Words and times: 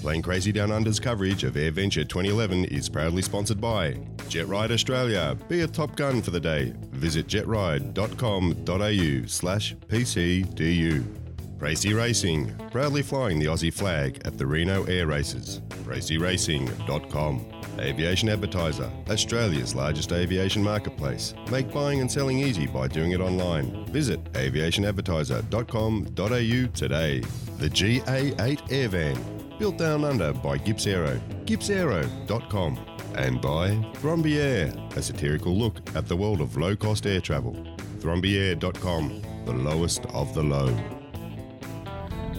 Plane 0.00 0.22
Crazy 0.22 0.50
Down 0.50 0.72
Under's 0.72 0.98
coverage 0.98 1.44
of 1.44 1.54
AirVenture 1.54 2.08
2011 2.08 2.64
is 2.66 2.88
proudly 2.88 3.20
sponsored 3.20 3.60
by 3.60 3.92
JetRide 4.30 4.70
Australia. 4.70 5.36
Be 5.46 5.60
a 5.60 5.66
top 5.66 5.94
gun 5.94 6.22
for 6.22 6.30
the 6.30 6.40
day. 6.40 6.72
Visit 6.92 7.26
jetride.com.au 7.26 9.26
slash 9.26 9.74
PCDU. 9.74 11.04
Racy 11.58 11.92
Racing, 11.92 12.56
proudly 12.70 13.02
flying 13.02 13.38
the 13.38 13.44
Aussie 13.44 13.70
flag 13.72 14.22
at 14.24 14.38
the 14.38 14.46
Reno 14.46 14.84
Air 14.84 15.06
Races. 15.06 15.60
RacyRacing.com. 15.84 17.44
Aviation 17.78 18.30
Advertiser, 18.30 18.90
Australia's 19.10 19.74
largest 19.74 20.12
aviation 20.12 20.62
marketplace. 20.62 21.34
Make 21.50 21.70
buying 21.70 22.00
and 22.00 22.10
selling 22.10 22.38
easy 22.38 22.66
by 22.66 22.88
doing 22.88 23.12
it 23.12 23.20
online. 23.20 23.84
Visit 23.86 24.24
aviationadvertiser.com.au 24.32 26.66
today. 26.74 27.20
The 27.58 27.68
GA8 27.68 28.68
Airvan, 28.68 29.18
built 29.60 29.76
down 29.76 30.04
under 30.06 30.32
by 30.32 30.56
Gibbs 30.56 30.86
Aero, 30.86 31.20
gippsaero.com. 31.44 32.78
And 33.14 33.42
by 33.42 33.72
Thromby 34.00 34.38
Air, 34.38 34.72
a 34.96 35.02
satirical 35.02 35.54
look 35.54 35.76
at 35.94 36.08
the 36.08 36.16
world 36.16 36.40
of 36.40 36.56
low 36.56 36.74
cost 36.74 37.06
air 37.06 37.20
travel. 37.20 37.52
ThrombyAir.com, 37.98 39.22
the 39.44 39.52
lowest 39.52 40.06
of 40.06 40.32
the 40.32 40.42
low. 40.42 40.99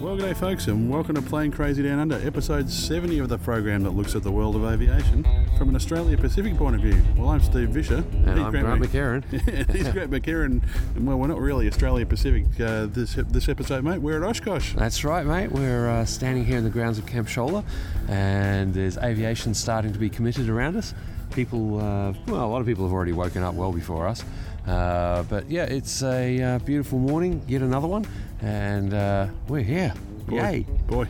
Well, 0.01 0.15
good 0.15 0.23
day, 0.23 0.33
folks, 0.33 0.65
and 0.65 0.89
welcome 0.89 1.13
to 1.13 1.21
Plane 1.21 1.51
Crazy 1.51 1.83
Down 1.83 1.99
Under, 1.99 2.15
episode 2.25 2.71
70 2.71 3.19
of 3.19 3.29
the 3.29 3.37
program 3.37 3.83
that 3.83 3.91
looks 3.91 4.15
at 4.15 4.23
the 4.23 4.31
world 4.31 4.55
of 4.55 4.65
aviation 4.65 5.23
from 5.59 5.69
an 5.69 5.75
Australia 5.75 6.17
Pacific 6.17 6.57
point 6.57 6.75
of 6.75 6.81
view. 6.81 6.99
Well, 7.15 7.29
I'm 7.29 7.39
Steve 7.39 7.69
Visscher. 7.69 8.03
And 8.27 8.41
I'm 8.41 8.49
Grant 8.49 8.81
McHerron. 8.81 9.23
He's 9.71 9.89
Grant 9.89 10.09
McHerron, 10.09 10.63
and 10.95 11.05
well, 11.05 11.19
we're 11.19 11.27
not 11.27 11.39
really 11.39 11.67
Australia 11.67 12.03
Pacific 12.07 12.45
uh, 12.59 12.87
this 12.87 13.13
this 13.13 13.47
episode, 13.47 13.83
mate. 13.83 13.99
We're 13.99 14.17
at 14.17 14.27
Oshkosh. 14.27 14.73
That's 14.73 15.03
right, 15.03 15.23
mate. 15.23 15.51
We're 15.51 15.87
uh, 15.87 16.05
standing 16.05 16.45
here 16.45 16.57
in 16.57 16.63
the 16.63 16.71
grounds 16.71 16.97
of 16.97 17.05
Camp 17.05 17.27
Scholler, 17.27 17.63
and 18.09 18.73
there's 18.73 18.97
aviation 18.97 19.53
starting 19.53 19.93
to 19.93 19.99
be 19.99 20.09
committed 20.09 20.49
around 20.49 20.77
us. 20.77 20.95
People, 21.29 21.77
uh, 21.79 22.13
well, 22.25 22.43
a 22.43 22.49
lot 22.49 22.59
of 22.59 22.65
people 22.65 22.85
have 22.85 22.91
already 22.91 23.13
woken 23.13 23.43
up 23.43 23.53
well 23.53 23.71
before 23.71 24.07
us. 24.07 24.25
Uh, 24.67 25.23
but 25.23 25.49
yeah, 25.49 25.63
it's 25.63 26.03
a 26.03 26.41
uh, 26.41 26.59
beautiful 26.59 26.99
morning, 26.99 27.41
yet 27.47 27.61
another 27.61 27.87
one, 27.87 28.05
and 28.41 28.93
uh, 28.93 29.27
we're 29.47 29.63
here. 29.63 29.93
Boy, 30.31 30.37
Yay! 30.37 30.65
boy. 30.87 31.07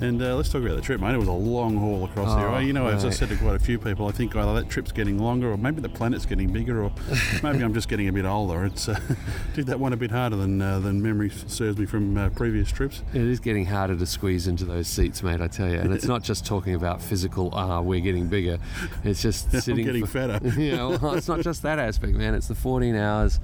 And 0.00 0.22
uh, 0.22 0.36
let's 0.36 0.48
talk 0.50 0.62
about 0.62 0.76
the 0.76 0.80
trip, 0.82 1.00
mate. 1.00 1.14
It 1.14 1.18
was 1.18 1.26
a 1.26 1.32
long 1.32 1.76
haul 1.76 2.04
across 2.04 2.28
Oh, 2.30 2.38
here. 2.56 2.60
You 2.60 2.72
know, 2.72 2.86
as 2.86 3.04
I 3.04 3.10
said 3.10 3.30
to 3.30 3.36
quite 3.36 3.56
a 3.56 3.58
few 3.58 3.78
people, 3.78 4.06
I 4.06 4.12
think 4.12 4.36
either 4.36 4.54
that 4.54 4.68
trip's 4.70 4.92
getting 4.92 5.18
longer, 5.18 5.50
or 5.50 5.56
maybe 5.56 5.80
the 5.80 5.88
planet's 5.88 6.24
getting 6.24 6.52
bigger, 6.52 6.82
or 6.84 6.92
maybe 7.42 7.64
I'm 7.64 7.74
just 7.74 7.88
getting 7.88 8.08
a 8.08 8.12
bit 8.12 8.24
older. 8.24 8.64
It's 8.66 8.88
uh, 8.88 9.00
did 9.54 9.66
that 9.66 9.80
one 9.80 9.92
a 9.92 9.96
bit 9.96 10.10
harder 10.12 10.36
than 10.36 10.62
uh, 10.62 10.78
than 10.78 11.02
memory 11.02 11.30
serves 11.30 11.78
me 11.78 11.86
from 11.86 12.16
uh, 12.16 12.28
previous 12.30 12.70
trips. 12.70 13.02
It 13.12 13.22
is 13.22 13.40
getting 13.40 13.66
harder 13.66 13.96
to 13.96 14.06
squeeze 14.06 14.46
into 14.46 14.64
those 14.64 14.86
seats, 14.86 15.22
mate. 15.22 15.40
I 15.40 15.48
tell 15.48 15.68
you, 15.68 15.78
and 15.80 15.92
it's 15.92 16.06
not 16.06 16.22
just 16.22 16.46
talking 16.46 16.74
about 16.74 17.02
physical. 17.02 17.50
Ah, 17.54 17.80
we're 17.80 18.00
getting 18.00 18.28
bigger. 18.28 18.58
It's 19.02 19.20
just 19.22 19.48
I'm 19.54 19.60
sitting. 19.62 19.84
getting 19.84 20.06
for- 20.06 20.28
fatter. 20.28 20.46
yeah, 20.60 20.84
well, 20.86 21.14
it's 21.14 21.26
not 21.28 21.40
just 21.40 21.62
that 21.62 21.78
aspect, 21.80 22.12
man. 22.14 22.34
It's 22.34 22.46
the 22.48 22.54
14 22.54 22.94
hours 22.94 23.40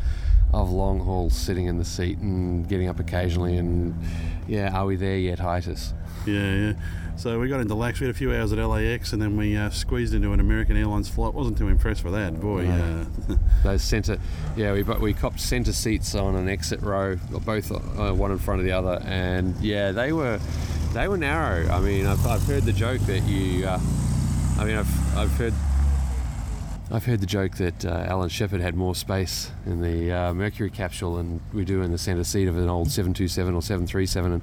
of 0.63 0.71
long 0.71 1.01
haul 1.01 1.31
sitting 1.31 1.67
in 1.67 1.79
the 1.79 1.85
seat 1.85 2.19
and 2.19 2.69
getting 2.69 2.89
up 2.89 3.01
occasionally. 3.01 3.57
And 3.57 3.95
yeah, 4.47 4.77
are 4.77 4.87
we 4.87 4.97
there 4.97 5.19
yet, 5.19 5.39
Hitus? 5.39 5.93
Yeah, 6.27 6.55
yeah. 6.55 6.73
So 7.17 7.39
we 7.39 7.49
got 7.49 7.61
into 7.61 7.75
Lax. 7.75 8.01
We 8.01 8.07
had 8.07 8.15
a 8.15 8.19
few 8.19 8.35
hours 8.35 8.53
at 8.53 8.59
LAX, 8.59 9.13
and 9.13 9.23
then 9.23 9.37
we 9.37 9.57
uh, 9.57 9.71
squeezed 9.71 10.15
into 10.15 10.33
an 10.33 10.41
American 10.41 10.77
Airlines 10.77 11.09
flight. 11.09 11.33
wasn't 11.33 11.57
too 11.57 11.69
impressed 11.69 12.03
with 12.03 12.15
that, 12.15 12.41
boy. 12.41 12.65
No. 12.65 13.07
Uh, 13.29 13.37
Those 13.63 13.83
centre, 13.83 14.19
yeah, 14.57 14.73
we 14.73 14.83
but 14.83 15.01
we 15.01 15.15
copped 15.15 15.41
centre 15.41 15.73
seats 15.73 16.15
on 16.17 16.35
an 16.35 16.49
exit 16.49 16.81
row, 16.83 17.17
both 17.45 17.71
uh, 17.71 18.13
one 18.13 18.33
in 18.33 18.39
front 18.39 18.61
of 18.61 18.67
the 18.67 18.73
other, 18.73 19.01
and 19.05 19.57
yeah, 19.61 19.93
they 19.93 20.13
were 20.13 20.41
they 20.93 21.07
were 21.07 21.17
narrow. 21.17 21.69
I 21.69 21.81
mean, 21.81 22.07
I've, 22.07 22.27
I've 22.27 22.43
heard 22.43 22.65
the 22.65 22.73
joke 22.73 23.01
that 23.03 23.21
you, 23.21 23.67
uh, 23.67 23.79
I 24.59 24.65
mean, 24.65 24.77
I've 24.77 25.17
I've 25.17 25.33
heard. 25.37 25.55
I've 26.95 27.07
heard 27.07 27.21
the 27.21 27.27
joke 27.27 27.57
that 27.57 27.85
uh, 27.85 28.07
Alan 28.07 28.29
Shepard 28.29 28.61
had 28.61 28.77
more 28.77 28.95
space 28.95 29.51
in 29.67 29.81
the 29.81 30.13
uh, 30.13 30.33
Mercury 30.33 30.71
capsule 30.71 31.17
than 31.17 31.41
we 31.53 31.65
do 31.65 31.83
in 31.83 31.91
the 31.91 31.99
centre 31.99 32.23
seat 32.23 32.47
of 32.47 32.57
an 32.57 32.69
old 32.69 32.89
727 32.89 33.53
or 33.53 33.61
737, 33.61 34.33
and, 34.33 34.43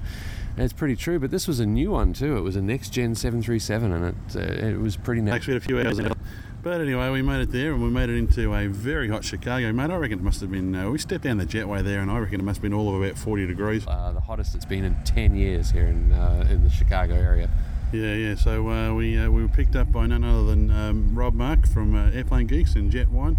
and 0.56 0.64
it's 0.64 0.74
pretty 0.74 0.94
true. 0.94 1.18
But 1.18 1.30
this 1.30 1.48
was 1.48 1.60
a 1.60 1.66
new 1.66 1.92
one 1.92 2.12
too. 2.12 2.36
It 2.36 2.42
was 2.42 2.54
a 2.54 2.60
next 2.60 2.90
gen 2.90 3.14
737, 3.14 3.90
and 3.90 4.04
it 4.04 4.36
uh, 4.36 4.66
it 4.68 4.78
was 4.78 4.98
pretty 4.98 5.22
nice. 5.22 5.36
Actually, 5.36 5.54
had 5.54 5.62
a 5.62 5.64
few 5.64 5.80
hours. 5.80 5.98
At 5.98 6.18
but 6.62 6.82
anyway, 6.82 7.08
we 7.08 7.22
made 7.22 7.40
it 7.40 7.52
there, 7.52 7.72
and 7.72 7.82
we 7.82 7.88
made 7.88 8.10
it 8.10 8.18
into 8.18 8.52
a 8.54 8.66
very 8.68 9.08
hot 9.08 9.24
Chicago, 9.24 9.72
mate. 9.72 9.90
I 9.90 9.96
reckon 9.96 10.18
it 10.18 10.22
must 10.22 10.42
have 10.42 10.50
been. 10.50 10.76
Uh, 10.76 10.90
we 10.90 10.98
stepped 10.98 11.24
down 11.24 11.38
the 11.38 11.46
jetway 11.46 11.82
there, 11.82 12.00
and 12.00 12.10
I 12.10 12.18
reckon 12.18 12.38
it 12.38 12.44
must 12.44 12.58
have 12.58 12.62
been 12.62 12.74
all 12.74 12.94
of 12.94 13.02
about 13.02 13.16
40 13.16 13.46
degrees. 13.46 13.86
Uh, 13.86 14.12
the 14.12 14.20
hottest 14.20 14.54
it's 14.54 14.66
been 14.66 14.84
in 14.84 14.94
10 15.04 15.34
years 15.36 15.70
here 15.70 15.86
in 15.86 16.12
uh, 16.12 16.46
in 16.50 16.64
the 16.64 16.70
Chicago 16.70 17.14
area. 17.14 17.48
Yeah, 17.92 18.14
yeah. 18.14 18.34
So 18.36 18.68
uh, 18.70 18.94
we 18.94 19.18
uh, 19.18 19.30
we 19.30 19.42
were 19.42 19.48
picked 19.48 19.76
up 19.76 19.92
by 19.92 20.06
none 20.06 20.24
other 20.24 20.44
than 20.44 20.70
um, 20.70 21.14
Rob 21.14 21.34
Mark 21.34 21.66
from 21.66 21.94
uh, 21.94 22.10
Airplane 22.10 22.46
Geeks 22.46 22.74
and 22.74 22.90
Jetwhine, 22.90 23.36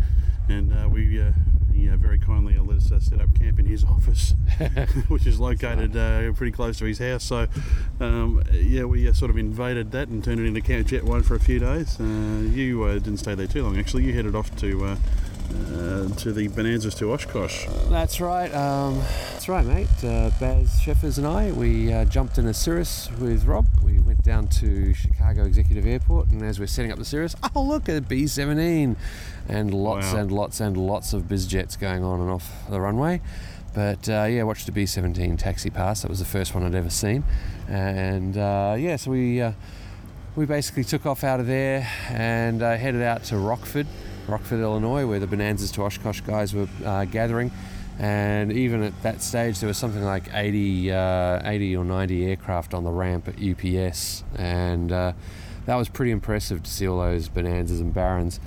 and 0.47 0.71
uh, 0.71 0.87
we 0.87 1.19
uh, 1.19 1.31
he 1.73 1.89
uh, 1.89 1.97
very 1.97 2.19
kindly 2.19 2.57
let 2.59 2.77
us 2.77 2.91
uh, 2.91 2.99
set 2.99 3.19
up 3.19 3.33
camp 3.33 3.57
in 3.57 3.65
his 3.65 3.83
office, 3.95 4.35
which 5.07 5.25
is 5.25 5.39
located 5.39 5.97
uh, 5.97 6.31
pretty 6.33 6.51
close 6.51 6.77
to 6.77 6.85
his 6.85 6.99
house. 6.99 7.23
So 7.23 7.47
um, 7.99 8.43
yeah, 8.51 8.83
we 8.83 9.07
uh, 9.07 9.13
sort 9.13 9.31
of 9.31 9.37
invaded 9.37 9.91
that 9.91 10.07
and 10.09 10.23
turned 10.23 10.39
it 10.39 10.45
into 10.45 10.61
Camp 10.61 10.87
Jetwhine 10.87 11.25
for 11.25 11.33
a 11.35 11.39
few 11.39 11.57
days. 11.57 11.99
Uh, 11.99 12.03
you 12.53 12.83
uh, 12.83 12.93
didn't 12.93 13.17
stay 13.17 13.33
there 13.33 13.47
too 13.47 13.63
long, 13.63 13.77
actually. 13.77 14.03
You 14.03 14.13
headed 14.13 14.35
off 14.35 14.55
to. 14.57 14.97
Uh, 15.51 16.07
to 16.15 16.31
the 16.31 16.47
Bonanzas 16.49 16.95
to 16.95 17.11
Oshkosh. 17.11 17.65
That's 17.89 18.19
right. 18.21 18.53
Um, 18.53 18.97
that's 19.31 19.47
right, 19.49 19.65
mate. 19.65 19.87
Uh, 20.03 20.31
Baz 20.39 20.79
Sheffers 20.83 21.17
and 21.17 21.27
I, 21.27 21.51
we 21.51 21.91
uh, 21.91 22.05
jumped 22.05 22.37
in 22.37 22.47
a 22.47 22.53
Cirrus 22.53 23.09
with 23.19 23.45
Rob. 23.45 23.65
We 23.83 23.99
went 23.99 24.23
down 24.23 24.47
to 24.47 24.93
Chicago 24.93 25.43
Executive 25.45 25.85
Airport, 25.85 26.27
and 26.27 26.41
as 26.41 26.59
we're 26.59 26.67
setting 26.67 26.91
up 26.91 26.97
the 26.97 27.05
Cirrus, 27.05 27.35
oh 27.55 27.61
look 27.61 27.89
at 27.89 28.07
B-17, 28.07 28.95
and 29.49 29.73
lots 29.73 30.13
Wow. 30.13 30.19
and 30.21 30.31
lots 30.31 30.59
and 30.59 30.77
lots 30.77 31.13
of 31.13 31.27
biz 31.27 31.45
jets 31.45 31.75
going 31.75 32.03
on 32.03 32.21
and 32.21 32.29
off 32.31 32.51
the 32.69 32.79
runway. 32.79 33.21
But 33.75 34.07
uh, 34.07 34.25
yeah, 34.29 34.43
watched 34.43 34.69
a 34.69 34.71
B-17 34.71 35.37
taxi 35.37 35.69
pass. 35.69 36.01
That 36.03 36.09
was 36.09 36.19
the 36.19 36.25
first 36.25 36.53
one 36.55 36.63
I'd 36.63 36.75
ever 36.75 36.89
seen, 36.89 37.23
and 37.67 38.37
uh, 38.37 38.75
yeah, 38.77 38.95
so 38.95 39.11
we. 39.11 39.41
Uh, 39.41 39.51
we 40.35 40.47
basically 40.47 40.83
took 40.83 41.05
off 41.05 41.23
out 41.23 41.39
of 41.39 41.45
there 41.45 41.87
and 42.09 42.63
uh, 42.63 42.75
headed 42.75 43.03
out 43.03 43.23
to 43.25 43.37
Rockford, 43.37 43.85
Rockford, 44.27 44.59
Illinois, 44.59 45.05
where 45.05 45.19
the 45.19 45.27
Bonanzas 45.27 45.71
to 45.71 45.83
Oshkosh 45.83 46.21
guys 46.21 46.53
were 46.53 46.67
uh, 46.85 47.05
gathering. 47.05 47.51
And 47.99 48.51
even 48.51 48.81
at 48.83 49.03
that 49.03 49.21
stage, 49.21 49.59
there 49.59 49.67
was 49.67 49.77
something 49.77 50.03
like 50.03 50.33
80, 50.33 50.91
uh, 50.91 51.41
80 51.47 51.77
or 51.77 51.85
90 51.85 52.25
aircraft 52.25 52.73
on 52.73 52.83
the 52.83 52.91
ramp 52.91 53.27
at 53.27 53.35
UPS. 53.35 54.23
And 54.35 54.91
uh, 54.91 55.13
that 55.65 55.75
was 55.75 55.89
pretty 55.89 56.11
impressive 56.11 56.63
to 56.63 56.71
see 56.71 56.87
all 56.87 56.99
those 56.99 57.29
Bonanzas 57.29 57.79
and 57.79 57.93
Barons. 57.93 58.39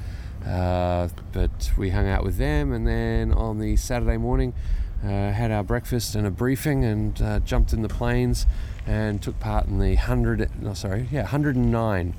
Uh, 0.44 1.09
but 1.32 1.72
we 1.76 1.91
hung 1.91 2.08
out 2.08 2.22
with 2.22 2.37
them, 2.37 2.72
and 2.72 2.87
then 2.87 3.32
on 3.32 3.58
the 3.58 3.75
Saturday 3.76 4.16
morning, 4.16 4.54
uh, 5.03 5.08
had 5.08 5.50
our 5.50 5.64
breakfast 5.64 6.14
and 6.14 6.26
a 6.26 6.31
briefing, 6.31 6.84
and 6.84 7.20
uh, 7.20 7.41
jumped 7.41 7.72
in 7.72 7.82
the 7.82 7.88
planes 7.88 8.47
and 8.87 9.20
took 9.20 9.38
part 9.41 9.66
in 9.66 9.81
the 9.81 9.97
hundred, 9.97 10.48
no, 10.60 10.72
sorry, 10.72 11.08
yeah, 11.10 11.22
109 11.22 12.14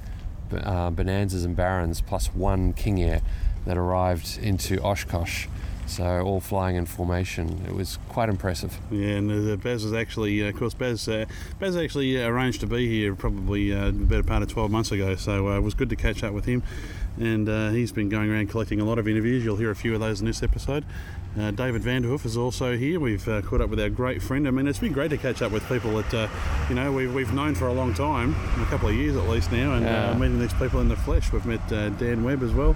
uh, 0.52 0.90
Bonanzas 0.90 1.46
and 1.46 1.56
Barons 1.56 2.02
plus 2.02 2.28
one 2.28 2.74
King 2.74 3.02
Air 3.02 3.22
that 3.68 3.78
arrived 3.78 4.40
into 4.42 4.82
Oshkosh. 4.82 5.48
So 5.86 6.04
all 6.22 6.42
flying 6.42 6.76
in 6.76 6.86
formation. 6.86 7.64
It 7.66 7.74
was 7.74 7.98
quite 8.10 8.28
impressive. 8.28 8.78
Yeah, 8.92 9.12
and 9.12 9.52
uh, 9.52 9.56
Baz 9.56 9.86
was 9.86 9.94
actually, 9.94 10.44
uh, 10.44 10.50
of 10.50 10.58
course, 10.58 10.74
Baz, 10.74 11.08
uh, 11.08 11.24
Baz 11.62 11.78
actually 11.78 12.22
arranged 12.22 12.60
to 12.60 12.68
be 12.68 12.90
here 12.90 13.16
probably 13.16 13.72
uh, 13.74 13.86
the 13.86 13.92
better 13.94 14.24
part 14.24 14.44
of 14.44 14.50
12 14.50 14.70
months 14.70 14.92
ago, 14.92 15.16
so 15.16 15.48
uh, 15.48 15.56
it 15.58 15.62
was 15.62 15.74
good 15.74 15.90
to 15.90 15.96
catch 15.96 16.26
up 16.26 16.34
with 16.34 16.44
him. 16.44 16.62
And 17.18 17.48
uh, 17.48 17.70
he's 17.70 17.94
been 17.94 18.10
going 18.10 18.30
around 18.30 18.50
collecting 18.50 18.82
a 18.82 18.84
lot 18.86 19.00
of 19.00 19.08
interviews. 19.08 19.46
You'll 19.46 19.56
hear 19.56 19.72
a 19.72 19.76
few 19.78 19.94
of 19.94 20.02
those 20.02 20.20
in 20.20 20.28
this 20.28 20.44
episode. 20.44 20.84
Uh, 21.40 21.52
David 21.52 21.84
Vanderhoof 21.84 22.26
is 22.26 22.36
also 22.36 22.76
here. 22.76 23.00
We've 23.00 23.26
uh, 23.28 23.42
caught 23.42 23.62
up 23.62 23.70
with 23.70 23.80
our 23.80 23.90
great 23.90 24.22
friend. 24.22 24.46
I 24.46 24.52
mean, 24.52 24.68
it's 24.68 24.80
been 24.80 24.92
great 24.94 25.10
to 25.12 25.18
catch 25.18 25.42
up 25.42 25.54
with 25.54 25.66
people 25.70 25.96
that, 26.02 26.14
uh, 26.14 26.28
you 26.68 26.76
know, 26.76 26.92
we've, 26.92 27.14
we've 27.14 27.34
known 27.34 27.56
for 27.56 27.68
a 27.68 27.74
long 27.74 27.94
time, 27.94 28.36
a 28.62 28.66
couple 28.66 28.90
of 28.90 28.96
years 28.96 29.16
at 29.16 29.28
least 29.30 29.52
now, 29.54 29.74
and 29.76 29.86
Yeah. 29.86 30.14
meeting 30.16 30.38
these 30.40 30.54
people 30.56 30.82
in 30.82 30.90
the 30.90 30.98
flesh. 30.98 31.32
We've 31.32 31.46
met 31.46 31.72
uh, 31.72 31.90
Dan 31.92 32.24
Webb 32.26 32.44
as 32.44 32.52
well. 32.54 32.76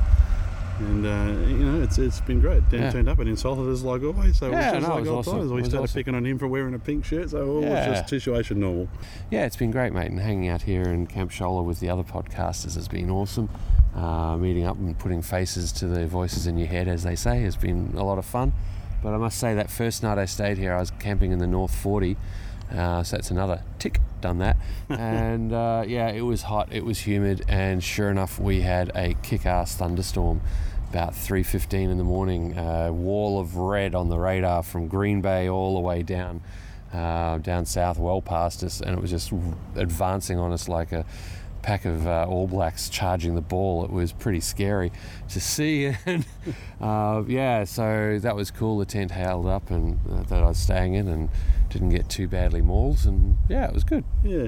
And 0.81 1.05
uh, 1.05 1.47
you 1.47 1.57
know, 1.57 1.81
it's 1.83 1.97
it's 1.97 2.19
been 2.21 2.39
great. 2.41 2.67
Dan 2.69 2.81
Yeah. 2.81 2.91
turned 2.91 3.07
up 3.09 3.19
and 3.19 3.29
insulted 3.29 3.71
us 3.71 3.83
like 3.83 4.01
always. 4.03 4.37
So 4.37 4.49
Yeah, 4.49 4.71
was 4.71 4.79
just 4.81 4.87
no, 4.89 4.97
it 4.97 5.01
was 5.01 5.09
awesome. 5.09 5.37
times. 5.39 5.51
We 5.51 5.63
started 5.63 5.83
awesome. 5.83 5.99
picking 5.99 6.15
on 6.15 6.25
him 6.25 6.39
for 6.39 6.47
wearing 6.47 6.73
a 6.73 6.79
pink 6.79 7.05
shirt, 7.05 7.29
so 7.29 7.61
Yeah. 7.61 7.89
was 7.89 7.99
just 7.99 8.09
situation 8.09 8.59
normal. 8.59 8.87
Yeah, 9.29 9.45
it's 9.45 9.55
been 9.55 9.71
great, 9.71 9.93
mate. 9.93 10.09
And 10.09 10.19
hanging 10.19 10.49
out 10.49 10.63
here 10.63 10.81
in 10.83 11.05
Camp 11.07 11.31
Scholler 11.31 11.63
with 11.63 11.79
the 11.79 11.89
other 11.89 12.03
podcasters 12.03 12.75
has 12.75 12.87
been 12.87 13.09
awesome. 13.09 13.49
Uh, 13.95 14.37
meeting 14.37 14.65
up 14.65 14.77
and 14.77 14.97
putting 14.97 15.21
faces 15.21 15.71
to 15.73 15.87
the 15.87 16.07
voices 16.07 16.47
in 16.47 16.57
your 16.57 16.67
head, 16.67 16.87
as 16.87 17.03
they 17.03 17.15
say, 17.15 17.41
has 17.41 17.55
been 17.55 17.93
a 17.95 18.03
lot 18.03 18.17
of 18.17 18.25
fun. 18.25 18.53
But 19.03 19.13
I 19.13 19.17
must 19.17 19.37
say, 19.37 19.53
that 19.55 19.69
first 19.69 20.01
night 20.03 20.17
I 20.17 20.25
stayed 20.25 20.57
here, 20.57 20.73
I 20.73 20.79
was 20.79 20.91
camping 20.91 21.31
in 21.31 21.39
the 21.39 21.47
North 21.47 21.75
40. 21.75 22.15
Uh, 22.71 23.03
so 23.03 23.17
that's 23.17 23.29
another 23.31 23.63
tick, 23.79 23.99
done 24.21 24.37
that. 24.37 24.55
and 24.89 25.51
uh, 25.51 25.83
yeah, 25.85 26.07
it 26.09 26.21
was 26.21 26.43
hot, 26.43 26.69
it 26.71 26.85
was 26.85 26.99
humid, 26.99 27.43
and 27.49 27.83
sure 27.83 28.09
enough, 28.09 28.39
we 28.39 28.61
had 28.61 28.91
a 28.95 29.13
kick 29.23 29.45
ass 29.45 29.75
thunderstorm 29.75 30.39
about 30.91 31.13
3.15 31.13 31.89
in 31.89 31.97
the 31.97 32.03
morning. 32.03 32.57
Uh, 32.57 32.91
wall 32.91 33.39
of 33.39 33.55
red 33.55 33.95
on 33.95 34.09
the 34.09 34.19
radar 34.19 34.61
from 34.61 34.89
Green 34.89 35.21
Bay 35.21 35.47
all 35.47 35.75
the 35.75 35.79
way 35.79 36.03
down 36.03 36.41
uh, 36.91 37.37
down 37.37 37.65
south, 37.65 37.97
well 37.97 38.21
past 38.21 38.61
us, 38.61 38.81
and 38.81 38.97
it 38.97 39.01
was 39.01 39.09
just 39.09 39.31
advancing 39.77 40.37
on 40.37 40.51
us 40.51 40.67
like 40.67 40.91
a 40.91 41.05
pack 41.61 41.85
of 41.85 42.05
uh, 42.05 42.25
All 42.27 42.45
Blacks 42.45 42.89
charging 42.89 43.35
the 43.35 43.41
ball. 43.41 43.85
It 43.85 43.89
was 43.89 44.11
pretty 44.11 44.41
scary 44.41 44.91
to 45.29 45.39
see, 45.39 45.85
and 46.05 46.25
uh, 46.81 47.23
yeah, 47.27 47.63
so 47.63 48.19
that 48.21 48.35
was 48.35 48.51
cool. 48.51 48.79
The 48.79 48.85
tent 48.85 49.11
held 49.11 49.45
up, 49.45 49.71
and 49.71 49.99
uh, 50.09 50.23
that 50.23 50.43
I 50.43 50.47
was 50.47 50.57
staying 50.57 50.93
in, 50.93 51.07
and 51.07 51.29
didn't 51.71 51.89
get 51.89 52.09
too 52.09 52.27
badly 52.27 52.61
mauled, 52.61 53.05
and 53.05 53.37
yeah, 53.49 53.67
it 53.67 53.73
was 53.73 53.83
good. 53.83 54.03
Yeah. 54.23 54.47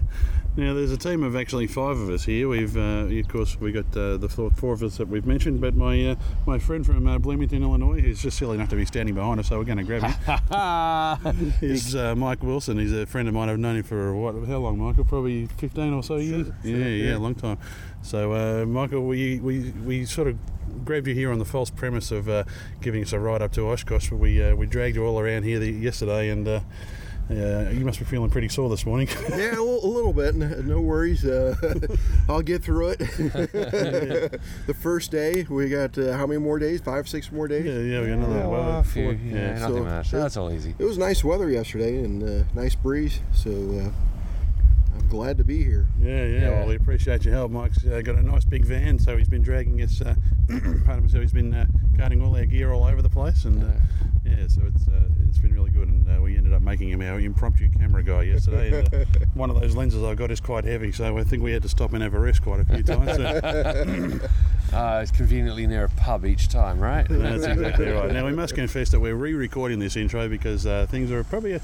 Now 0.55 0.75
there's 0.75 0.91
a 0.91 0.97
team 0.97 1.23
of 1.23 1.35
actually 1.35 1.65
five 1.65 1.97
of 1.97 2.09
us 2.09 2.25
here. 2.25 2.47
We've, 2.47 2.77
uh, 2.77 3.07
of 3.07 3.27
course, 3.27 3.59
we 3.59 3.71
got 3.71 3.85
uh, 3.97 4.17
the 4.17 4.29
four, 4.29 4.73
of 4.73 4.83
us 4.83 4.97
that 4.97 5.07
we've 5.07 5.25
mentioned, 5.25 5.61
but 5.61 5.73
my 5.73 6.11
uh, 6.11 6.15
my 6.45 6.59
friend 6.59 6.85
from 6.85 7.07
uh, 7.07 7.17
Bloomington, 7.17 7.63
Illinois, 7.63 8.01
who's 8.01 8.21
just 8.21 8.37
silly 8.37 8.55
enough 8.55 8.69
to 8.69 8.75
be 8.75 8.85
standing 8.85 9.15
behind 9.15 9.39
us, 9.39 9.49
so 9.49 9.57
we're 9.57 9.63
going 9.63 9.79
to 9.79 9.83
grab 9.83 10.03
him. 10.03 11.53
is 11.61 11.95
uh, 11.95 12.15
Mike 12.15 12.43
Wilson. 12.43 12.77
He's 12.77 12.93
a 12.93 13.07
friend 13.07 13.27
of 13.27 13.33
mine. 13.33 13.49
I've 13.49 13.57
known 13.57 13.77
him 13.77 13.83
for 13.83 14.15
what? 14.15 14.35
How 14.47 14.57
long, 14.57 14.77
Michael? 14.77 15.05
Probably 15.05 15.47
15 15.57 15.93
or 15.93 16.03
so 16.03 16.17
years. 16.17 16.47
Yeah, 16.63 16.77
yeah, 16.77 16.85
yeah, 16.85 17.17
a 17.17 17.19
long 17.19 17.35
time. 17.35 17.57
So, 18.03 18.33
uh, 18.33 18.65
Michael, 18.65 19.07
we, 19.07 19.39
we 19.39 19.71
we 19.85 20.05
sort 20.05 20.27
of 20.27 20.37
grabbed 20.85 21.07
you 21.07 21.13
here 21.13 21.31
on 21.31 21.39
the 21.39 21.45
false 21.45 21.69
premise 21.69 22.11
of 22.11 22.29
uh, 22.29 22.43
giving 22.81 23.03
us 23.03 23.13
a 23.13 23.19
ride 23.19 23.41
up 23.41 23.51
to 23.53 23.69
Oshkosh, 23.69 24.09
but 24.09 24.17
we 24.17 24.41
uh, 24.41 24.55
we 24.55 24.65
dragged 24.65 24.95
you 24.95 25.05
all 25.05 25.19
around 25.19 25.43
here 25.43 25.59
the, 25.59 25.71
yesterday 25.71 26.29
and. 26.29 26.47
Uh, 26.47 26.59
uh, 27.31 27.69
you 27.71 27.85
must 27.85 27.99
be 27.99 28.05
feeling 28.05 28.29
pretty 28.29 28.49
sore 28.49 28.69
this 28.69 28.85
morning. 28.85 29.07
yeah, 29.29 29.51
a 29.51 29.63
little, 29.63 29.85
a 29.85 29.87
little 29.87 30.11
bit. 30.11 30.35
No 30.35 30.81
worries. 30.81 31.23
Uh, 31.23 31.55
I'll 32.29 32.41
get 32.41 32.63
through 32.63 32.89
it. 32.89 32.99
the 34.67 34.73
first 34.81 35.09
day, 35.11 35.45
we 35.49 35.69
got 35.69 35.97
uh, 35.97 36.17
how 36.17 36.27
many 36.27 36.41
more 36.41 36.59
days? 36.59 36.81
Five, 36.81 37.07
six 37.07 37.31
more 37.31 37.47
days. 37.47 37.65
Yeah, 37.65 37.79
yeah, 37.79 38.01
we 38.01 38.07
got 38.07 38.13
another 38.13 38.35
Yeah, 38.35 38.47
well, 38.47 38.63
well, 38.63 38.79
a 38.79 38.83
few, 38.83 39.03
four- 39.03 39.13
yeah, 39.13 39.59
nothing 39.59 39.77
so- 39.77 39.83
much. 39.83 40.11
That's 40.11 40.35
all 40.35 40.51
easy. 40.51 40.75
It 40.77 40.83
was 40.83 40.97
nice 40.97 41.23
weather 41.23 41.49
yesterday 41.49 42.03
and 42.03 42.23
uh, 42.23 42.43
nice 42.53 42.75
breeze, 42.75 43.21
so 43.33 43.51
uh, 43.51 43.89
I'm 44.95 45.07
glad 45.07 45.37
to 45.37 45.43
be 45.43 45.63
here. 45.63 45.87
Yeah, 45.99 46.25
yeah, 46.25 46.39
Yeah. 46.41 46.49
Well, 46.51 46.67
we 46.67 46.75
appreciate 46.75 47.25
your 47.25 47.33
help. 47.33 47.51
Mike's 47.51 47.85
uh, 47.85 48.01
got 48.01 48.15
a 48.15 48.23
nice 48.23 48.45
big 48.45 48.65
van, 48.65 48.99
so 48.99 49.17
he's 49.17 49.29
been 49.29 49.41
dragging 49.41 49.81
us. 49.81 50.01
Uh, 50.01 50.15
pardon 50.85 51.03
me, 51.03 51.09
so 51.09 51.19
he's 51.19 51.33
been 51.33 51.53
uh, 51.53 51.65
carting 51.97 52.21
all 52.21 52.35
our 52.35 52.45
gear 52.45 52.71
all 52.71 52.83
over 52.83 53.01
the 53.01 53.09
place, 53.09 53.45
and 53.45 53.63
uh, 53.63 53.67
yeah, 54.25 54.47
so 54.47 54.61
it's 54.65 54.87
uh, 54.87 55.01
it's 55.27 55.37
been 55.37 55.53
really 55.53 55.71
good. 55.71 55.87
And 55.87 56.07
uh, 56.09 56.21
we 56.21 56.37
ended 56.37 56.53
up 56.53 56.61
making 56.61 56.89
him 56.89 57.01
our 57.01 57.19
impromptu 57.19 57.69
camera 57.71 58.03
guy 58.03 58.23
yesterday. 58.23 58.79
and, 58.79 58.93
uh, 58.93 59.05
one 59.33 59.49
of 59.49 59.59
those 59.59 59.75
lenses 59.75 60.03
I 60.03 60.15
got 60.15 60.31
is 60.31 60.39
quite 60.39 60.63
heavy, 60.65 60.91
so 60.91 61.17
I 61.17 61.23
think 61.23 61.43
we 61.43 61.51
had 61.51 61.61
to 61.63 61.69
stop 61.69 61.93
and 61.93 62.01
have 62.03 62.13
a 62.13 62.19
rest 62.19 62.41
quite 62.43 62.59
a 62.59 62.65
few 62.65 62.83
times. 62.83 63.15
So 63.15 64.29
Uh, 64.73 64.99
it's 65.03 65.11
conveniently 65.11 65.67
near 65.67 65.85
a 65.85 65.89
pub 65.89 66.25
each 66.25 66.47
time, 66.49 66.79
right? 66.79 67.05
that's 67.09 67.45
exactly 67.45 67.87
right. 67.89 68.11
Now 68.11 68.25
we 68.25 68.31
must 68.31 68.55
confess 68.55 68.89
that 68.91 68.99
we're 68.99 69.15
re-recording 69.15 69.79
this 69.79 69.95
intro 69.95 70.27
because 70.29 70.65
uh, 70.65 70.87
things 70.89 71.11
are 71.11 71.23
probably 71.23 71.59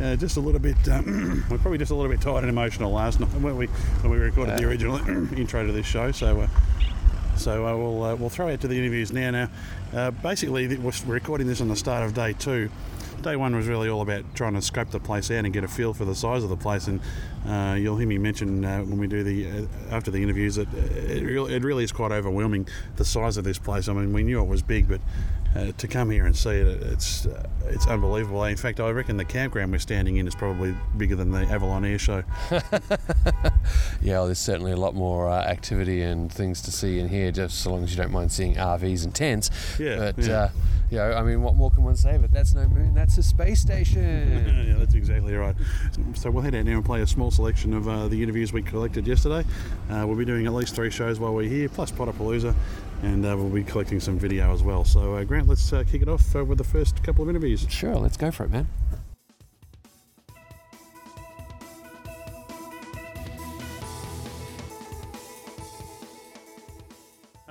uh, 0.00 0.16
just 0.16 0.36
a 0.36 0.40
little 0.40 0.60
bit. 0.60 0.76
Um, 0.88 1.44
we're 1.50 1.58
probably 1.58 1.78
just 1.78 1.90
a 1.90 1.94
little 1.94 2.10
bit 2.10 2.20
tired 2.20 2.44
and 2.44 2.50
emotional 2.50 2.92
last 2.92 3.20
night 3.20 3.30
when 3.40 3.56
we 3.56 3.66
when 3.66 4.12
we 4.12 4.18
recorded 4.18 4.58
the 4.58 4.64
original 4.68 4.96
intro 5.36 5.66
to 5.66 5.72
this 5.72 5.86
show. 5.86 6.12
So. 6.12 6.48
So 7.36 7.66
uh, 7.66 7.76
we'll 7.76 8.02
uh, 8.04 8.14
we'll 8.16 8.30
throw 8.30 8.52
out 8.52 8.60
to 8.60 8.68
the 8.68 8.78
interviews 8.78 9.12
now. 9.12 9.30
Now, 9.30 9.48
uh, 9.94 10.10
basically, 10.10 10.76
we're 10.76 10.92
recording 11.06 11.46
this 11.46 11.60
on 11.60 11.68
the 11.68 11.76
start 11.76 12.04
of 12.04 12.14
day 12.14 12.32
two. 12.34 12.70
Day 13.22 13.36
one 13.36 13.54
was 13.54 13.68
really 13.68 13.88
all 13.88 14.02
about 14.02 14.24
trying 14.34 14.54
to 14.54 14.62
scope 14.62 14.90
the 14.90 14.98
place 14.98 15.30
out 15.30 15.44
and 15.44 15.52
get 15.52 15.62
a 15.62 15.68
feel 15.68 15.94
for 15.94 16.04
the 16.04 16.14
size 16.14 16.42
of 16.42 16.50
the 16.50 16.56
place. 16.56 16.88
And 16.88 17.00
uh, 17.46 17.76
you'll 17.78 17.96
hear 17.96 18.08
me 18.08 18.18
mention 18.18 18.64
uh, 18.64 18.80
when 18.80 18.98
we 18.98 19.06
do 19.06 19.22
the 19.22 19.46
uh, 19.48 19.66
after 19.90 20.10
the 20.10 20.22
interviews 20.22 20.56
that 20.56 20.72
it 20.74 21.22
it 21.22 21.62
really 21.62 21.84
is 21.84 21.92
quite 21.92 22.12
overwhelming 22.12 22.66
the 22.96 23.04
size 23.04 23.36
of 23.36 23.44
this 23.44 23.58
place. 23.58 23.88
I 23.88 23.92
mean, 23.92 24.12
we 24.12 24.22
knew 24.22 24.40
it 24.40 24.48
was 24.48 24.62
big, 24.62 24.88
but 24.88 25.00
uh, 25.56 25.72
to 25.76 25.88
come 25.88 26.10
here 26.10 26.26
and 26.26 26.36
see 26.36 26.50
it, 26.50 26.82
it's 26.82 27.26
uh, 27.26 27.46
it's 27.66 27.86
unbelievable. 27.86 28.44
In 28.44 28.56
fact, 28.56 28.80
I 28.80 28.90
reckon 28.90 29.16
the 29.16 29.24
campground 29.24 29.72
we're 29.72 29.78
standing 29.78 30.16
in 30.16 30.26
is 30.26 30.34
probably 30.34 30.74
bigger 30.96 31.16
than 31.16 31.30
the 31.30 31.40
Avalon 31.40 31.84
Air 31.84 31.98
Show. 31.98 32.24
Yeah, 34.02 34.14
well, 34.14 34.26
there's 34.26 34.40
certainly 34.40 34.72
a 34.72 34.76
lot 34.76 34.94
more 34.96 35.28
uh, 35.28 35.42
activity 35.44 36.02
and 36.02 36.30
things 36.32 36.60
to 36.62 36.72
see 36.72 36.98
in 36.98 37.08
here, 37.08 37.30
just 37.30 37.58
so 37.60 37.70
long 37.70 37.84
as 37.84 37.92
you 37.92 37.96
don't 37.96 38.10
mind 38.10 38.32
seeing 38.32 38.54
RVs 38.54 39.04
and 39.04 39.14
tents. 39.14 39.48
Yeah, 39.78 40.10
But, 40.16 40.24
yeah. 40.24 40.34
Uh, 40.34 40.48
you 40.90 40.98
know, 40.98 41.12
I 41.12 41.22
mean, 41.22 41.40
what 41.40 41.54
more 41.54 41.70
can 41.70 41.84
one 41.84 41.96
say? 41.96 42.18
But 42.18 42.32
that's 42.32 42.52
no 42.54 42.66
moon, 42.68 42.94
that's 42.94 43.16
a 43.16 43.22
space 43.22 43.60
station. 43.60 44.66
yeah, 44.68 44.74
that's 44.76 44.94
exactly 44.94 45.34
right. 45.34 45.54
So 46.14 46.30
we'll 46.30 46.42
head 46.42 46.54
out 46.54 46.64
now 46.66 46.72
and 46.72 46.84
play 46.84 47.00
a 47.00 47.06
small 47.06 47.30
selection 47.30 47.72
of 47.72 47.88
uh, 47.88 48.08
the 48.08 48.22
interviews 48.22 48.52
we 48.52 48.60
collected 48.62 49.06
yesterday. 49.06 49.48
Uh, 49.88 50.04
we'll 50.06 50.16
be 50.18 50.24
doing 50.24 50.46
at 50.46 50.52
least 50.52 50.74
three 50.74 50.90
shows 50.90 51.18
while 51.18 51.32
we're 51.32 51.48
here, 51.48 51.68
plus 51.68 51.90
Podapalooza, 51.92 52.54
and 53.02 53.26
uh, 53.26 53.36
we'll 53.36 53.48
be 53.48 53.64
collecting 53.64 54.00
some 54.00 54.18
video 54.18 54.52
as 54.52 54.62
well. 54.62 54.84
So, 54.84 55.14
uh, 55.14 55.24
Grant, 55.24 55.48
let's 55.48 55.72
uh, 55.72 55.84
kick 55.84 56.02
it 56.02 56.08
off 56.08 56.34
uh, 56.34 56.44
with 56.44 56.58
the 56.58 56.64
first 56.64 57.02
couple 57.02 57.22
of 57.22 57.28
interviews. 57.28 57.66
sure, 57.68 57.96
let's 57.96 58.16
go 58.16 58.30
for 58.30 58.44
it, 58.44 58.50
man. 58.50 58.68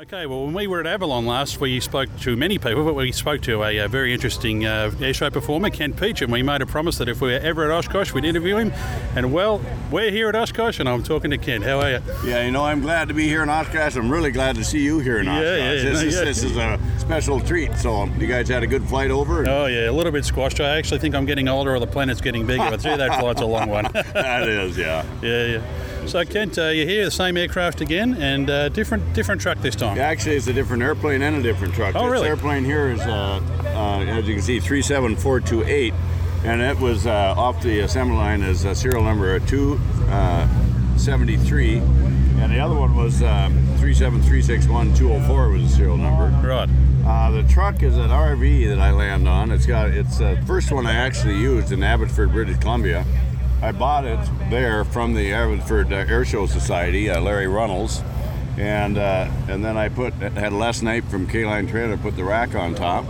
Okay, 0.01 0.25
well, 0.25 0.45
when 0.45 0.53
we 0.56 0.65
were 0.65 0.80
at 0.80 0.88
Avalon 0.88 1.27
last, 1.27 1.59
we 1.59 1.80
spoke 1.80 2.09
to 2.21 2.36
many 2.36 2.57
people, 2.57 2.83
but 2.83 2.95
we 2.95 3.12
spoke 3.12 3.42
to 3.42 3.62
a, 3.63 3.81
uh 3.81 3.88
very 3.88 4.15
interesting 4.15 4.65
uh, 4.65 4.89
airshow 4.95 5.31
performer, 5.31 5.69
Kent 5.69 5.95
Pietsch, 5.95 6.24
and 6.24 6.31
we 6.31 6.42
made 6.42 6.63
a 6.63 6.65
promise 6.65 6.98
that 6.98 7.07
if 7.07 7.21
we 7.21 7.27
were 7.30 7.38
ever 7.38 7.65
at 7.65 7.69
Oshkosh, 7.69 8.12
we'd 8.12 8.25
interview 8.25 8.57
him. 8.57 8.71
And 9.15 9.31
well, 9.31 9.62
we're 9.92 10.09
here 10.09 10.27
at 10.30 10.36
Oshkosh, 10.36 10.80
and 10.80 10.89
I'm 10.89 11.03
talking 11.03 11.30
to 11.30 11.38
Ken. 11.38 11.62
How 11.62 11.81
are 11.81 11.92
you? 11.92 12.00
Yeah, 12.25 12.44
you 12.44 12.50
know, 12.50 12.65
I'm 12.65 12.81
glad 12.81 13.09
to 13.09 13.13
be 13.13 13.27
here 13.27 13.44
in 13.44 13.50
Oshkosh. 13.50 13.95
I'm 13.95 14.12
really 14.12 14.31
glad 14.31 14.56
to 14.56 14.63
see 14.63 14.81
you 14.81 14.98
here 14.98 15.19
in 15.19 15.27
Yeah, 15.27 15.33
Oshkosh. 15.33 15.44
yeah, 15.59 15.71
this, 15.71 15.83
no, 16.01 16.07
is, 16.07 16.15
yeah. 16.15 16.24
this 16.24 16.44
is 16.45 16.57
a 16.57 16.80
special 16.97 17.39
treat. 17.39 17.75
So, 17.77 18.06
you 18.06 18.25
guys 18.25 18.50
had 18.50 18.63
a 18.63 18.68
good 18.68 18.83
flight 18.89 19.12
over? 19.12 19.47
Oh 19.47 19.68
yeah, 19.68 19.88
a 19.88 19.92
little 19.92 20.12
bit 20.12 20.25
squashed. 20.25 20.59
I 20.62 20.77
actually 20.80 20.97
think 20.97 21.13
I'm 21.13 21.27
getting 21.27 21.47
older, 21.47 21.75
or 21.75 21.80
the 21.80 21.86
planet's 21.86 22.21
getting 22.21 22.47
bigger. 22.47 22.68
But 22.71 22.80
gee, 22.80 22.95
that 22.95 23.19
flight's 23.19 23.42
a 23.42 23.45
long 23.45 23.69
one. 23.69 23.83
that 23.94 24.50
is, 24.50 24.80
yeah. 24.80 25.06
yeah, 25.21 25.45
yeah. 25.45 26.00
So 26.07 26.25
Kent, 26.25 26.57
uh, 26.57 26.69
you're 26.69 26.88
here, 26.88 27.06
the 27.06 27.12
same 27.12 27.38
aircraft 27.38 27.81
again, 27.81 28.15
and 28.15 28.50
uh, 28.50 28.69
different 28.69 29.13
different 29.13 29.42
truck 29.42 29.59
this 29.59 29.75
time. 29.75 29.98
Actually, 29.98 30.36
it's 30.36 30.48
a 30.48 30.53
different 30.53 30.83
airplane 30.83 31.21
and 31.21 31.38
a 31.38 31.42
different 31.42 31.74
truck. 31.74 31.95
Oh, 31.95 32.07
really? 32.07 32.27
This 32.27 32.38
airplane 32.38 32.65
here 32.65 32.89
is, 32.89 33.00
uh, 33.01 33.39
uh, 33.63 34.00
as 34.00 34.27
you 34.27 34.33
can 34.36 34.44
see, 34.44 34.59
37428, 34.59 35.94
and 36.44 36.62
it 36.62 36.77
was 36.80 37.07
uh, 37.07 37.33
off 37.38 37.62
the 37.62 37.80
assembly 37.81 38.18
line 38.18 38.42
as 38.42 38.65
uh, 38.65 38.74
serial 38.74 39.03
number 39.03 39.39
273, 39.39 41.77
and 41.77 42.51
the 42.51 42.59
other 42.59 42.75
one 42.75 42.95
was 42.95 43.21
uh, 43.21 43.50
37361 43.77 45.54
was 45.54 45.63
the 45.63 45.69
serial 45.69 45.97
number. 45.97 46.30
Right. 46.45 46.68
Uh, 47.06 47.31
the 47.31 47.44
truck 47.44 47.83
is 47.83 47.97
an 47.97 48.09
RV 48.09 48.68
that 48.68 48.80
I 48.80 48.92
land 48.92 49.27
on. 49.27 49.51
It's 49.51 49.65
got 49.65 49.89
it's 49.89 50.19
the 50.19 50.42
first 50.45 50.71
one 50.71 50.86
I 50.86 50.94
actually 50.94 51.38
used 51.38 51.71
in 51.71 51.83
Abbotsford, 51.83 52.31
British 52.31 52.57
Columbia. 52.57 53.06
I 53.61 53.71
bought 53.71 54.06
it 54.06 54.19
there 54.49 54.83
from 54.83 55.13
the 55.13 55.33
Abbotsford 55.33 55.91
Air 55.94 56.25
Show 56.25 56.47
Society, 56.47 57.09
uh, 57.09 57.21
Larry 57.21 57.47
Runnels, 57.47 58.01
and 58.57 58.97
uh, 58.97 59.30
and 59.47 59.63
then 59.63 59.77
I 59.77 59.89
put 59.89 60.13
had 60.15 60.51
Les 60.51 60.81
Knipe 60.81 61.06
from 61.06 61.27
K-Line 61.27 61.68
Trailer 61.68 61.97
put 61.97 62.15
the 62.15 62.23
rack 62.23 62.56
on 62.56 62.73
top, 62.73 63.06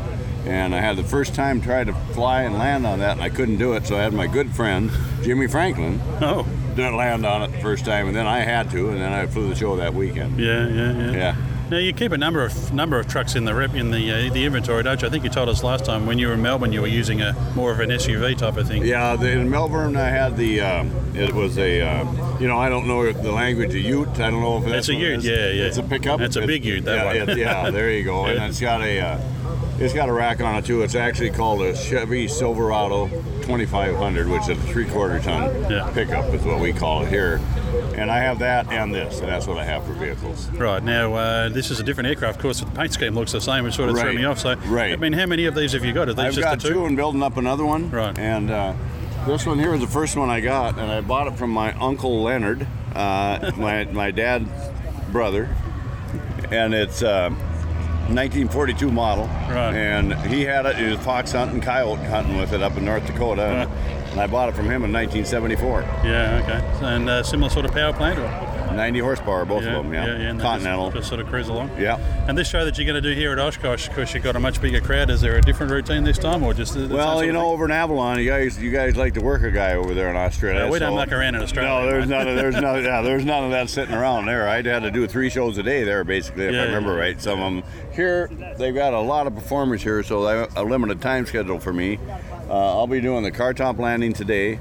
and 0.45 0.75
I 0.75 0.81
had 0.81 0.97
the 0.97 1.03
first 1.03 1.33
time 1.35 1.61
tried 1.61 1.87
to 1.87 1.93
fly 2.13 2.41
and 2.43 2.55
land 2.57 2.85
on 2.85 2.99
that, 2.99 3.13
and 3.13 3.21
I 3.21 3.29
couldn't 3.29 3.57
do 3.57 3.73
it. 3.73 3.87
So 3.87 3.95
I 3.97 4.01
had 4.01 4.13
my 4.13 4.27
good 4.27 4.53
friend 4.53 4.91
Jimmy 5.23 5.47
Franklin 5.47 6.01
Oh, 6.21 6.45
didn't 6.75 6.97
land 6.97 7.25
on 7.25 7.43
it 7.43 7.51
the 7.53 7.59
first 7.59 7.85
time, 7.85 8.07
and 8.07 8.15
then 8.15 8.27
I 8.27 8.39
had 8.39 8.69
to, 8.71 8.89
and 8.89 8.99
then 8.99 9.13
I 9.13 9.27
flew 9.27 9.47
the 9.47 9.55
show 9.55 9.77
that 9.77 9.93
weekend. 9.93 10.37
yeah, 10.37 10.67
yeah, 10.67 10.91
yeah. 10.91 11.11
Yeah. 11.11 11.30
Now 11.71 11.77
you 11.77 11.93
keep 11.93 12.11
a 12.11 12.17
number 12.17 12.43
of 12.43 12.73
number 12.73 12.99
of 12.99 13.07
trucks 13.07 13.35
in 13.35 13.45
the 13.45 13.55
rep 13.55 13.73
in 13.75 13.91
the 13.91 14.11
uh, 14.11 14.33
the 14.33 14.43
inventory, 14.43 14.83
don't 14.83 15.01
you? 15.01 15.07
I 15.07 15.09
think 15.09 15.23
you 15.23 15.29
told 15.29 15.47
us 15.47 15.63
last 15.63 15.85
time 15.85 16.05
when 16.05 16.19
you 16.19 16.27
were 16.27 16.33
in 16.33 16.41
Melbourne, 16.41 16.73
you 16.73 16.81
were 16.81 16.87
using 16.87 17.21
a 17.21 17.31
more 17.55 17.71
of 17.71 17.79
an 17.79 17.91
SUV 17.91 18.37
type 18.37 18.57
of 18.57 18.67
thing. 18.67 18.85
Yeah, 18.85 19.15
the, 19.15 19.31
in 19.31 19.49
Melbourne, 19.49 19.95
I 19.95 20.09
had 20.09 20.35
the. 20.35 20.59
Um, 20.59 20.91
it 21.15 21.33
was 21.33 21.57
a. 21.57 21.79
Uh, 21.79 22.39
you 22.39 22.49
know, 22.49 22.57
I 22.57 22.67
don't 22.67 22.87
know 22.87 23.09
the 23.13 23.31
language 23.31 23.69
of 23.69 23.75
Ute. 23.75 24.09
I 24.19 24.31
don't 24.31 24.41
know 24.41 24.57
if 24.57 24.65
that's 24.65 24.89
It's 24.89 24.89
a 24.89 24.91
it 24.91 24.99
Ute, 24.99 25.23
yeah, 25.23 25.31
yeah. 25.47 25.63
It's 25.63 25.77
a 25.77 25.83
pickup. 25.83 26.19
It's 26.19 26.35
a 26.35 26.45
big 26.45 26.65
Ute, 26.65 26.83
that 26.83 27.15
yeah, 27.15 27.23
one. 27.23 27.37
yeah, 27.37 27.69
there 27.71 27.89
you 27.89 28.03
go. 28.03 28.25
And 28.25 28.43
it's 28.43 28.59
got 28.59 28.81
a. 28.81 28.99
Uh, 28.99 29.21
it's 29.79 29.93
got 29.93 30.09
a 30.09 30.13
rack 30.13 30.41
on 30.41 30.57
it 30.57 30.65
too. 30.65 30.81
It's 30.83 30.95
actually 30.95 31.31
called 31.31 31.61
a 31.61 31.73
Chevy 31.73 32.27
Silverado 32.27 33.07
2500, 33.51 34.29
which 34.29 34.41
is 34.43 34.49
a 34.49 34.55
three-quarter 34.55 35.19
ton 35.19 35.69
Yeah. 35.69 35.89
pickup, 35.93 36.33
is 36.33 36.41
what 36.43 36.59
we 36.59 36.71
call 36.71 37.03
it 37.03 37.09
here. 37.09 37.41
And 37.95 38.09
I 38.09 38.19
have 38.19 38.39
that 38.39 38.71
and 38.71 38.93
this, 38.95 39.19
and 39.19 39.27
that's 39.27 39.45
what 39.45 39.57
I 39.57 39.65
have 39.65 39.85
for 39.85 39.91
vehicles. 39.93 40.49
Right 40.51 40.81
now, 40.81 41.13
uh, 41.13 41.49
this 41.49 41.69
is 41.69 41.79
a 41.79 41.83
different 41.83 42.07
aircraft. 42.07 42.37
Of 42.37 42.41
course, 42.41 42.59
the 42.61 42.65
paint 42.67 42.93
scheme 42.93 43.13
looks 43.13 43.33
the 43.33 43.41
same, 43.41 43.65
which 43.65 43.75
sort 43.75 43.89
of 43.89 43.99
threw 43.99 44.13
me 44.13 44.23
off. 44.23 44.39
So, 44.39 44.55
right. 44.67 44.93
I 44.93 44.95
mean, 44.95 45.11
how 45.13 45.25
many 45.25 45.45
of 45.45 45.55
these 45.55 45.73
have 45.73 45.83
you 45.83 45.91
got? 45.91 46.07
Are 46.07 46.13
these 46.13 46.25
I've 46.25 46.33
just 46.33 46.43
got 46.47 46.61
the 46.61 46.67
two? 46.69 46.73
two? 46.75 46.85
and 46.85 46.95
building 46.95 47.21
up 47.21 47.35
another 47.37 47.65
one. 47.65 47.89
Right. 47.91 48.17
And 48.17 48.49
uh, 48.49 48.73
this 49.27 49.45
one 49.45 49.59
here 49.59 49.73
is 49.73 49.81
the 49.81 49.87
first 49.87 50.15
one 50.15 50.29
I 50.29 50.39
got, 50.39 50.77
and 50.79 50.89
I 50.89 51.01
bought 51.01 51.27
it 51.27 51.33
from 51.37 51.49
my 51.51 51.73
uncle 51.73 52.23
Leonard, 52.23 52.65
uh, 52.95 53.51
my 53.57 53.83
my 53.85 54.11
dad's 54.11 54.49
brother, 55.11 55.49
and 56.49 56.73
it's 56.73 57.03
uh, 57.03 57.29
1942 58.15 58.91
model. 58.91 59.25
Right. 59.25 59.75
And 59.75 60.13
he 60.27 60.41
had 60.41 60.65
it. 60.65 60.75
He 60.77 60.85
was 60.85 60.99
fox 60.99 61.31
hunting, 61.31 61.61
coyote 61.61 62.03
hunting 62.05 62.37
with 62.37 62.53
it 62.53 62.61
up 62.61 62.77
in 62.77 62.85
North 62.85 63.05
Dakota, 63.05 63.43
and, 63.43 63.71
and 64.11 64.19
I 64.19 64.27
bought 64.27 64.49
it 64.49 64.55
from 64.55 64.65
him 64.65 64.83
in 64.83 64.91
1974. 64.91 65.81
Yeah, 66.03 66.41
okay. 66.43 66.85
And 66.85 67.09
uh, 67.09 67.23
similar 67.23 67.49
sort 67.49 67.65
of 67.65 67.71
power 67.71 67.93
plant. 67.93 68.19
Or? 68.19 68.60
90 68.75 68.99
horsepower, 68.99 69.45
both 69.45 69.63
yeah, 69.63 69.75
of 69.77 69.83
them. 69.83 69.93
Yeah, 69.93 70.05
yeah, 70.05 70.29
and 70.29 70.39
Continental. 70.39 70.85
Just, 70.87 70.97
just 70.97 71.09
sort 71.09 71.21
of 71.21 71.27
cruise 71.27 71.47
along. 71.47 71.71
yeah. 71.79 71.97
And 72.27 72.37
this 72.37 72.47
show 72.49 72.65
that 72.65 72.77
you're 72.77 72.85
going 72.85 73.01
to 73.01 73.07
do 73.09 73.15
here 73.15 73.31
at 73.31 73.39
Oshkosh, 73.39 73.87
of 73.87 73.93
course, 73.95 74.13
you've 74.13 74.23
got 74.23 74.35
a 74.35 74.39
much 74.39 74.61
bigger 74.61 74.81
crowd. 74.81 75.09
Is 75.09 75.21
there 75.21 75.35
a 75.37 75.41
different 75.41 75.71
routine 75.71 76.03
this 76.03 76.17
time, 76.17 76.43
or 76.43 76.53
just 76.53 76.73
the, 76.73 76.81
the 76.81 76.87
same 76.89 76.97
Well, 76.97 77.23
you 77.23 77.31
know, 77.31 77.47
over 77.51 77.65
in 77.65 77.71
Avalon, 77.71 78.19
you 78.19 78.29
guys, 78.29 78.57
you 78.61 78.71
guys 78.71 78.95
like 78.95 79.13
to 79.15 79.21
work 79.21 79.43
a 79.43 79.51
guy 79.51 79.73
over 79.73 79.93
there 79.93 80.09
in 80.09 80.15
Australia. 80.15 80.65
Yeah, 80.65 80.69
we 80.71 80.79
don't 80.79 80.91
so- 80.91 80.95
muck 80.95 81.11
around 81.11 81.35
in 81.35 81.41
Australia. 81.41 81.69
No, 81.69 81.85
there's 81.91 82.07
mate. 82.07 82.17
none. 82.17 82.27
Of, 82.27 82.35
there's 82.35 82.55
none. 82.55 82.83
Yeah, 82.91 83.01
there's 83.01 83.25
none 83.25 83.43
of 83.43 83.51
that 83.51 83.69
sitting 83.69 83.93
around 83.93 84.25
there. 84.25 84.47
I 84.47 84.61
had 84.61 84.83
to 84.83 84.91
do 84.91 85.05
three 85.07 85.29
shows 85.29 85.57
a 85.57 85.63
day 85.63 85.83
there, 85.83 86.03
basically, 86.03 86.45
if 86.45 86.53
Yeah, 86.53 86.61
I 86.61 86.65
remember 86.65 86.93
yeah. 86.93 86.99
right. 87.01 87.21
Some 87.21 87.41
of 87.41 87.53
them 87.53 87.71
here, 87.93 88.27
they've 88.57 88.73
got 88.73 88.93
a 88.93 88.99
lot 88.99 89.27
of 89.27 89.35
performers 89.35 89.83
here, 89.83 90.01
so 90.03 90.25
they 90.25 90.37
have 90.37 90.57
a 90.57 90.63
limited 90.63 91.01
time 91.01 91.25
schedule 91.25 91.59
for 91.59 91.73
me. 91.73 91.99
Uh, 92.49 92.77
I'll 92.79 92.87
be 92.87 93.01
doing 93.01 93.23
the 93.23 93.31
car 93.31 93.53
top 93.53 93.77
landing 93.77 94.13
today. 94.13 94.57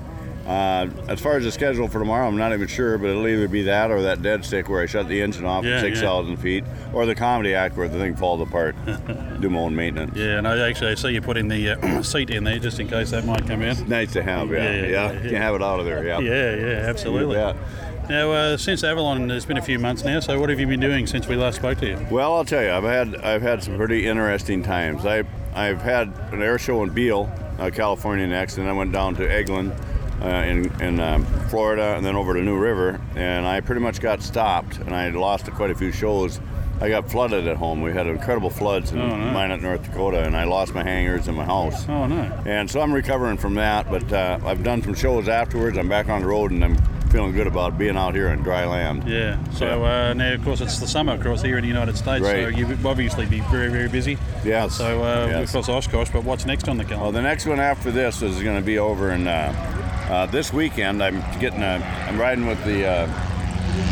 Uh, 0.50 0.88
as 1.06 1.20
far 1.20 1.36
as 1.36 1.44
the 1.44 1.52
schedule 1.52 1.86
for 1.86 2.00
tomorrow, 2.00 2.26
I'm 2.26 2.36
not 2.36 2.52
even 2.52 2.66
sure, 2.66 2.98
but 2.98 3.10
it'll 3.10 3.28
either 3.28 3.46
be 3.46 3.62
that 3.62 3.92
or 3.92 4.02
that 4.02 4.20
dead 4.20 4.44
stick 4.44 4.68
where 4.68 4.82
I 4.82 4.86
shut 4.86 5.06
the 5.06 5.22
engine 5.22 5.44
off 5.44 5.64
Yeah, 5.64 5.76
at 5.76 5.84
yeah. 5.84 5.90
6,000 5.90 6.38
feet, 6.38 6.64
or 6.92 7.06
the 7.06 7.14
comedy 7.14 7.54
act 7.54 7.76
where 7.76 7.86
the 7.86 7.98
thing 8.00 8.16
falls 8.16 8.40
apart. 8.40 8.74
do 9.40 9.48
my 9.48 9.60
own 9.60 9.76
maintenance. 9.76 10.16
Yeah, 10.16 10.38
and 10.38 10.48
I 10.48 10.68
actually 10.68 10.90
I 10.90 10.94
see 10.96 11.10
you 11.10 11.22
putting 11.22 11.46
the 11.46 11.70
uh, 11.80 12.02
seat 12.02 12.30
in 12.30 12.42
there 12.42 12.58
just 12.58 12.80
in 12.80 12.88
case 12.88 13.10
that 13.12 13.24
might 13.24 13.46
come 13.46 13.62
in. 13.62 13.88
Nice 13.88 14.12
to 14.14 14.24
have, 14.24 14.50
yeah, 14.50 14.56
Yeah, 14.56 14.70
yeah. 14.72 14.80
yeah, 14.88 15.12
yeah, 15.12 15.22
You 15.22 15.30
can 15.30 15.40
have 15.42 15.54
it 15.54 15.62
out 15.62 15.78
of 15.78 15.86
there, 15.86 16.04
yeah. 16.04 16.18
Yeah, 16.18 16.56
yeah, 16.56 16.88
absolutely. 16.88 17.36
Yeah. 17.36 17.54
Now, 18.08 18.32
uh, 18.32 18.56
since 18.56 18.82
Avalon, 18.82 19.30
it's 19.30 19.46
been 19.46 19.56
a 19.58 19.62
few 19.62 19.78
months 19.78 20.02
now. 20.02 20.18
So, 20.18 20.40
what 20.40 20.50
have 20.50 20.58
you 20.58 20.66
been 20.66 20.80
doing 20.80 21.06
since 21.06 21.28
we 21.28 21.36
last 21.36 21.56
spoke 21.56 21.78
to 21.78 21.86
you? 21.86 22.06
Well, 22.10 22.34
I'll 22.34 22.44
tell 22.44 22.60
you, 22.60 22.72
I've 22.72 22.82
had 22.82 23.14
I've 23.24 23.42
had 23.42 23.62
some 23.62 23.76
pretty 23.76 24.04
interesting 24.04 24.64
times. 24.64 25.06
I 25.06 25.22
I've 25.54 25.80
had 25.80 26.08
an 26.32 26.42
air 26.42 26.58
show 26.58 26.82
in 26.82 26.90
Beale, 26.90 27.30
uh, 27.60 27.70
California 27.70 28.26
next, 28.26 28.58
and 28.58 28.68
I 28.68 28.72
went 28.72 28.90
down 28.90 29.14
to 29.14 29.22
Eglin 29.22 29.72
uh, 30.22 30.26
in 30.46 30.70
in 30.82 31.00
um, 31.00 31.24
Florida, 31.48 31.94
and 31.96 32.04
then 32.04 32.16
over 32.16 32.34
to 32.34 32.40
New 32.42 32.58
River, 32.58 33.00
and 33.16 33.46
I 33.46 33.60
pretty 33.60 33.80
much 33.80 34.00
got 34.00 34.22
stopped, 34.22 34.78
and 34.78 34.94
I 34.94 35.08
lost 35.10 35.50
quite 35.52 35.70
a 35.70 35.74
few 35.74 35.92
shows. 35.92 36.40
I 36.82 36.88
got 36.88 37.10
flooded 37.10 37.46
at 37.46 37.56
home. 37.58 37.82
We 37.82 37.92
had 37.92 38.06
incredible 38.06 38.48
floods 38.48 38.92
in 38.92 38.98
Oh, 39.00 39.08
no. 39.14 39.32
Minot, 39.32 39.60
North 39.60 39.82
Dakota, 39.82 40.24
and 40.24 40.34
I 40.34 40.44
lost 40.44 40.74
my 40.74 40.82
hangars 40.82 41.28
and 41.28 41.36
my 41.36 41.44
house. 41.44 41.86
Oh 41.88 42.06
no. 42.06 42.22
And 42.46 42.70
so 42.70 42.80
I'm 42.80 42.90
recovering 42.92 43.36
from 43.36 43.54
that, 43.56 43.90
but 43.90 44.10
uh, 44.12 44.38
I've 44.46 44.62
done 44.64 44.82
some 44.82 44.94
shows 44.94 45.28
afterwards. 45.28 45.76
I'm 45.76 45.90
back 45.90 46.08
on 46.08 46.22
the 46.22 46.26
road, 46.28 46.52
and 46.52 46.64
I'm 46.64 46.76
feeling 47.10 47.32
good 47.32 47.46
about 47.48 47.76
being 47.76 47.96
out 47.98 48.14
here 48.14 48.28
in 48.28 48.40
dry 48.42 48.64
land. 48.64 49.06
Yeah. 49.06 49.36
So 49.50 49.84
uh, 49.84 50.14
now, 50.14 50.32
of 50.32 50.42
course, 50.42 50.62
it's 50.62 50.78
the 50.78 50.86
summer, 50.86 51.12
of 51.14 51.20
course, 51.22 51.42
here 51.42 51.58
in 51.58 51.62
the 51.62 51.68
United 51.68 51.98
States. 51.98 52.24
So 52.24 52.32
Right. 52.32 52.56
you 52.56 52.78
obviously 52.84 53.26
be 53.26 53.40
very, 53.50 53.68
very 53.68 53.88
busy. 53.88 54.16
Yes. 54.44 54.76
So, 54.76 55.02
uh, 55.02 55.26
Yes. 55.28 55.48
of 55.48 55.52
course, 55.52 55.68
Oshkosh. 55.68 56.10
But 56.10 56.24
what's 56.24 56.46
next 56.46 56.66
on 56.68 56.78
the 56.78 56.84
calendar? 56.84 57.02
Well, 57.02 57.12
the 57.12 57.20
next 57.22 57.44
one 57.46 57.60
after 57.60 57.90
this 57.90 58.22
is 58.22 58.40
going 58.42 58.56
to 58.56 58.64
be 58.64 58.78
over 58.78 59.10
in 59.10 59.26
uh, 59.26 59.52
uh, 60.10 60.26
this 60.26 60.52
weekend. 60.52 61.02
I'm 61.02 61.20
getting 61.38 61.62
a, 61.62 61.76
I'm 62.08 62.20
riding 62.20 62.46
with 62.46 62.62
the 62.64 62.86
uh, 62.86 63.06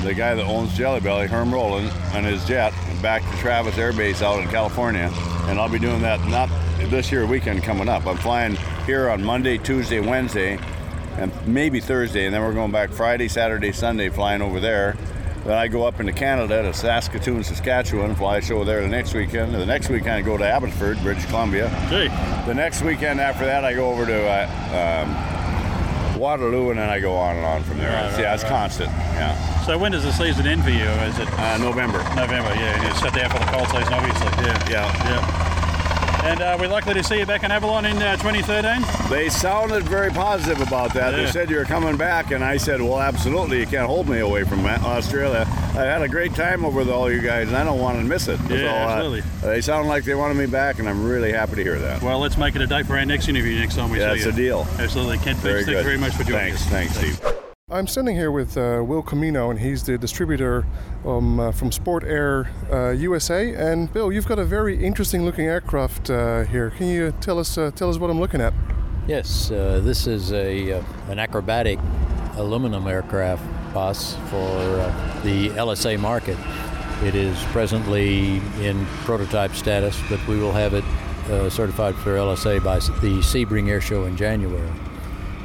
the 0.02 0.12
guy 0.12 0.34
that 0.34 0.44
owns 0.44 0.76
Jelly 0.76 1.00
Belly, 1.00 1.28
Herm 1.28 1.54
Rowland, 1.54 1.90
on 2.12 2.24
his 2.24 2.44
jet 2.44 2.74
back 3.00 3.22
to 3.30 3.36
Travis 3.38 3.78
Air 3.78 3.92
Base 3.92 4.22
out 4.22 4.40
in 4.40 4.48
California, 4.48 5.10
and 5.46 5.58
I'll 5.58 5.68
be 5.68 5.78
doing 5.78 6.02
that 6.02 6.20
not 6.28 6.50
this 6.90 7.12
year 7.12 7.26
weekend 7.26 7.62
coming 7.62 7.88
up. 7.88 8.06
I'm 8.06 8.16
flying 8.16 8.56
here 8.86 9.08
on 9.08 9.22
Monday, 9.22 9.58
Tuesday, 9.58 10.00
Wednesday, 10.00 10.58
and 11.16 11.32
maybe 11.46 11.80
Thursday, 11.80 12.26
and 12.26 12.34
then 12.34 12.42
we're 12.42 12.54
going 12.54 12.72
back 12.72 12.90
Friday, 12.90 13.28
Saturday, 13.28 13.72
Sunday, 13.72 14.08
flying 14.08 14.42
over 14.42 14.58
there. 14.58 14.96
Then 15.44 15.56
I 15.56 15.68
go 15.68 15.84
up 15.84 16.00
into 16.00 16.12
Canada 16.12 16.62
to 16.62 16.74
Saskatoon, 16.74 17.44
Saskatchewan, 17.44 18.16
fly 18.16 18.38
a 18.38 18.42
show 18.42 18.64
there 18.64 18.82
the 18.82 18.88
next 18.88 19.14
weekend. 19.14 19.54
The 19.54 19.64
next 19.64 19.88
weekend 19.88 20.10
I 20.10 20.22
go 20.22 20.36
to 20.36 20.44
Abbotsford, 20.44 21.00
British 21.02 21.26
Columbia. 21.26 21.68
Gee. 21.88 22.08
The 22.46 22.54
next 22.54 22.82
weekend 22.82 23.20
after 23.20 23.44
that, 23.44 23.64
I 23.64 23.72
go 23.72 23.88
over 23.90 24.04
to 24.04 24.26
uh, 24.26 25.04
um, 25.06 25.37
Waterloo, 26.18 26.70
and 26.70 26.78
then 26.78 26.88
I 26.90 27.00
go 27.00 27.16
on 27.16 27.36
and 27.36 27.46
on 27.46 27.62
from 27.64 27.78
there. 27.78 27.92
Right, 27.92 28.04
It's- 28.06 28.18
yeah, 28.18 28.26
right, 28.26 28.34
it's 28.34 28.42
right. 28.44 28.50
constant. 28.52 28.90
Yeah, 29.14 29.34
So 29.64 29.78
when 29.78 29.92
does 29.92 30.02
the 30.04 30.12
season 30.12 30.46
end 30.46 30.64
for 30.64 30.70
you? 30.70 30.84
Is 31.08 31.18
it 31.18 31.28
uh, 31.38 31.58
November. 31.58 31.98
November? 32.16 32.52
Yeah, 32.54 32.82
you 32.82 32.94
shut 32.96 33.14
down 33.14 33.30
for 33.30 33.38
the 33.38 33.46
cold 33.46 33.68
season, 33.68 33.92
obviously. 33.94 34.28
Yeah. 34.44 34.68
Yeah, 34.68 35.10
Yeah. 35.10 35.47
And 36.24 36.40
uh, 36.42 36.56
we're 36.60 36.68
likely 36.68 36.94
to 36.94 37.02
see 37.04 37.18
you 37.20 37.26
back 37.26 37.42
in 37.44 37.50
Avalon 37.50 37.84
in 37.86 37.96
uh, 37.96 38.16
2013. 38.16 39.08
they 39.08 39.28
sounded 39.28 39.84
very 39.84 40.10
positive 40.10 40.60
about 40.66 40.92
that. 40.94 41.12
Yeah. 41.12 41.24
They 41.24 41.30
said 41.30 41.48
you're 41.48 41.64
coming 41.64 41.96
back, 41.96 42.32
and 42.32 42.44
I 42.44 42.56
said, 42.56 42.82
"Well, 42.82 43.00
absolutely. 43.00 43.60
You 43.60 43.66
can't 43.66 43.86
hold 43.86 44.08
me 44.08 44.18
away 44.18 44.44
from 44.44 44.66
Australia. 44.66 45.46
I 45.74 45.82
had 45.84 46.02
a 46.02 46.08
great 46.08 46.34
time 46.34 46.64
over 46.64 46.78
with 46.80 46.90
all 46.90 47.10
you 47.10 47.20
guys, 47.22 47.48
and 47.48 47.56
I 47.56 47.64
don't 47.64 47.78
want 47.78 47.98
to 47.98 48.04
miss 48.04 48.28
it." 48.28 48.38
Yeah, 48.50 48.66
uh, 48.66 48.88
absolutely. 48.90 49.20
they 49.42 49.60
sound 49.60 49.88
like 49.88 50.04
they 50.04 50.14
wanted 50.16 50.36
me 50.36 50.46
back, 50.46 50.78
and 50.80 50.88
I'm 50.88 51.04
really 51.04 51.32
happy 51.32 51.54
to 51.56 51.62
hear 51.62 51.78
that. 51.78 52.02
Well, 52.02 52.18
let's 52.18 52.36
make 52.36 52.56
it 52.56 52.62
a 52.62 52.66
date 52.66 52.86
for 52.86 52.98
our 52.98 53.04
next 53.06 53.28
interview 53.28 53.58
next 53.58 53.76
time 53.76 53.90
we 53.90 53.98
Yeah, 54.00 54.14
see 54.14 54.24
you. 54.24 54.28
a 54.30 54.32
deal. 54.32 54.66
Absolutely. 54.78 55.18
Kent 55.18 55.38
Very 55.38 55.64
Fitz, 55.64 55.66
thank 55.66 55.76
you 55.78 55.82
very 55.84 55.98
much 55.98 56.14
for 56.14 56.24
joining 56.24 56.54
Thanks, 56.54 56.62
us. 56.62 56.68
thanks, 56.68 56.96
Steve. 56.96 57.37
I'm 57.70 57.86
standing 57.86 58.16
here 58.16 58.30
with 58.30 58.56
uh, 58.56 58.82
Will 58.82 59.02
Camino, 59.02 59.50
and 59.50 59.58
he's 59.58 59.82
the 59.82 59.98
distributor 59.98 60.64
um, 61.04 61.38
uh, 61.38 61.52
from 61.52 61.70
Sport 61.70 62.02
Air 62.02 62.50
uh, 62.72 62.92
USA. 62.92 63.52
And 63.54 63.92
Bill, 63.92 64.10
you've 64.10 64.26
got 64.26 64.38
a 64.38 64.44
very 64.46 64.82
interesting 64.82 65.26
looking 65.26 65.44
aircraft 65.44 66.08
uh, 66.08 66.44
here. 66.44 66.70
Can 66.70 66.86
you 66.86 67.12
tell 67.20 67.38
us 67.38 67.58
uh, 67.58 67.70
tell 67.72 67.90
us 67.90 67.98
what 67.98 68.08
I'm 68.08 68.18
looking 68.18 68.40
at? 68.40 68.54
Yes, 69.06 69.50
uh, 69.50 69.82
this 69.84 70.06
is 70.06 70.32
a 70.32 70.82
an 71.10 71.18
acrobatic 71.18 71.78
aluminum 72.36 72.86
aircraft 72.86 73.44
bus 73.74 74.14
for 74.30 74.56
the 75.22 75.50
LSA 75.50 76.00
market. 76.00 76.38
It 77.04 77.14
is 77.14 77.38
presently 77.52 78.38
in 78.62 78.86
prototype 79.04 79.52
status, 79.52 80.00
but 80.08 80.26
we 80.26 80.38
will 80.38 80.52
have 80.52 80.72
it 80.72 80.84
certified 81.52 81.96
for 81.96 82.16
LSA 82.16 82.64
by 82.64 82.76
the 82.76 83.20
Sebring 83.20 83.68
Air 83.68 83.82
Show 83.82 84.06
in 84.06 84.16
January. 84.16 84.70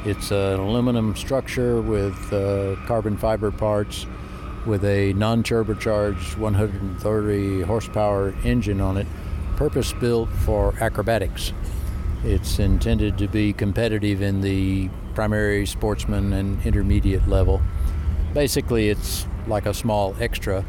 It's 0.04 0.30
an 0.32 0.60
aluminum 0.60 1.16
structure 1.16 1.80
with 1.80 2.30
uh, 2.30 2.76
carbon 2.86 3.16
fiber 3.16 3.50
parts, 3.50 4.06
with 4.66 4.84
a 4.84 5.14
non-turbocharged 5.14 6.36
130 6.36 7.62
horsepower 7.62 8.34
engine 8.44 8.82
on 8.82 8.98
it, 8.98 9.06
purpose-built 9.56 10.28
for 10.28 10.74
acrobatics. 10.78 11.54
It's 12.22 12.58
intended 12.58 13.16
to 13.16 13.28
be 13.28 13.54
competitive 13.54 14.20
in 14.20 14.42
the 14.42 14.90
primary 15.14 15.64
sportsman 15.64 16.34
and 16.34 16.62
intermediate 16.66 17.26
level. 17.26 17.62
Basically, 18.34 18.90
it's 18.90 19.26
like 19.46 19.64
a 19.64 19.72
small 19.72 20.14
extra, 20.20 20.66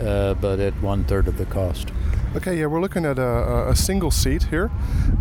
uh, 0.00 0.32
but 0.34 0.58
at 0.58 0.72
one 0.80 1.04
third 1.04 1.28
of 1.28 1.36
the 1.36 1.44
cost. 1.44 1.90
Okay, 2.36 2.60
yeah, 2.60 2.66
we're 2.66 2.80
looking 2.80 3.04
at 3.04 3.18
a, 3.18 3.70
a- 3.70 3.74
single 3.74 4.12
seat 4.12 4.44
here. 4.44 4.70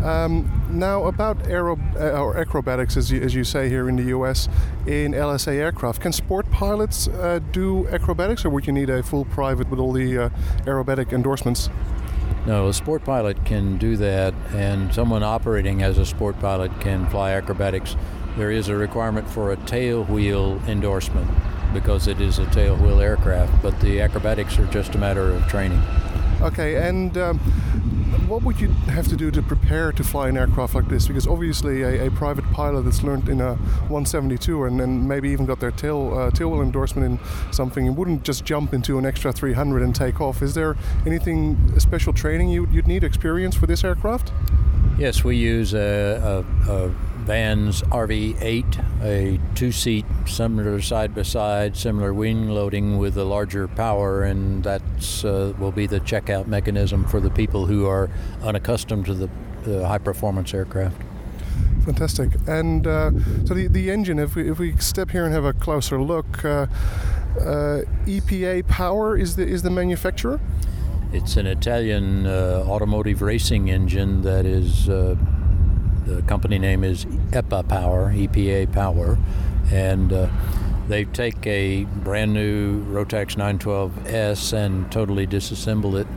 Um, 0.03 0.67
now, 0.69 1.05
about 1.05 1.47
aero 1.47 1.79
uh, 1.95 2.21
or 2.21 2.37
acrobatics, 2.37 2.95
as 2.97 3.11
you, 3.11 3.19
as 3.21 3.33
you 3.33 3.43
say 3.43 3.67
here 3.67 3.89
in 3.89 3.95
the 3.95 4.15
US, 4.15 4.47
in 4.85 5.13
LSA 5.13 5.53
aircraft, 5.53 6.01
can 6.01 6.13
sport 6.13 6.51
pilots 6.51 7.07
uh, 7.07 7.39
do 7.51 7.87
acrobatics, 7.87 8.45
or 8.45 8.51
would 8.51 8.67
you 8.67 8.73
need 8.73 8.91
a 8.91 9.01
full 9.01 9.25
private 9.25 9.69
with 9.71 9.79
all 9.79 9.91
the 9.91 10.25
uh, 10.25 10.29
aerobatic 10.65 11.11
endorsements? 11.11 11.71
No, 12.45 12.67
a 12.67 12.73
sport 12.75 13.03
pilot 13.03 13.43
can 13.43 13.77
do 13.77 13.97
that, 13.97 14.35
and 14.53 14.93
someone 14.93 15.23
operating 15.23 15.81
as 15.81 15.97
a 15.97 16.05
sport 16.05 16.39
pilot 16.39 16.79
can 16.79 17.09
fly 17.09 17.31
acrobatics. 17.31 17.95
There 18.37 18.51
is 18.51 18.67
a 18.69 18.75
requirement 18.75 19.27
for 19.27 19.51
a 19.51 19.57
tail 19.57 20.03
wheel 20.03 20.61
endorsement 20.67 21.27
because 21.73 22.07
it 22.07 22.21
is 22.21 22.37
a 22.37 22.45
tail 22.51 22.75
wheel 22.75 22.99
aircraft, 22.99 23.63
but 23.63 23.79
the 23.79 23.99
acrobatics 23.99 24.59
are 24.59 24.67
just 24.67 24.93
a 24.93 24.99
matter 24.99 25.31
of 25.31 25.47
training. 25.47 25.81
Okay, 26.41 26.75
and 26.87 27.17
um, 27.17 27.39
what 28.29 28.43
would 28.43 28.61
you 28.61 28.69
have 28.87 29.07
to 29.07 29.17
do 29.17 29.29
to 29.31 29.41
prepare 29.41 29.91
to 29.91 30.03
fly 30.03 30.29
an 30.29 30.37
aircraft 30.37 30.75
like 30.75 30.87
this? 30.87 31.07
Because 31.07 31.27
obviously, 31.27 31.81
a, 31.81 32.07
a 32.07 32.11
private 32.11 32.45
pilot 32.51 32.83
that's 32.83 33.03
learned 33.03 33.27
in 33.27 33.41
a 33.41 33.55
172 33.55 34.63
and, 34.63 34.79
and 34.79 35.07
maybe 35.07 35.29
even 35.29 35.45
got 35.45 35.59
their 35.59 35.71
tail 35.71 36.17
uh, 36.17 36.31
tail 36.31 36.51
wheel 36.51 36.61
endorsement 36.61 37.05
in 37.05 37.53
something, 37.53 37.85
you 37.85 37.91
wouldn't 37.91 38.23
just 38.23 38.45
jump 38.45 38.73
into 38.73 38.97
an 38.97 39.05
extra 39.05 39.33
300 39.33 39.81
and 39.81 39.95
take 39.95 40.21
off. 40.21 40.41
Is 40.41 40.53
there 40.53 40.77
anything 41.05 41.77
special 41.79 42.13
training 42.13 42.49
you, 42.49 42.67
you'd 42.71 42.87
need 42.87 43.03
experience 43.03 43.55
for 43.55 43.67
this 43.67 43.83
aircraft? 43.83 44.31
Yes, 44.97 45.23
we 45.23 45.35
use 45.35 45.73
a, 45.73 46.45
a, 46.67 46.71
a 46.71 46.91
Vans 47.25 47.81
RV8, 47.83 49.03
a 49.03 49.39
two-seat, 49.55 50.05
similar 50.25 50.81
side-by-side, 50.81 51.77
similar 51.77 52.13
wing 52.13 52.49
loading 52.49 52.97
with 52.97 53.17
a 53.17 53.23
larger 53.23 53.67
power, 53.67 54.23
and 54.23 54.63
that's 54.63 55.23
uh, 55.23 55.53
will 55.59 55.71
be 55.71 55.87
the 55.87 55.99
checkout 55.99 56.47
mechanism 56.47 57.05
for 57.05 57.19
the 57.19 57.29
people 57.29 57.65
who 57.65 57.85
are 57.85 58.09
unaccustomed 58.43 59.05
to 59.05 59.13
the, 59.13 59.29
the 59.63 59.87
high-performance 59.87 60.53
aircraft. 60.53 61.01
Fantastic. 61.85 62.31
And 62.47 62.85
uh, 62.85 63.11
so 63.45 63.53
the, 63.53 63.67
the 63.67 63.89
engine, 63.89 64.19
if 64.19 64.35
we, 64.35 64.49
if 64.49 64.59
we 64.59 64.75
step 64.77 65.11
here 65.11 65.25
and 65.25 65.33
have 65.33 65.45
a 65.45 65.53
closer 65.53 66.01
look, 66.01 66.43
uh, 66.45 66.67
uh, 67.39 67.81
EPA 68.05 68.67
Power 68.67 69.17
is 69.17 69.35
the 69.35 69.47
is 69.47 69.61
the 69.63 69.69
manufacturer. 69.69 70.39
It's 71.11 71.37
an 71.37 71.47
Italian 71.47 72.27
uh, 72.27 72.63
automotive 72.67 73.23
racing 73.23 73.69
engine 73.69 74.21
that 74.21 74.45
is, 74.45 74.89
uh, 74.89 75.15
the 76.05 76.21
company 76.23 76.59
name 76.59 76.83
is 76.83 77.05
EPA 77.05 77.67
Power, 77.67 78.11
EPA 78.13 78.71
Power, 78.71 79.17
and 79.71 80.11
uh, 80.11 80.29
they 80.87 81.05
take 81.05 81.45
a 81.45 81.83
brand 81.83 82.33
new 82.33 82.83
Rotax 82.85 83.35
912S 83.35 84.53
and 84.53 84.91
totally 84.91 85.27
disassemble 85.27 85.99
it 85.99 86.07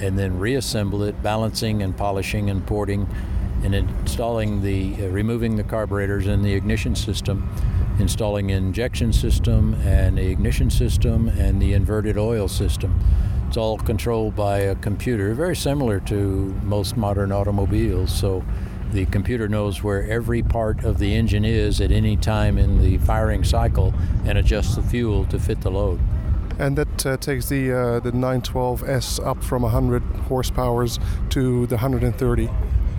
and 0.00 0.18
then 0.18 0.38
reassemble 0.38 1.02
it, 1.02 1.22
balancing 1.22 1.82
and 1.82 1.96
polishing 1.96 2.48
and 2.48 2.66
porting 2.66 3.06
and 3.62 3.74
installing 3.74 4.62
the 4.62 4.94
uh, 4.94 5.08
removing 5.08 5.56
the 5.56 5.62
carburetors 5.62 6.26
and 6.26 6.44
the 6.44 6.54
ignition 6.54 6.96
system, 6.96 7.48
installing 7.98 8.50
injection 8.50 9.12
system 9.12 9.74
and 9.84 10.18
the 10.18 10.26
ignition 10.28 10.70
system 10.70 11.28
and 11.28 11.60
the 11.60 11.72
inverted 11.74 12.18
oil 12.18 12.48
system. 12.48 12.98
It's 13.48 13.58
all 13.58 13.76
controlled 13.76 14.34
by 14.34 14.60
a 14.60 14.74
computer, 14.74 15.34
very 15.34 15.54
similar 15.54 16.00
to 16.00 16.16
most 16.62 16.96
modern 16.96 17.32
automobiles. 17.32 18.12
So 18.12 18.42
the 18.92 19.06
computer 19.06 19.48
knows 19.48 19.82
where 19.82 20.08
every 20.08 20.42
part 20.42 20.84
of 20.84 20.98
the 20.98 21.14
engine 21.14 21.44
is 21.44 21.80
at 21.80 21.90
any 21.90 22.16
time 22.16 22.58
in 22.58 22.82
the 22.82 22.98
firing 22.98 23.42
cycle 23.42 23.94
and 24.24 24.38
adjusts 24.38 24.76
the 24.76 24.82
fuel 24.82 25.24
to 25.26 25.38
fit 25.38 25.62
the 25.62 25.70
load. 25.70 25.98
And 26.58 26.76
that 26.76 27.06
uh, 27.06 27.16
takes 27.16 27.48
the 27.48 27.72
uh, 27.72 28.00
the 28.00 28.12
912S 28.12 29.24
up 29.26 29.42
from 29.42 29.62
100 29.62 30.02
horsepowers 30.28 31.02
to 31.30 31.66
the 31.66 31.76
130. 31.76 32.50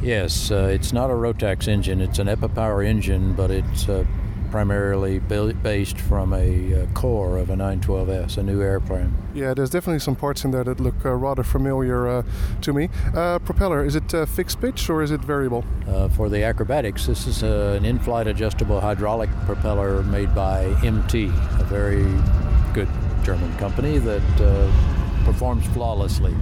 Yes, 0.02 0.52
uh, 0.52 0.70
it's 0.72 0.92
not 0.92 1.10
a 1.10 1.14
Rotax 1.14 1.68
engine. 1.68 2.02
It's 2.02 2.20
an 2.20 2.28
EPA 2.28 2.54
Power 2.56 2.82
engine, 2.82 3.34
but 3.34 3.52
it's 3.52 3.88
uh, 3.88 4.06
primarily 4.54 5.18
based 5.18 6.00
from 6.00 6.32
a 6.32 6.84
uh, 6.84 6.86
core 6.94 7.40
of 7.40 7.50
a 7.50 7.56
912S, 7.56 8.38
a 8.38 8.44
new 8.44 8.62
airplane. 8.62 9.12
Yeah, 9.34 9.56
there's 9.56 9.72
definitely 9.72 9.98
some 9.98 10.16
parts 10.16 10.46
in 10.46 10.52
there 10.52 10.64
that 10.64 10.80
look 10.80 11.04
uh, 11.04 11.16
rather 11.16 11.42
familiar 11.42 12.08
uh, 12.08 12.24
to 12.62 12.72
me. 12.72 12.90
Uh, 13.16 13.40
propeller, 13.40 13.84
is 13.84 13.96
it 13.96 14.14
uh, 14.14 14.28
fixed 14.28 14.62
pitch 14.62 14.92
or 14.92 15.02
is 15.02 15.10
it 15.10 15.22
variable? 15.22 15.66
Uh, 15.88 16.08
for 16.08 16.30
the 16.30 16.44
acrobatics, 16.44 17.08
this 17.08 17.26
is 17.26 17.42
an 17.42 17.84
in 17.84 17.98
flight 17.98 18.28
adjustable 18.28 18.80
hydraulic 18.80 19.32
propeller 19.48 20.04
made 20.04 20.36
by 20.36 20.66
MT, 20.84 21.32
a 21.60 21.66
very 21.68 22.04
good 22.76 22.90
German 23.24 23.52
company 23.58 23.98
that 23.98 24.22
performs 25.26 25.66
flawlessly 25.70 26.36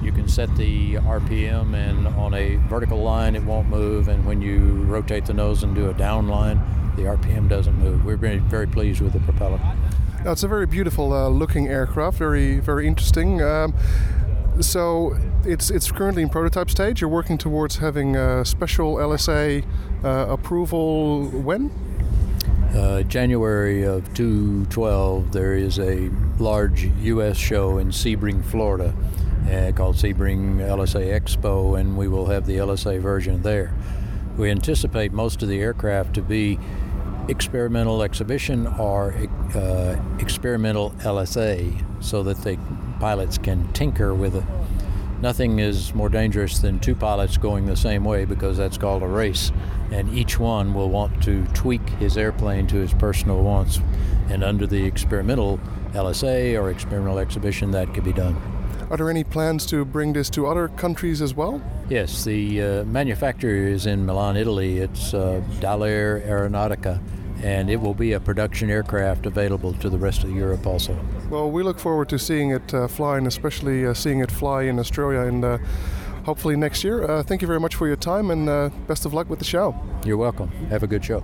you 0.00 0.12
can 0.12 0.28
set 0.28 0.48
the 0.56 0.94
RPM 0.94 1.74
and 1.74 2.06
on 2.06 2.32
a 2.32 2.54
vertical 2.68 3.02
line 3.02 3.34
it 3.34 3.42
won't 3.42 3.68
move 3.68 4.08
and 4.08 4.24
when 4.24 4.40
you 4.40 4.84
rotate 4.84 5.26
the 5.26 5.34
nose 5.34 5.64
and 5.64 5.74
do 5.74 5.90
a 5.90 5.94
down 5.94 6.28
line 6.28 6.62
the 6.98 7.04
RPM 7.04 7.48
doesn't 7.48 7.78
move. 7.78 8.04
We're 8.04 8.16
very, 8.16 8.38
very 8.38 8.66
pleased 8.66 9.00
with 9.00 9.12
the 9.12 9.20
propeller. 9.20 9.58
Now, 10.24 10.32
it's 10.32 10.42
a 10.42 10.48
very 10.48 10.66
beautiful 10.66 11.12
uh, 11.12 11.28
looking 11.28 11.68
aircraft, 11.68 12.18
very, 12.18 12.58
very 12.58 12.88
interesting. 12.88 13.40
Um, 13.40 13.72
so 14.60 15.16
it's 15.44 15.70
it's 15.70 15.92
currently 15.92 16.22
in 16.22 16.28
prototype 16.28 16.68
stage. 16.68 17.00
You're 17.00 17.10
working 17.10 17.38
towards 17.38 17.76
having 17.76 18.16
a 18.16 18.44
special 18.44 18.96
LSA 18.96 19.64
uh, 20.02 20.26
approval 20.28 21.28
when? 21.28 21.70
Uh, 22.74 23.02
January 23.02 23.84
of 23.84 24.12
2012, 24.14 25.32
there 25.32 25.54
is 25.54 25.78
a 25.78 26.10
large 26.38 26.84
U.S. 27.00 27.36
show 27.36 27.78
in 27.78 27.88
Sebring, 27.88 28.44
Florida, 28.44 28.94
uh, 29.50 29.72
called 29.72 29.96
Sebring 29.96 30.58
LSA 30.58 31.18
Expo, 31.18 31.80
and 31.80 31.96
we 31.96 32.08
will 32.08 32.26
have 32.26 32.44
the 32.44 32.56
LSA 32.56 33.00
version 33.00 33.42
there. 33.42 33.72
We 34.36 34.50
anticipate 34.50 35.12
most 35.12 35.42
of 35.42 35.48
the 35.48 35.60
aircraft 35.60 36.14
to 36.14 36.22
be 36.22 36.58
experimental 37.28 38.02
exhibition 38.02 38.66
or 38.66 39.14
uh, 39.54 39.96
experimental 40.18 40.90
LSA 41.02 42.02
so 42.02 42.22
that 42.22 42.38
the 42.38 42.58
pilots 43.00 43.38
can 43.38 43.70
tinker 43.72 44.14
with 44.14 44.34
it. 44.34 44.44
Nothing 45.20 45.58
is 45.58 45.94
more 45.94 46.08
dangerous 46.08 46.60
than 46.60 46.78
two 46.78 46.94
pilots 46.94 47.36
going 47.38 47.66
the 47.66 47.76
same 47.76 48.04
way 48.04 48.24
because 48.24 48.56
that's 48.56 48.78
called 48.78 49.02
a 49.02 49.08
race, 49.08 49.50
and 49.90 50.08
each 50.16 50.38
one 50.38 50.74
will 50.74 50.90
want 50.90 51.22
to 51.24 51.44
tweak 51.54 51.86
his 51.98 52.16
airplane 52.16 52.68
to 52.68 52.76
his 52.76 52.94
personal 52.94 53.42
wants. 53.42 53.80
And 54.28 54.44
under 54.44 54.66
the 54.66 54.84
experimental 54.84 55.58
LSA 55.92 56.60
or 56.60 56.70
experimental 56.70 57.18
exhibition, 57.18 57.72
that 57.72 57.92
could 57.94 58.04
be 58.04 58.12
done. 58.12 58.36
Are 58.90 58.96
there 58.96 59.10
any 59.10 59.24
plans 59.24 59.66
to 59.66 59.84
bring 59.84 60.12
this 60.12 60.30
to 60.30 60.46
other 60.46 60.68
countries 60.68 61.20
as 61.20 61.34
well? 61.34 61.60
Yes, 61.90 62.24
the 62.24 62.62
uh, 62.62 62.84
manufacturer 62.84 63.66
is 63.66 63.86
in 63.86 64.06
Milan, 64.06 64.36
Italy. 64.36 64.78
It's 64.78 65.12
uh, 65.12 65.42
Dalair 65.60 66.26
Aeronautica, 66.26 67.00
and 67.42 67.70
it 67.70 67.80
will 67.80 67.94
be 67.94 68.12
a 68.12 68.20
production 68.20 68.70
aircraft 68.70 69.26
available 69.26 69.72
to 69.74 69.88
the 69.88 69.98
rest 69.98 70.24
of 70.24 70.30
Europe 70.30 70.66
also. 70.66 70.98
Well, 71.30 71.50
we 71.50 71.62
look 71.62 71.78
forward 71.78 72.08
to 72.10 72.18
seeing 72.18 72.50
it 72.50 72.74
uh, 72.74 72.88
fly, 72.88 73.18
and 73.18 73.26
especially 73.26 73.86
uh, 73.86 73.94
seeing 73.94 74.20
it 74.20 74.30
fly 74.30 74.62
in 74.62 74.78
Australia 74.78 75.20
and 75.20 75.44
uh, 75.44 75.58
hopefully 76.24 76.56
next 76.56 76.84
year. 76.84 77.08
Uh, 77.08 77.22
thank 77.22 77.42
you 77.42 77.48
very 77.48 77.60
much 77.60 77.74
for 77.74 77.86
your 77.86 77.96
time, 77.96 78.30
and 78.30 78.48
uh, 78.48 78.70
best 78.86 79.06
of 79.06 79.14
luck 79.14 79.30
with 79.30 79.38
the 79.38 79.44
show. 79.44 79.74
You're 80.04 80.16
welcome. 80.16 80.48
Have 80.70 80.82
a 80.82 80.86
good 80.86 81.04
show. 81.04 81.22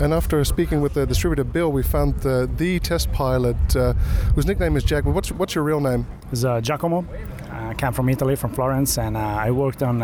And 0.00 0.14
after 0.14 0.44
speaking 0.44 0.80
with 0.80 0.94
the 0.94 1.06
distributor 1.06 1.42
Bill, 1.42 1.72
we 1.72 1.82
found 1.82 2.20
the 2.20 2.78
test 2.84 3.10
pilot 3.10 3.56
uh, 3.74 3.94
whose 4.34 4.46
nickname 4.46 4.76
is 4.76 4.84
Jack. 4.84 5.02
But 5.02 5.10
what's, 5.10 5.32
what's 5.32 5.56
your 5.56 5.64
real 5.64 5.80
name? 5.80 6.06
It's 6.30 6.44
uh, 6.44 6.60
Giacomo. 6.60 7.04
I 7.50 7.74
came 7.74 7.92
from 7.92 8.08
Italy, 8.08 8.36
from 8.36 8.52
Florence, 8.52 8.96
and 8.96 9.16
uh, 9.16 9.20
I 9.20 9.50
worked 9.50 9.82
on 9.82 10.00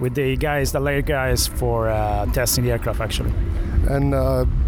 with 0.00 0.14
the 0.14 0.36
guys, 0.36 0.72
the 0.72 0.80
layer 0.80 1.02
guys, 1.02 1.46
for 1.46 1.86
testing 2.32 2.64
the 2.64 2.70
aircraft 2.70 3.00
actually. 3.00 3.32
And 3.88 4.14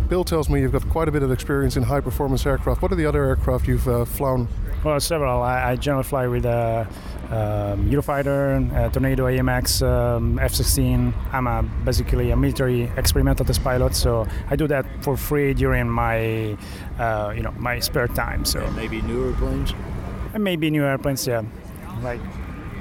Bill 0.09 0.25
tells 0.25 0.49
me 0.49 0.61
you've 0.61 0.73
got 0.73 0.89
quite 0.89 1.09
a 1.09 1.13
bit 1.13 1.23
of 1.23 1.31
experience 1.31 1.77
in 1.77 1.83
high 1.83 2.01
performance 2.01 2.47
aircraft. 2.47 2.81
What 2.81 2.91
are 2.93 2.95
the 2.95 3.05
other 3.05 3.25
aircraft 3.25 3.69
you've 3.69 3.87
uh, 3.87 4.07
flown? 4.07 4.49
Well, 4.83 4.99
several. 5.01 5.43
I, 5.43 5.73
I 5.73 5.77
generally 5.77 6.05
fly 6.05 6.27
with 6.29 6.47
a 6.47 6.87
um, 7.25 7.91
Eurofighter, 7.91 8.87
a 8.87 8.91
Tornado 8.91 9.27
AMX, 9.27 9.87
um, 9.87 10.39
F-16. 10.39 11.13
I'm 11.33 11.47
a, 11.47 11.63
basically 11.85 12.31
a 12.31 12.37
military 12.37 12.85
experimental 12.97 13.45
test 13.45 13.63
pilot, 13.63 13.95
so 13.95 14.27
I 14.49 14.57
do 14.57 14.67
that 14.69 14.87
for 15.03 15.17
free 15.17 15.53
during 15.53 15.91
my, 15.91 16.57
uh, 16.99 17.35
you 17.37 17.43
know, 17.43 17.53
my 17.59 17.81
spare 17.81 18.09
time. 18.09 18.47
So 18.47 18.61
and 18.61 18.77
maybe 18.77 19.03
newer 19.03 19.35
planes. 19.35 19.75
And 20.33 20.43
maybe 20.43 20.71
new 20.71 20.85
airplanes, 20.85 21.27
yeah. 21.27 21.43
Like 22.03 22.21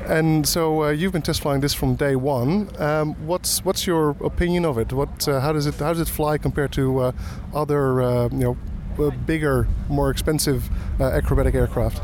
and 0.07 0.47
so 0.47 0.83
uh, 0.83 0.89
you've 0.89 1.11
been 1.11 1.21
test 1.21 1.41
flying 1.41 1.61
this 1.61 1.73
from 1.73 1.95
day 1.95 2.15
one. 2.15 2.69
Um, 2.81 3.13
what's 3.25 3.63
what's 3.65 3.85
your 3.85 4.11
opinion 4.23 4.65
of 4.65 4.77
it? 4.77 4.93
What 4.93 5.27
uh, 5.27 5.39
how 5.39 5.53
does 5.53 5.65
it 5.65 5.75
how 5.75 5.93
does 5.93 5.99
it 5.99 6.09
fly 6.09 6.37
compared 6.37 6.71
to 6.73 6.99
uh, 6.99 7.11
other 7.53 8.01
uh, 8.01 8.29
you 8.31 8.37
know 8.37 8.57
uh, 8.99 9.11
bigger, 9.25 9.67
more 9.89 10.09
expensive 10.09 10.69
uh, 10.99 11.05
acrobatic 11.05 11.55
aircraft? 11.55 12.01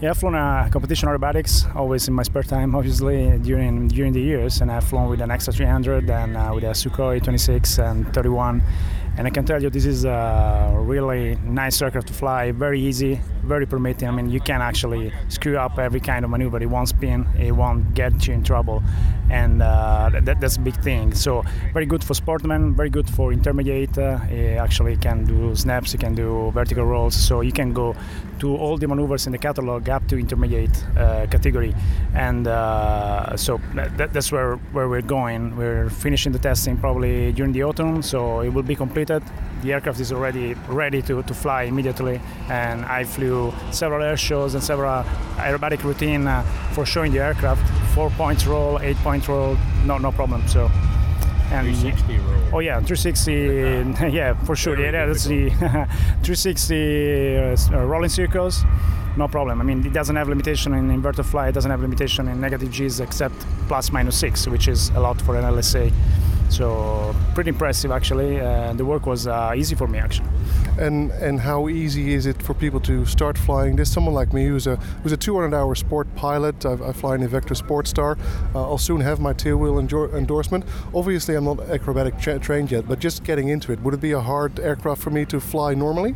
Yeah, 0.00 0.10
I've 0.10 0.18
flown 0.18 0.34
a 0.34 0.68
competition 0.70 1.08
aerobatics 1.08 1.74
always 1.74 2.06
in 2.06 2.12
my 2.12 2.22
spare 2.22 2.42
time, 2.42 2.74
obviously 2.74 3.38
during 3.38 3.88
during 3.88 4.12
the 4.12 4.20
years, 4.20 4.60
and 4.60 4.70
I've 4.70 4.84
flown 4.84 5.08
with 5.08 5.20
an 5.20 5.30
Extra 5.30 5.52
300 5.52 6.10
and 6.10 6.54
with 6.54 6.64
a 6.64 6.74
Sukhoi 6.74 7.22
26 7.22 7.78
and 7.78 8.12
31 8.12 8.62
and 9.16 9.26
I 9.26 9.30
can 9.30 9.44
tell 9.44 9.62
you 9.62 9.70
this 9.70 9.86
is 9.86 10.04
a 10.04 10.74
really 10.76 11.36
nice 11.36 11.80
aircraft 11.80 12.08
to 12.08 12.12
fly, 12.14 12.52
very 12.52 12.80
easy, 12.80 13.20
very 13.44 13.66
permitting. 13.66 14.08
I 14.08 14.10
mean, 14.10 14.30
you 14.30 14.40
can 14.40 14.60
actually 14.60 15.12
screw 15.28 15.56
up 15.56 15.78
every 15.78 16.00
kind 16.00 16.24
of 16.24 16.30
maneuver. 16.30 16.62
It 16.62 16.66
won't 16.66 16.88
spin, 16.88 17.26
it 17.38 17.52
won't 17.52 17.94
get 17.94 18.26
you 18.26 18.34
in 18.34 18.42
trouble, 18.42 18.82
and 19.30 19.62
uh, 19.62 20.10
that, 20.12 20.40
that's 20.40 20.56
a 20.56 20.60
big 20.60 20.76
thing. 20.82 21.14
So 21.14 21.42
very 21.72 21.86
good 21.86 22.04
for 22.04 22.14
sportmen, 22.14 22.74
very 22.74 22.90
good 22.90 23.08
for 23.08 23.32
intermediate. 23.32 23.96
Uh, 23.96 24.20
it 24.30 24.58
actually 24.58 24.96
can 24.96 25.24
do 25.24 25.54
snaps, 25.56 25.94
it 25.94 26.00
can 26.00 26.14
do 26.14 26.50
vertical 26.52 26.84
rolls, 26.84 27.14
so 27.14 27.40
you 27.40 27.52
can 27.52 27.72
go 27.72 27.96
to 28.40 28.56
all 28.56 28.76
the 28.76 28.86
maneuvers 28.86 29.26
in 29.26 29.32
the 29.32 29.38
catalog 29.38 29.88
up 29.88 30.06
to 30.08 30.18
intermediate 30.18 30.84
uh, 30.96 31.26
category, 31.30 31.74
and 32.14 32.46
uh, 32.46 33.36
so 33.36 33.60
that, 33.74 34.12
that's 34.12 34.30
where 34.32 34.56
where 34.72 34.88
we're 34.88 35.02
going. 35.02 35.56
We're 35.56 35.90
finishing 35.90 36.32
the 36.32 36.38
testing 36.38 36.76
probably 36.76 37.32
during 37.32 37.52
the 37.52 37.62
autumn, 37.64 38.02
so 38.02 38.40
it 38.40 38.50
will 38.50 38.62
be 38.62 38.74
completed. 38.74 39.22
The 39.62 39.72
aircraft 39.72 40.00
is 40.00 40.12
already 40.12 40.54
ready 40.68 41.02
to, 41.02 41.22
to 41.22 41.34
fly 41.34 41.62
immediately, 41.62 42.20
and 42.48 42.84
I 42.84 43.04
flew 43.04 43.52
several 43.70 44.02
air 44.02 44.16
shows 44.16 44.54
and 44.54 44.62
several 44.62 45.04
aerobatic 45.36 45.82
routine 45.82 46.26
uh, 46.26 46.42
for 46.72 46.84
showing 46.86 47.12
the 47.12 47.20
aircraft. 47.20 47.62
Four 47.94 48.10
points 48.10 48.46
roll, 48.46 48.78
eight 48.80 48.96
point 48.98 49.26
roll, 49.28 49.56
no 49.84 49.98
no 49.98 50.12
problem. 50.12 50.46
So. 50.48 50.70
And 51.50 51.66
360 51.66 52.18
roll. 52.18 52.54
Oh 52.54 52.58
yeah, 52.60 52.80
360. 52.80 53.32
yeah, 54.16 54.34
for 54.44 54.56
sure. 54.56 54.78
Yeah, 54.78 55.06
that's 55.06 55.24
the 55.24 55.50
360 56.24 57.36
uh, 57.36 57.84
rolling 57.84 58.10
circles. 58.10 58.64
No 59.16 59.28
problem. 59.28 59.60
I 59.60 59.64
mean, 59.64 59.86
it 59.86 59.92
doesn't 59.92 60.16
have 60.16 60.28
limitation 60.28 60.74
in 60.74 60.90
inverted 60.90 61.24
fly. 61.24 61.48
It 61.48 61.52
doesn't 61.52 61.70
have 61.70 61.80
limitation 61.80 62.28
in 62.28 62.40
negative 62.40 62.70
G's 62.70 63.00
except 63.00 63.34
plus 63.68 63.90
minus 63.90 64.18
six, 64.18 64.46
which 64.46 64.68
is 64.68 64.90
a 64.90 65.00
lot 65.00 65.20
for 65.22 65.36
an 65.36 65.44
LSA. 65.44 65.92
So 66.48 67.14
pretty 67.34 67.50
impressive 67.50 67.90
actually. 67.90 68.40
Uh, 68.40 68.72
the 68.72 68.84
work 68.84 69.06
was 69.06 69.26
uh, 69.26 69.52
easy 69.56 69.74
for 69.74 69.86
me 69.86 69.98
actually. 69.98 70.28
And 70.78 71.10
and 71.12 71.40
how 71.40 71.68
easy 71.68 72.14
is 72.14 72.26
it 72.26 72.42
for 72.42 72.54
people 72.54 72.80
to 72.80 73.04
start 73.06 73.38
flying 73.38 73.76
this? 73.76 73.92
Someone 73.92 74.14
like 74.14 74.32
me 74.32 74.46
who's 74.46 74.66
a 74.66 74.76
who's 75.02 75.12
a 75.12 75.16
200-hour 75.16 75.74
sport 75.74 76.06
pilot. 76.14 76.64
I, 76.64 76.74
I 76.74 76.92
fly 76.92 77.14
in 77.14 77.22
a 77.22 77.28
Vector 77.28 77.54
Sportstar. 77.54 78.18
Uh, 78.54 78.62
I'll 78.62 78.78
soon 78.78 79.00
have 79.00 79.20
my 79.20 79.32
tailwheel 79.32 79.78
endorsement. 80.14 80.64
Obviously, 80.94 81.34
I'm 81.34 81.44
not 81.44 81.60
acrobatic 81.60 82.18
tra- 82.18 82.38
trained 82.38 82.70
yet, 82.70 82.86
but 82.86 82.98
just 82.98 83.24
getting 83.24 83.48
into 83.48 83.72
it, 83.72 83.80
would 83.80 83.94
it 83.94 84.00
be 84.00 84.12
a 84.12 84.20
hard 84.20 84.60
aircraft 84.60 85.02
for 85.02 85.10
me 85.10 85.24
to 85.26 85.40
fly 85.40 85.74
normally? 85.74 86.14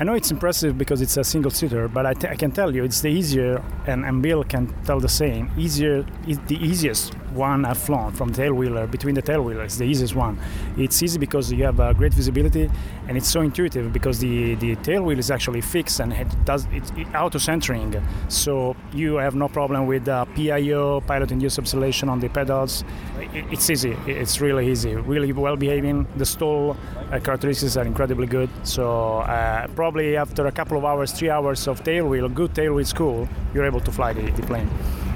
I 0.00 0.04
know 0.04 0.14
it's 0.14 0.30
impressive 0.30 0.78
because 0.78 1.02
it's 1.02 1.18
a 1.18 1.24
single 1.24 1.50
seater, 1.50 1.86
but 1.86 2.06
I, 2.06 2.14
t- 2.14 2.26
I 2.26 2.34
can 2.34 2.52
tell 2.52 2.74
you 2.74 2.84
it's 2.84 3.02
the 3.02 3.08
easier, 3.08 3.62
and, 3.86 4.06
and 4.06 4.22
Bill 4.22 4.42
can 4.42 4.72
tell 4.84 4.98
the 4.98 5.10
same. 5.10 5.50
Easier, 5.58 6.06
is 6.26 6.38
the 6.46 6.56
easiest 6.56 7.14
one 7.32 7.64
I've 7.64 7.78
flown 7.78 8.12
from 8.12 8.32
tail 8.32 8.54
wheeler 8.54 8.86
between 8.86 9.14
the 9.14 9.22
tail 9.22 9.42
wheelers, 9.42 9.78
the 9.78 9.84
easiest 9.84 10.14
one. 10.14 10.38
It's 10.76 11.02
easy 11.02 11.18
because 11.18 11.52
you 11.52 11.64
have 11.64 11.80
uh, 11.80 11.92
great 11.92 12.14
visibility 12.14 12.70
and 13.08 13.16
it's 13.16 13.28
so 13.28 13.40
intuitive 13.40 13.92
because 13.92 14.18
the, 14.18 14.54
the 14.56 14.76
tail 14.76 15.02
wheel 15.02 15.18
is 15.18 15.30
actually 15.30 15.60
fixed 15.60 16.00
and 16.00 16.12
it 16.12 16.28
does 16.44 16.66
it's 16.72 16.92
auto 17.14 17.38
centering, 17.38 18.00
so 18.28 18.76
you 18.92 19.16
have 19.16 19.34
no 19.34 19.48
problem 19.48 19.86
with 19.86 20.08
uh, 20.08 20.24
PIO 20.36 21.00
pilot 21.02 21.32
induced 21.32 21.58
oscillation 21.58 22.08
on 22.08 22.20
the 22.20 22.28
pedals. 22.28 22.84
It, 23.18 23.44
it's 23.50 23.70
easy. 23.70 23.96
It's 24.06 24.40
really 24.40 24.70
easy. 24.70 24.94
Really 24.96 25.32
well 25.32 25.56
behaving. 25.56 26.06
The 26.16 26.26
stall 26.26 26.76
uh, 27.12 27.18
characteristics 27.20 27.76
are 27.76 27.84
incredibly 27.84 28.26
good. 28.26 28.50
So 28.62 29.18
uh, 29.18 29.66
probably 29.68 30.16
after 30.16 30.46
a 30.46 30.52
couple 30.52 30.78
of 30.78 30.84
hours, 30.84 31.12
three 31.12 31.30
hours 31.30 31.66
of 31.68 31.82
tail 31.84 32.08
wheel, 32.08 32.28
good 32.28 32.54
tail 32.54 32.74
wheel 32.74 32.84
school, 32.86 33.28
you're 33.54 33.66
able 33.66 33.80
to 33.80 33.92
fly 33.92 34.12
the, 34.12 34.30
the 34.32 34.42
plane. 34.42 34.68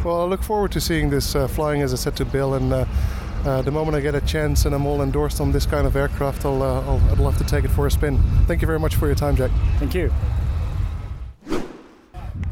Well, 0.04 0.20
I 0.20 0.24
look 0.24 0.42
forward 0.42 0.70
to 0.72 0.82
seeing 0.82 1.08
this 1.08 1.34
uh, 1.34 1.48
flying, 1.48 1.80
as 1.80 1.94
I 1.94 1.96
said 1.96 2.14
to 2.16 2.26
Bill, 2.26 2.54
and 2.54 2.70
uh, 2.70 2.84
uh, 3.46 3.62
the 3.62 3.70
moment 3.70 3.96
I 3.96 4.00
get 4.00 4.14
a 4.14 4.20
chance 4.20 4.66
and 4.66 4.74
I'm 4.74 4.84
all 4.84 5.00
endorsed 5.00 5.40
on 5.40 5.50
this 5.50 5.64
kind 5.64 5.86
of 5.86 5.96
aircraft, 5.96 6.44
I'll, 6.44 6.62
uh, 6.62 6.82
I'll, 6.82 7.00
I'd 7.10 7.18
love 7.18 7.38
to 7.38 7.44
take 7.44 7.64
it 7.64 7.68
for 7.68 7.86
a 7.86 7.90
spin. 7.90 8.22
Thank 8.46 8.60
you 8.60 8.66
very 8.66 8.78
much 8.78 8.96
for 8.96 9.06
your 9.06 9.14
time, 9.14 9.34
Jack. 9.34 9.50
Thank 9.78 9.94
you. 9.94 10.12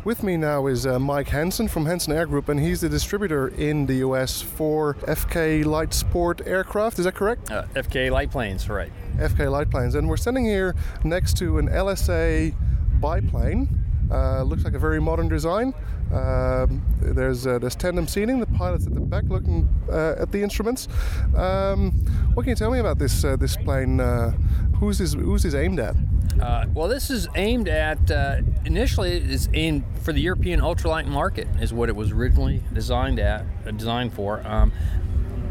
With 0.02 0.22
me 0.22 0.38
now 0.38 0.66
is 0.66 0.86
uh, 0.86 0.98
Mike 0.98 1.28
Hansen 1.28 1.68
from 1.68 1.84
Hansen 1.84 2.14
Air 2.14 2.24
Group, 2.24 2.48
and 2.48 2.58
he's 2.58 2.80
the 2.80 2.88
distributor 2.88 3.48
in 3.48 3.84
the 3.84 3.96
US 3.96 4.40
for 4.40 4.94
FK 5.02 5.66
Light 5.66 5.92
Sport 5.92 6.40
aircraft. 6.46 6.98
Is 6.98 7.04
that 7.04 7.14
correct? 7.14 7.50
Uh, 7.50 7.64
FK 7.74 8.10
light 8.10 8.30
planes, 8.30 8.66
right. 8.70 8.90
FK 9.16 9.50
Light 9.50 9.70
Planes. 9.70 9.94
And 9.94 10.08
we're 10.08 10.16
standing 10.16 10.46
here 10.46 10.74
next 11.04 11.36
to 11.36 11.58
an 11.58 11.68
LSA 11.68 12.54
biplane. 12.98 13.68
Uh, 14.10 14.42
looks 14.42 14.64
like 14.64 14.74
a 14.74 14.78
very 14.78 15.00
modern 15.00 15.28
design. 15.28 15.74
Um, 16.12 16.82
there's 17.00 17.46
uh, 17.46 17.58
there's 17.58 17.74
tandem 17.74 18.06
seating. 18.06 18.40
The 18.40 18.46
pilot's 18.46 18.86
at 18.86 18.94
the 18.94 19.00
back 19.00 19.24
looking 19.28 19.68
uh, 19.90 20.16
at 20.18 20.30
the 20.30 20.42
instruments. 20.42 20.88
Um, 21.34 21.92
what 22.34 22.42
can 22.42 22.50
you 22.50 22.56
tell 22.56 22.70
me 22.70 22.78
about 22.78 22.98
this 22.98 23.24
uh, 23.24 23.36
this 23.36 23.56
plane? 23.56 24.00
Uh, 24.00 24.32
who's 24.78 24.98
this 24.98 25.14
who's 25.14 25.42
this 25.42 25.54
aimed 25.54 25.80
at? 25.80 25.96
Uh, 26.40 26.66
well, 26.74 26.88
this 26.88 27.10
is 27.10 27.28
aimed 27.34 27.68
at 27.68 28.10
uh, 28.10 28.38
initially 28.64 29.12
is 29.12 29.48
aimed 29.54 29.84
for 30.02 30.12
the 30.12 30.20
European 30.20 30.60
ultralight 30.60 31.06
market, 31.06 31.46
is 31.60 31.72
what 31.72 31.88
it 31.88 31.96
was 31.96 32.10
originally 32.10 32.62
designed 32.72 33.18
at, 33.18 33.44
designed 33.76 34.12
for. 34.12 34.46
Um, 34.46 34.72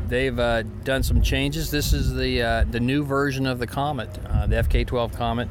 they've 0.07 0.37
uh, 0.37 0.63
done 0.83 1.01
some 1.01 1.21
changes. 1.21 1.71
This 1.71 1.93
is 1.93 2.13
the 2.13 2.41
uh, 2.41 2.65
the 2.69 2.79
new 2.79 3.03
version 3.03 3.47
of 3.47 3.57
the 3.57 3.67
Comet, 3.67 4.09
uh, 4.27 4.45
the 4.45 4.57
FK12 4.57 5.15
Comet. 5.15 5.47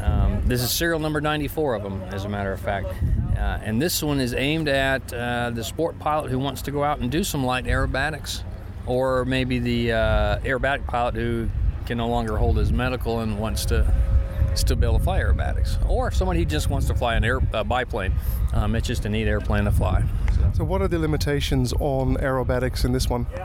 Um, 0.00 0.42
this 0.46 0.62
is 0.62 0.70
serial 0.70 0.98
number 0.98 1.20
94 1.20 1.74
of 1.74 1.82
them, 1.82 2.02
as 2.04 2.24
a 2.24 2.28
matter 2.28 2.52
of 2.52 2.60
fact. 2.60 2.88
Uh, 3.38 3.60
and 3.62 3.80
this 3.80 4.02
one 4.02 4.18
is 4.20 4.34
aimed 4.34 4.68
at 4.68 5.12
uh, 5.12 5.50
the 5.50 5.62
sport 5.62 5.96
pilot 6.00 6.28
who 6.28 6.38
wants 6.38 6.60
to 6.62 6.72
go 6.72 6.82
out 6.82 6.98
and 6.98 7.10
do 7.10 7.22
some 7.22 7.44
light 7.44 7.66
aerobatics, 7.66 8.42
or 8.84 9.24
maybe 9.24 9.60
the 9.60 9.92
uh, 9.92 10.38
aerobatic 10.40 10.84
pilot 10.86 11.14
who 11.14 11.48
can 11.86 11.98
no 11.98 12.08
longer 12.08 12.36
hold 12.36 12.56
his 12.56 12.72
medical 12.72 13.20
and 13.20 13.38
wants 13.38 13.64
to 13.66 13.86
still 14.54 14.76
be 14.76 14.84
able 14.84 14.98
to 14.98 15.04
fly 15.04 15.20
aerobatics, 15.20 15.78
or 15.88 16.10
someone 16.10 16.36
who 16.36 16.44
just 16.44 16.68
wants 16.68 16.88
to 16.88 16.94
fly 16.94 17.14
an 17.14 17.24
air 17.24 17.38
biplane. 17.38 18.12
Um, 18.52 18.74
it's 18.74 18.88
just 18.88 19.04
a 19.04 19.08
neat 19.08 19.28
airplane 19.28 19.64
to 19.64 19.70
fly. 19.70 20.02
So, 20.54 20.64
what 20.64 20.82
are 20.82 20.88
the 20.88 20.98
limitations 20.98 21.72
on 21.74 22.16
aerobatics 22.16 22.84
in 22.84 22.92
this 22.92 23.08
one? 23.08 23.26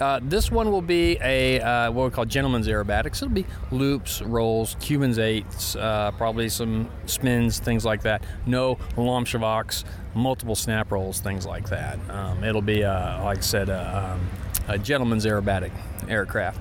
Uh, 0.00 0.18
this 0.22 0.50
one 0.50 0.72
will 0.72 0.82
be 0.82 1.18
a 1.20 1.60
uh, 1.60 1.90
what 1.90 2.04
we 2.04 2.10
call 2.10 2.24
gentleman's 2.24 2.66
aerobatics. 2.66 3.16
It'll 3.16 3.28
be 3.28 3.44
loops, 3.70 4.22
rolls, 4.22 4.76
Cubans 4.80 5.18
eights, 5.18 5.76
uh, 5.76 6.10
probably 6.12 6.48
some 6.48 6.88
spins, 7.04 7.58
things 7.58 7.84
like 7.84 8.02
that. 8.02 8.24
No 8.46 8.76
Lomcevaks, 8.96 9.84
multiple 10.14 10.54
snap 10.54 10.90
rolls, 10.90 11.20
things 11.20 11.44
like 11.44 11.68
that. 11.68 11.98
Um, 12.08 12.42
it'll 12.44 12.62
be, 12.62 12.82
uh, 12.82 13.22
like 13.24 13.38
I 13.38 13.42
said, 13.42 13.68
a, 13.68 14.12
um, 14.12 14.30
a 14.68 14.78
gentleman's 14.78 15.26
aerobatic 15.26 15.72
aircraft. 16.08 16.60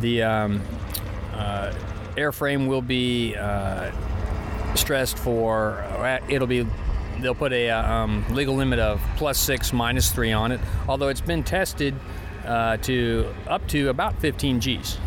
The 0.00 0.24
um, 0.24 0.62
uh, 1.34 1.72
airframe 2.16 2.66
will 2.66 2.82
be 2.82 3.36
uh, 3.36 3.92
stressed 4.74 5.18
for 5.18 5.78
uh, 5.78 6.20
it'll 6.28 6.46
be 6.46 6.66
they'll 7.20 7.34
put 7.34 7.52
a 7.52 7.70
uh, 7.70 7.92
um, 7.92 8.24
legal 8.34 8.54
limit 8.54 8.78
of 8.78 9.00
plus 9.16 9.38
six 9.38 9.72
minus 9.72 10.10
three 10.10 10.32
on 10.32 10.52
it. 10.52 10.60
Although 10.88 11.08
it's 11.08 11.20
been 11.20 11.42
tested 11.42 11.94
uh, 12.44 12.76
to 12.78 13.32
up 13.46 13.66
to 13.68 13.88
about 13.88 14.20
15 14.20 14.60
g's. 14.60 14.98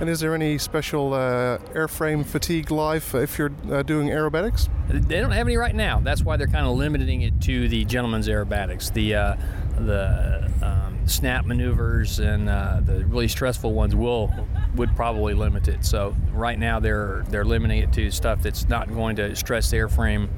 And 0.00 0.08
is 0.08 0.20
there 0.20 0.34
any 0.34 0.58
special 0.58 1.14
uh, 1.14 1.58
airframe 1.72 2.24
fatigue 2.24 2.70
life 2.70 3.14
if 3.14 3.38
you're 3.38 3.52
uh, 3.70 3.82
doing 3.82 4.08
aerobatics? 4.08 4.68
they 4.88 5.20
don't 5.20 5.32
have 5.32 5.46
any 5.46 5.56
right 5.56 5.74
now. 5.74 6.00
That's 6.00 6.22
why 6.22 6.36
they're 6.36 6.46
kind 6.46 6.66
of 6.66 6.76
limiting 6.76 7.22
it 7.22 7.40
to 7.42 7.68
the 7.68 7.84
gentleman's 7.84 8.28
aerobatics. 8.28 8.92
The 8.92 9.14
uh, 9.14 9.36
the 9.78 10.50
um, 10.62 11.06
snap 11.06 11.44
maneuvers 11.46 12.18
and 12.18 12.48
uh, 12.48 12.80
the 12.82 13.04
really 13.06 13.28
stressful 13.28 13.72
ones 13.72 13.94
will 13.94 14.32
would 14.76 14.94
probably 14.96 15.34
limit 15.34 15.68
it. 15.68 15.84
So 15.84 16.16
right 16.32 16.58
now 16.58 16.80
they're 16.80 17.24
they're 17.28 17.44
limiting 17.44 17.78
it 17.78 17.92
to 17.94 18.10
stuff 18.10 18.42
that's 18.42 18.68
not 18.68 18.88
going 18.88 19.16
to 19.16 19.34
stress 19.36 19.70
the 19.70 19.76
airframe 19.76 20.28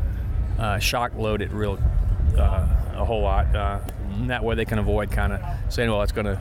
uh, 0.61 0.79
shock 0.79 1.15
load 1.17 1.43
it 1.43 1.51
real 1.51 1.79
uh, 2.37 2.69
a 2.95 3.05
whole 3.05 3.23
lot. 3.23 3.55
Uh, 3.55 3.81
that 4.27 4.45
way 4.45 4.55
they 4.55 4.65
can 4.65 4.79
avoid 4.79 5.11
kind 5.11 5.33
of 5.33 5.41
saying, 5.73 5.91
well, 5.91 6.03
it's 6.03 6.13
going 6.13 6.27
to 6.27 6.39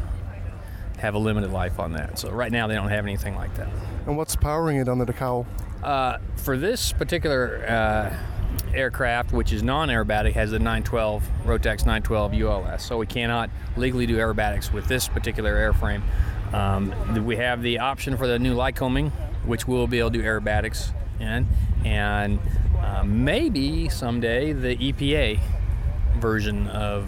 have 0.97 1.15
a 1.15 1.17
limited 1.17 1.51
life 1.51 1.79
on 1.79 1.93
that. 1.93 2.19
So 2.19 2.29
right 2.29 2.51
now 2.51 2.67
they 2.67 2.75
don't 2.75 2.89
have 2.89 3.05
anything 3.05 3.35
like 3.35 3.55
that. 3.55 3.69
And 4.05 4.17
what's 4.17 4.35
powering 4.35 4.77
it 4.77 4.89
under 4.89 5.05
the 5.05 5.13
cowl? 5.13 5.47
Uh, 5.81 6.17
for 6.35 6.57
this 6.57 6.91
particular 6.91 7.65
uh, 7.65 8.17
aircraft, 8.73 9.31
which 9.31 9.53
is 9.53 9.63
non-aerobatic, 9.63 10.33
has 10.33 10.51
the 10.51 10.59
912 10.59 11.23
Rotax 11.45 11.85
912 11.85 12.33
ULS. 12.33 12.83
So 12.83 12.97
we 12.97 13.05
cannot 13.05 13.49
legally 13.77 14.05
do 14.05 14.17
aerobatics 14.17 14.73
with 14.73 14.87
this 14.87 15.07
particular 15.07 15.55
airframe. 15.55 16.01
Um, 16.53 17.25
we 17.25 17.37
have 17.37 17.61
the 17.61 17.79
option 17.79 18.17
for 18.17 18.27
the 18.27 18.37
new 18.39 18.55
Lycoming, 18.55 19.11
which 19.45 19.67
we'll 19.67 19.87
be 19.87 19.99
able 19.99 20.11
to 20.11 20.17
do 20.17 20.23
aerobatics 20.23 20.91
in, 21.19 21.47
and 21.85 22.39
uh, 22.81 23.03
maybe 23.05 23.89
someday 23.89 24.53
the 24.53 24.75
EPA 24.77 25.39
version 26.19 26.67
of 26.67 27.07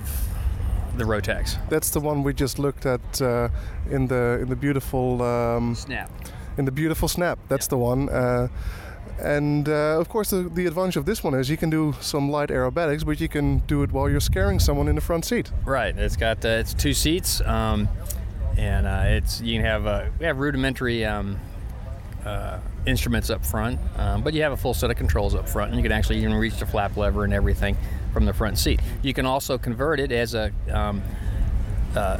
the 0.97 1.03
Rotax. 1.03 1.57
That's 1.69 1.89
the 1.89 1.99
one 1.99 2.23
we 2.23 2.33
just 2.33 2.59
looked 2.59 2.85
at 2.85 3.21
uh, 3.21 3.49
in 3.89 4.07
the 4.07 4.39
in 4.41 4.49
the 4.49 4.55
beautiful 4.55 5.21
um, 5.21 5.75
Snap. 5.75 6.09
in 6.57 6.65
the 6.65 6.71
beautiful 6.71 7.07
snap. 7.07 7.39
That's 7.47 7.67
the 7.67 7.77
one. 7.77 8.09
Uh, 8.09 8.47
and 9.19 9.69
uh, 9.69 9.99
of 9.99 10.09
course, 10.09 10.31
the, 10.31 10.43
the 10.53 10.65
advantage 10.65 10.97
of 10.97 11.05
this 11.05 11.23
one 11.23 11.33
is 11.33 11.49
you 11.49 11.57
can 11.57 11.69
do 11.69 11.93
some 12.01 12.29
light 12.31 12.49
aerobatics, 12.49 13.05
but 13.05 13.19
you 13.21 13.27
can 13.29 13.59
do 13.67 13.83
it 13.83 13.91
while 13.91 14.09
you're 14.09 14.19
scaring 14.19 14.59
someone 14.59 14.87
in 14.87 14.95
the 14.95 15.01
front 15.01 15.25
seat. 15.25 15.51
Right. 15.65 15.95
It's 15.97 16.15
got 16.17 16.43
uh, 16.43 16.49
it's 16.49 16.73
two 16.73 16.93
seats, 16.93 17.39
um, 17.41 17.87
and 18.57 18.85
uh, 18.87 19.03
it's 19.05 19.39
you 19.41 19.57
can 19.57 19.65
have 19.65 19.85
uh, 19.87 20.05
we 20.19 20.25
have 20.25 20.39
rudimentary 20.39 21.05
um, 21.05 21.39
uh, 22.25 22.59
instruments 22.85 23.29
up 23.29 23.45
front, 23.45 23.79
um, 23.97 24.23
but 24.23 24.33
you 24.33 24.41
have 24.41 24.51
a 24.51 24.57
full 24.57 24.73
set 24.73 24.89
of 24.89 24.97
controls 24.97 25.35
up 25.35 25.47
front, 25.47 25.71
and 25.71 25.79
you 25.79 25.83
can 25.83 25.91
actually 25.91 26.19
even 26.19 26.33
reach 26.33 26.57
the 26.57 26.65
flap 26.65 26.97
lever 26.97 27.23
and 27.23 27.33
everything 27.33 27.77
from 28.13 28.25
the 28.25 28.33
front 28.33 28.57
seat. 28.57 28.79
You 29.01 29.13
can 29.13 29.25
also 29.25 29.57
convert 29.57 29.99
it 29.99 30.11
as 30.11 30.33
a 30.33 30.51
um, 30.71 31.01
uh, 31.95 32.19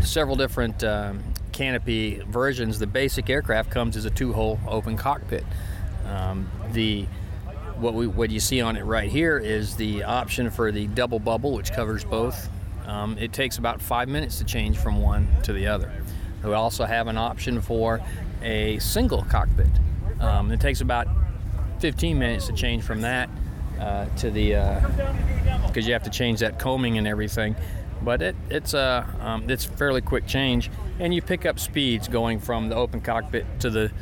several 0.00 0.36
different 0.36 0.82
um, 0.84 1.22
canopy 1.52 2.22
versions. 2.28 2.78
The 2.78 2.86
basic 2.86 3.30
aircraft 3.30 3.70
comes 3.70 3.96
as 3.96 4.04
a 4.04 4.10
two-hole 4.10 4.60
open 4.66 4.96
cockpit. 4.96 5.44
Um, 6.06 6.50
the 6.72 7.06
what 7.76 7.94
we 7.94 8.06
what 8.06 8.30
you 8.30 8.40
see 8.40 8.60
on 8.60 8.76
it 8.76 8.84
right 8.84 9.10
here 9.10 9.38
is 9.38 9.76
the 9.76 10.04
option 10.04 10.50
for 10.50 10.70
the 10.70 10.86
double 10.88 11.18
bubble, 11.18 11.52
which 11.52 11.72
covers 11.72 12.04
both. 12.04 12.48
Um, 12.86 13.16
it 13.18 13.32
takes 13.32 13.58
about 13.58 13.80
five 13.80 14.08
minutes 14.08 14.38
to 14.38 14.44
change 14.44 14.76
from 14.76 15.00
one 15.00 15.28
to 15.44 15.52
the 15.52 15.68
other. 15.68 15.92
We 16.44 16.52
also 16.52 16.84
have 16.84 17.06
an 17.06 17.16
option 17.16 17.60
for 17.60 18.00
a 18.42 18.78
single 18.78 19.22
cockpit. 19.24 19.68
Um, 20.20 20.50
it 20.50 20.60
takes 20.60 20.80
about 20.80 21.08
15 21.80 22.18
minutes 22.18 22.46
to 22.46 22.52
change 22.52 22.84
from 22.84 23.00
that 23.00 23.28
uh, 23.80 24.06
to 24.16 24.30
the 24.30 24.54
because 25.66 25.86
you 25.86 25.92
have 25.92 26.04
to 26.04 26.10
change 26.10 26.40
that 26.40 26.58
coaming 26.58 26.98
and 26.98 27.06
everything. 27.06 27.56
But 28.02 28.22
it, 28.22 28.36
it's 28.50 28.74
a 28.74 29.08
um, 29.20 29.48
it's 29.48 29.64
fairly 29.64 30.00
quick 30.00 30.26
change, 30.26 30.70
and 30.98 31.14
you 31.14 31.22
pick 31.22 31.46
up 31.46 31.58
speeds 31.58 32.08
going 32.08 32.40
from 32.40 32.68
the 32.68 32.74
open 32.74 33.00
cockpit 33.00 33.46
to 33.60 33.70
the 33.70 33.92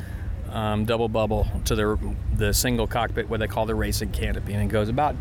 um, 0.51 0.85
double 0.85 1.09
bubble 1.09 1.47
to 1.65 1.75
the 1.75 2.15
the 2.35 2.53
single 2.53 2.87
cockpit, 2.87 3.29
what 3.29 3.39
they 3.39 3.47
call 3.47 3.65
the 3.65 3.75
racing 3.75 4.11
canopy, 4.11 4.53
and 4.53 4.63
it 4.63 4.71
goes 4.71 4.89
about 4.89 5.15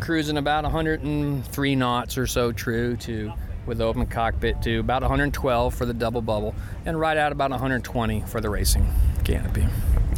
cruising 0.00 0.38
about 0.38 0.64
103 0.64 1.76
knots 1.76 2.16
or 2.16 2.26
so 2.26 2.52
true 2.52 2.96
to 2.96 3.32
with 3.66 3.78
the 3.78 3.84
open 3.84 4.06
cockpit 4.06 4.60
to 4.62 4.78
about 4.80 5.02
112 5.02 5.74
for 5.74 5.86
the 5.86 5.94
double 5.94 6.22
bubble, 6.22 6.54
and 6.86 6.98
right 6.98 7.16
out 7.16 7.32
about 7.32 7.50
120 7.50 8.20
for 8.22 8.40
the 8.40 8.48
racing 8.50 8.86
canopy. 9.24 9.66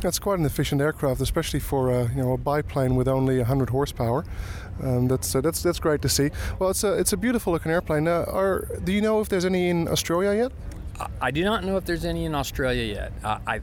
That's 0.01 0.19
quite 0.19 0.39
an 0.39 0.45
efficient 0.45 0.81
aircraft, 0.81 1.21
especially 1.21 1.61
for 1.61 1.91
a 1.91 2.09
you 2.09 2.23
know 2.23 2.33
a 2.33 2.39
biplane 2.39 2.97
with 2.97 3.07
only 3.09 3.39
100 3.39 3.71
horsepower. 3.71 4.25
Um, 4.83 5.07
that's 5.07 5.35
uh, 5.35 5.41
that's 5.41 5.63
that's 5.63 5.79
great 5.79 6.03
to 6.03 6.09
see. 6.09 6.31
Well, 6.59 6.71
it's 6.71 6.83
a 6.83 6.93
it's 6.95 7.13
a 7.13 7.17
beautiful 7.17 7.53
looking 7.53 7.71
airplane. 7.71 8.09
Uh, 8.09 8.25
are, 8.29 8.67
do 8.83 8.93
you 8.93 9.01
know 9.01 9.21
if 9.21 9.29
there's 9.29 9.45
any 9.45 9.69
in 9.69 9.87
Australia 9.89 10.33
yet? 10.35 10.53
I 11.21 11.31
do 11.31 11.45
not 11.45 11.63
know 11.65 11.77
if 11.77 11.85
there's 11.85 12.05
any 12.05 12.25
in 12.25 12.35
Australia 12.35 12.83
yet. 12.85 13.13
I 13.23 13.39
I, 13.47 13.61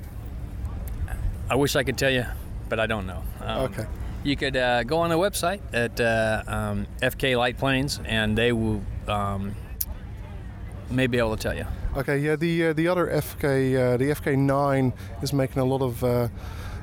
I 1.50 1.56
wish 1.56 1.76
I 1.76 1.84
could 1.84 1.98
tell 1.98 2.12
you, 2.12 2.26
but 2.70 2.80
I 2.80 2.86
don't 2.86 3.06
know. 3.08 3.24
Um, 3.42 3.62
Okay. 3.72 3.86
You 4.22 4.36
could 4.36 4.58
uh, 4.58 4.84
go 4.84 4.98
on 5.00 5.10
the 5.10 5.18
website 5.18 5.62
at 5.72 6.00
uh, 6.02 6.44
um, 6.46 6.88
FK 7.02 7.38
Light 7.38 7.58
Planes, 7.58 8.02
and 8.04 8.38
they 8.38 8.52
will 8.52 8.82
um, 9.08 9.56
may 10.92 11.08
be 11.08 11.18
able 11.18 11.36
to 11.36 11.42
tell 11.42 11.56
you. 11.56 11.66
Okay, 11.98 12.20
yeah, 12.20 12.36
the 12.36 12.68
uh, 12.68 12.74
the 12.74 12.88
other 12.88 13.08
FK, 13.08 13.94
uh, 13.94 13.98
the 13.98 14.06
FK9 14.06 14.94
is 15.22 15.34
making 15.34 15.62
a 15.62 15.66
lot 15.66 15.82
of 15.82 16.04
uh, 16.04 16.28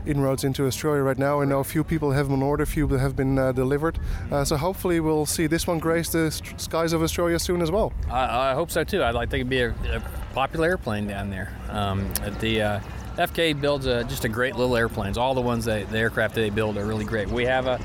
inroads 0.06 0.44
into 0.44 0.66
Australia 0.66 1.02
right 1.02 1.18
now. 1.18 1.40
I 1.40 1.44
know 1.44 1.60
a 1.60 1.64
few 1.64 1.84
people 1.84 2.12
have 2.12 2.26
them 2.26 2.34
on 2.34 2.42
order, 2.42 2.62
a 2.62 2.66
few 2.66 2.88
have 2.88 3.16
been 3.16 3.38
uh, 3.38 3.52
delivered. 3.52 3.98
Uh, 4.30 4.44
so 4.44 4.56
hopefully 4.56 5.00
we'll 5.00 5.26
see 5.26 5.46
this 5.46 5.66
one 5.66 5.78
grace 5.78 6.08
the 6.10 6.30
st- 6.30 6.60
skies 6.60 6.92
of 6.92 7.02
Australia 7.02 7.38
soon 7.38 7.62
as 7.62 7.70
well. 7.70 7.92
I, 8.10 8.50
I 8.50 8.54
hope 8.54 8.70
so 8.70 8.84
too. 8.84 9.02
I'd 9.02 9.14
like 9.14 9.28
to 9.28 9.30
think 9.32 9.40
it'd 9.42 9.50
be 9.50 9.60
a, 9.60 9.96
a 9.96 10.02
popular 10.34 10.68
airplane 10.68 11.06
down 11.06 11.30
there. 11.30 11.52
Um, 11.70 12.12
the 12.40 12.62
uh, 12.62 12.80
FK 13.16 13.60
builds 13.60 13.86
a, 13.86 14.04
just 14.04 14.24
a 14.24 14.28
great 14.28 14.56
little 14.56 14.76
airplanes. 14.76 15.18
All 15.18 15.34
the 15.34 15.40
ones 15.40 15.64
that 15.64 15.88
the 15.90 15.98
aircraft 15.98 16.34
that 16.34 16.40
they 16.40 16.50
build 16.50 16.76
are 16.76 16.84
really 16.84 17.04
great. 17.04 17.28
We 17.28 17.44
have 17.46 17.66
a 17.66 17.80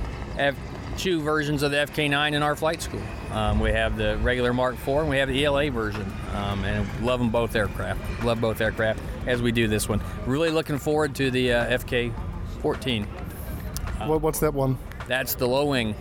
two 1.01 1.19
versions 1.19 1.63
of 1.63 1.71
the 1.71 1.77
FK9 1.77 2.33
in 2.33 2.43
our 2.43 2.55
flight 2.55 2.79
school. 2.79 3.01
Um, 3.31 3.59
we 3.59 3.71
have 3.71 3.97
the 3.97 4.17
regular 4.17 4.53
Mark 4.53 4.75
IV 4.75 4.87
and 4.87 5.09
we 5.09 5.17
have 5.17 5.29
the 5.29 5.43
ELA 5.43 5.71
version, 5.71 6.05
um, 6.35 6.63
and 6.63 6.87
love 7.03 7.19
them 7.19 7.31
both 7.31 7.55
aircraft. 7.55 8.23
Love 8.23 8.39
both 8.39 8.61
aircraft 8.61 9.01
as 9.25 9.41
we 9.41 9.51
do 9.51 9.67
this 9.67 9.89
one. 9.89 9.99
Really 10.27 10.51
looking 10.51 10.77
forward 10.77 11.15
to 11.15 11.31
the 11.31 11.53
uh, 11.53 11.77
FK14. 11.79 13.07
what, 14.05 14.21
what's 14.21 14.39
that 14.41 14.53
one? 14.53 14.77
That's 15.07 15.33
the 15.33 15.47
low 15.47 15.65
wing 15.65 15.95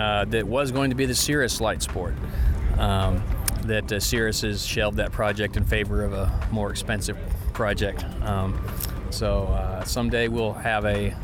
uh, 0.00 0.24
that 0.26 0.44
was 0.44 0.72
going 0.72 0.90
to 0.90 0.96
be 0.96 1.06
the 1.06 1.14
Cirrus 1.14 1.60
Light 1.60 1.80
Sport. 1.80 2.14
Um, 2.76 3.22
that 3.66 3.92
uh, 3.92 4.00
Cirrus 4.00 4.40
has 4.40 4.66
shelved 4.66 4.96
that 4.96 5.12
project 5.12 5.56
in 5.58 5.64
favor 5.64 6.02
of 6.02 6.12
a 6.12 6.48
more 6.50 6.70
expensive 6.70 7.16
project. 7.52 8.04
Um, 8.22 8.60
so 9.10 9.44
uh, 9.44 9.84
someday 9.84 10.26
we'll 10.26 10.54
have 10.54 10.84
a 10.86 11.14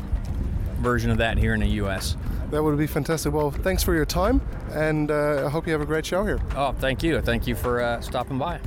version 0.77 1.11
of 1.11 1.17
that 1.17 1.37
here 1.37 1.53
in 1.53 1.59
the 1.59 1.67
U.S. 1.67 2.15
That 2.51 2.63
would 2.63 2.77
be 2.77 2.87
fantastic. 2.87 3.33
Well, 3.33 3.51
thanks 3.51 3.83
for 3.83 3.93
your 3.93 4.05
time, 4.05 4.41
and 4.71 5.11
uh, 5.11 5.45
I 5.45 5.49
hope 5.49 5.65
you 5.67 5.73
have 5.73 5.81
a 5.81 5.85
great 5.85 6.05
show 6.05 6.23
here. 6.25 6.39
Oh, 6.55 6.71
thank 6.71 7.03
you. 7.03 7.21
Thank 7.21 7.45
you 7.45 7.55
for 7.55 7.81
uh, 7.81 7.99
stopping 8.01 8.37
by. 8.37 8.59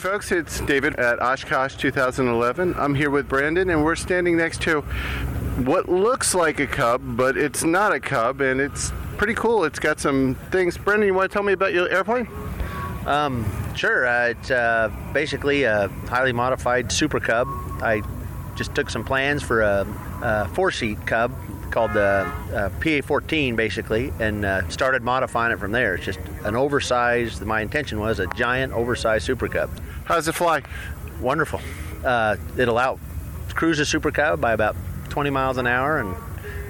Folks. 0.05 0.31
It's 0.31 0.59
David 0.59 0.97
at 0.97 1.19
Oshkosh 1.19 1.77
2011. 1.77 2.75
I'm 2.77 2.93
here 2.93 3.09
with 3.09 3.27
Brandon, 3.27 3.71
and 3.71 3.83
we're 3.83 3.95
standing 3.95 4.37
next 4.37 4.61
to 4.61 4.81
what 5.63 5.89
looks 5.89 6.35
like 6.35 6.59
a 6.59 6.67
cub, 6.67 7.01
but 7.03 7.35
it's 7.35 7.63
not 7.63 7.91
a 7.91 7.99
cub, 7.99 8.39
and 8.39 8.61
it's 8.61 8.91
pretty 9.17 9.33
cool. 9.33 9.63
It's 9.63 9.79
got 9.79 9.99
some 9.99 10.35
things. 10.51 10.77
Brandon, 10.77 11.07
you 11.07 11.15
want 11.15 11.31
to 11.31 11.33
tell 11.33 11.41
me 11.41 11.53
about 11.53 11.73
your 11.73 11.89
airplane? 11.89 12.27
Um, 13.07 13.51
sure. 13.75 14.05
Uh, 14.05 14.27
it's 14.27 14.51
uh, 14.51 14.91
basically 15.11 15.63
a 15.63 15.87
highly 16.07 16.33
modified 16.33 16.91
Super 16.91 17.19
Cub. 17.19 17.47
I 17.81 18.03
just 18.55 18.75
took 18.75 18.91
some 18.91 19.03
plans 19.03 19.41
for 19.41 19.63
a, 19.63 19.87
a 20.21 20.47
four-seat 20.49 21.03
Cub 21.07 21.33
called 21.71 21.93
the 21.93 22.31
uh, 22.53 22.69
PA-14, 22.79 23.55
basically, 23.55 24.13
and 24.19 24.45
uh, 24.45 24.69
started 24.69 25.01
modifying 25.01 25.51
it 25.51 25.57
from 25.57 25.71
there. 25.71 25.95
It's 25.95 26.05
just 26.05 26.19
an 26.43 26.55
oversized. 26.55 27.41
My 27.41 27.61
intention 27.61 27.99
was 27.99 28.19
a 28.19 28.27
giant, 28.27 28.71
oversized 28.71 29.25
Super 29.25 29.47
Cub. 29.47 29.71
How 30.05 30.15
does 30.15 30.27
it 30.27 30.33
fly? 30.33 30.61
Wonderful. 31.19 31.59
Uh, 32.03 32.37
it'll 32.57 32.77
out 32.77 32.99
cruise 33.49 33.79
a 33.79 33.85
Super 33.85 34.11
Cub 34.11 34.41
by 34.41 34.53
about 34.53 34.75
20 35.09 35.29
miles 35.29 35.57
an 35.57 35.65
hour 35.67 35.99
and 35.99 36.15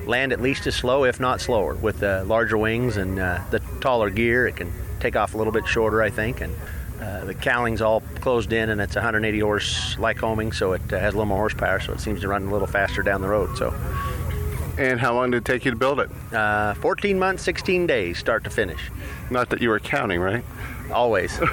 land 0.08 0.32
at 0.32 0.40
least 0.42 0.68
as 0.68 0.76
slow, 0.76 1.04
if 1.04 1.20
not 1.20 1.42
slower, 1.42 1.74
with 1.76 2.00
the 2.00 2.24
larger 2.26 2.58
wings 2.58 2.98
and 2.98 3.20
uh, 3.20 3.42
the 3.50 3.60
taller 3.82 4.10
gear. 4.10 4.48
It 4.48 4.56
can 4.56 4.72
take 5.00 5.16
off 5.16 5.34
a 5.34 5.38
little 5.38 5.52
bit 5.54 5.66
shorter, 5.68 6.02
I 6.02 6.10
think, 6.12 6.42
and 6.42 6.56
uh, 7.02 7.26
the 7.26 7.34
cowling's 7.34 7.82
all 7.82 8.02
closed 8.22 8.54
in, 8.54 8.70
and 8.70 8.80
it's 8.80 8.96
180 8.96 9.40
horse 9.40 9.96
Lycoming, 9.96 10.54
so 10.54 10.74
it 10.74 10.82
uh, 10.94 11.00
has 11.00 11.14
a 11.14 11.18
little 11.18 11.26
more 11.26 11.40
horsepower, 11.40 11.80
so 11.80 11.92
it 11.92 12.00
seems 12.00 12.22
to 12.22 12.28
run 12.28 12.44
a 12.48 12.52
little 12.52 12.68
faster 12.68 13.02
down 13.02 13.22
the 13.22 13.28
road. 13.28 13.58
So, 13.58 13.74
And 14.78 15.00
how 15.00 15.14
long 15.16 15.32
did 15.32 15.38
it 15.38 15.46
take 15.46 15.66
you 15.66 15.72
to 15.72 15.78
build 15.78 16.00
it? 16.00 16.10
uh, 16.34 16.76
14 16.76 17.18
months, 17.20 17.44
16 17.44 17.88
days, 17.88 18.18
start 18.20 18.44
to 18.46 18.50
finish. 18.50 18.92
Not 19.30 19.50
that 19.50 19.62
you 19.62 19.70
were 19.70 19.80
counting, 19.80 20.22
right? 20.22 20.46
Always. 20.92 21.38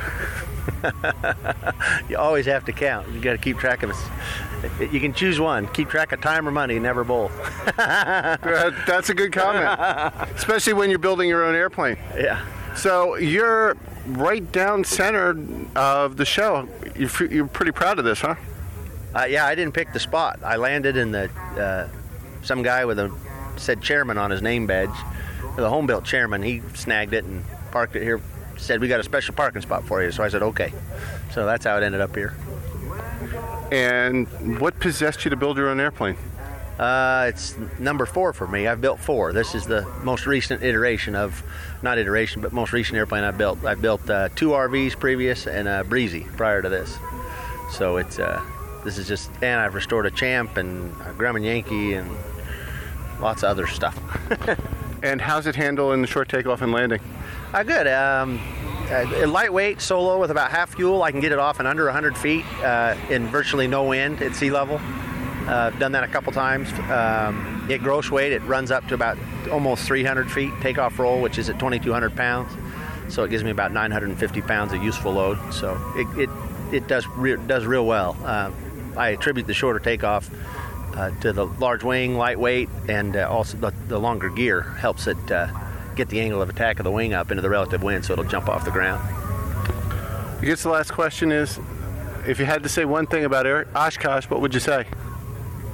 you 2.08 2.16
always 2.16 2.46
have 2.46 2.64
to 2.66 2.72
count. 2.72 3.08
You 3.12 3.20
got 3.20 3.32
to 3.32 3.38
keep 3.38 3.58
track 3.58 3.82
of 3.82 3.90
it. 3.90 4.92
You 4.92 5.00
can 5.00 5.12
choose 5.12 5.40
one. 5.40 5.66
Keep 5.68 5.88
track 5.90 6.12
of 6.12 6.20
time 6.20 6.46
or 6.46 6.50
money, 6.50 6.78
never 6.78 7.04
both. 7.04 7.32
That- 7.76 8.84
That's 8.86 9.10
a 9.10 9.14
good 9.14 9.32
comment, 9.32 10.14
especially 10.36 10.72
when 10.74 10.90
you're 10.90 10.98
building 10.98 11.28
your 11.28 11.44
own 11.44 11.54
airplane. 11.54 11.96
Yeah. 12.16 12.44
So 12.76 13.16
you're 13.16 13.76
right 14.06 14.50
down 14.52 14.84
center 14.84 15.36
of 15.76 16.16
the 16.16 16.24
show. 16.24 16.68
You're, 16.96 17.10
you're 17.30 17.46
pretty 17.46 17.72
proud 17.72 17.98
of 17.98 18.04
this, 18.04 18.20
huh? 18.20 18.34
Uh, 19.14 19.24
yeah, 19.28 19.44
I 19.46 19.54
didn't 19.54 19.74
pick 19.74 19.92
the 19.92 20.00
spot. 20.00 20.40
I 20.42 20.56
landed 20.56 20.96
in 20.96 21.12
the 21.12 21.30
uh, 21.60 21.88
some 22.42 22.62
guy 22.62 22.84
with 22.86 22.98
a 22.98 23.14
said 23.56 23.82
chairman 23.82 24.16
on 24.16 24.30
his 24.30 24.40
name 24.40 24.66
badge, 24.66 24.88
the 25.56 25.68
home 25.68 25.86
built 25.86 26.04
chairman. 26.04 26.42
He 26.42 26.60
snagged 26.74 27.12
it 27.12 27.24
and 27.24 27.44
parked 27.72 27.94
it 27.94 28.02
here. 28.02 28.20
Said 28.62 28.80
we 28.80 28.86
got 28.86 29.00
a 29.00 29.04
special 29.04 29.34
parking 29.34 29.60
spot 29.60 29.84
for 29.84 30.02
you. 30.02 30.12
So 30.12 30.22
I 30.22 30.28
said 30.28 30.42
okay. 30.42 30.72
So 31.32 31.44
that's 31.44 31.64
how 31.64 31.76
it 31.76 31.82
ended 31.82 32.00
up 32.00 32.14
here. 32.14 32.36
And 33.72 34.28
what 34.60 34.78
possessed 34.78 35.24
you 35.24 35.30
to 35.30 35.36
build 35.36 35.56
your 35.56 35.68
own 35.68 35.80
airplane? 35.80 36.16
Uh, 36.78 37.26
it's 37.28 37.56
number 37.78 38.06
four 38.06 38.32
for 38.32 38.46
me. 38.46 38.66
I've 38.66 38.80
built 38.80 39.00
four. 39.00 39.32
This 39.32 39.54
is 39.54 39.66
the 39.66 39.82
most 40.02 40.26
recent 40.26 40.62
iteration 40.62 41.14
of, 41.14 41.42
not 41.82 41.98
iteration, 41.98 42.40
but 42.40 42.52
most 42.52 42.72
recent 42.72 42.96
airplane 42.96 43.24
I 43.24 43.30
built. 43.32 43.64
I 43.64 43.74
built 43.74 44.08
uh, 44.08 44.28
two 44.36 44.50
RVs 44.50 44.98
previous 44.98 45.46
and 45.46 45.66
a 45.66 45.84
Breezy 45.84 46.26
prior 46.36 46.62
to 46.62 46.68
this. 46.68 46.96
So 47.72 47.96
it's 47.96 48.18
uh, 48.18 48.42
this 48.84 48.96
is 48.96 49.08
just, 49.08 49.30
and 49.42 49.60
I've 49.60 49.74
restored 49.74 50.06
a 50.06 50.10
Champ 50.10 50.56
and 50.56 50.92
a 51.02 51.12
Grumman 51.14 51.44
Yankee 51.44 51.94
and 51.94 52.10
lots 53.20 53.42
of 53.42 53.50
other 53.50 53.66
stuff. 53.66 53.98
and 55.02 55.20
how's 55.20 55.46
it 55.46 55.56
handle 55.56 55.92
in 55.92 56.00
the 56.00 56.06
short 56.06 56.28
takeoff 56.28 56.62
and 56.62 56.72
landing? 56.72 57.00
Uh, 57.52 57.62
good. 57.62 57.86
Um, 57.86 58.40
uh, 58.90 59.26
lightweight, 59.26 59.80
solo 59.80 60.20
with 60.20 60.30
about 60.30 60.50
half 60.50 60.74
fuel. 60.74 61.02
I 61.02 61.10
can 61.10 61.20
get 61.20 61.32
it 61.32 61.38
off 61.38 61.60
in 61.60 61.66
under 61.66 61.84
100 61.84 62.16
feet 62.16 62.44
uh, 62.62 62.96
in 63.10 63.26
virtually 63.26 63.66
no 63.66 63.84
wind 63.84 64.22
at 64.22 64.34
sea 64.34 64.50
level. 64.50 64.76
Uh, 65.46 65.70
I've 65.72 65.78
done 65.78 65.92
that 65.92 66.04
a 66.04 66.08
couple 66.08 66.32
times. 66.32 66.70
Um, 66.90 67.66
at 67.70 67.80
gross 67.80 68.10
weight, 68.10 68.32
it 68.32 68.42
runs 68.42 68.70
up 68.70 68.86
to 68.88 68.94
about 68.94 69.18
almost 69.50 69.84
300 69.84 70.30
feet 70.30 70.52
takeoff 70.60 70.98
roll, 70.98 71.20
which 71.20 71.38
is 71.38 71.48
at 71.48 71.58
2,200 71.58 72.14
pounds. 72.14 72.52
So 73.12 73.24
it 73.24 73.30
gives 73.30 73.42
me 73.42 73.50
about 73.50 73.72
950 73.72 74.40
pounds 74.42 74.72
of 74.72 74.82
useful 74.82 75.12
load. 75.12 75.38
So 75.52 75.78
it, 75.96 76.06
it, 76.18 76.30
it 76.72 76.86
does 76.86 77.06
re- 77.08 77.36
does 77.46 77.66
real 77.66 77.86
well. 77.86 78.16
Uh, 78.24 78.50
I 78.96 79.10
attribute 79.10 79.46
the 79.46 79.54
shorter 79.54 79.78
takeoff 79.78 80.30
to 81.20 81.32
the 81.32 81.46
large 81.46 81.82
wing, 81.82 82.16
lightweight, 82.16 82.68
and 82.88 83.16
uh, 83.16 83.28
also 83.28 83.56
the, 83.56 83.72
the 83.88 83.98
longer 83.98 84.28
gear 84.30 84.62
helps 84.62 85.06
it 85.06 85.30
uh, 85.30 85.48
get 85.96 86.08
the 86.08 86.20
angle 86.20 86.42
of 86.42 86.48
attack 86.48 86.78
of 86.78 86.84
the 86.84 86.90
wing 86.90 87.14
up 87.14 87.30
into 87.30 87.42
the 87.42 87.50
relative 87.50 87.82
wind, 87.82 88.04
so 88.04 88.12
it'll 88.12 88.24
jump 88.24 88.48
off 88.48 88.64
the 88.64 88.70
ground. 88.70 89.02
I 90.40 90.44
guess 90.44 90.62
the 90.62 90.70
last 90.70 90.92
question 90.92 91.30
is, 91.30 91.60
if 92.26 92.38
you 92.38 92.44
had 92.44 92.62
to 92.62 92.68
say 92.68 92.84
one 92.84 93.06
thing 93.06 93.24
about 93.24 93.46
Oshkosh, 93.74 94.28
what 94.28 94.40
would 94.40 94.54
you 94.54 94.60
say? 94.60 94.86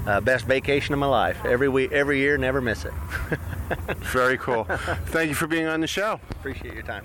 Uh, 0.07 0.21
best 0.21 0.47
vacation 0.47 0.95
of 0.95 1.01
my 1.01 1.07
life. 1.07 1.45
Every 1.45 1.69
week, 1.69 1.93
every 1.93 2.19
year, 2.19 2.39
never 2.39 2.61
miss 2.61 2.85
it. 2.85 2.93
Very 3.99 4.39
cool. 4.39 4.65
Thank 5.07 5.29
you 5.29 5.35
for 5.35 5.47
being 5.47 5.67
on 5.67 5.81
the 5.81 5.87
show. 5.87 6.21
Appreciate 6.31 6.75
your 6.75 6.83
time. 6.83 7.05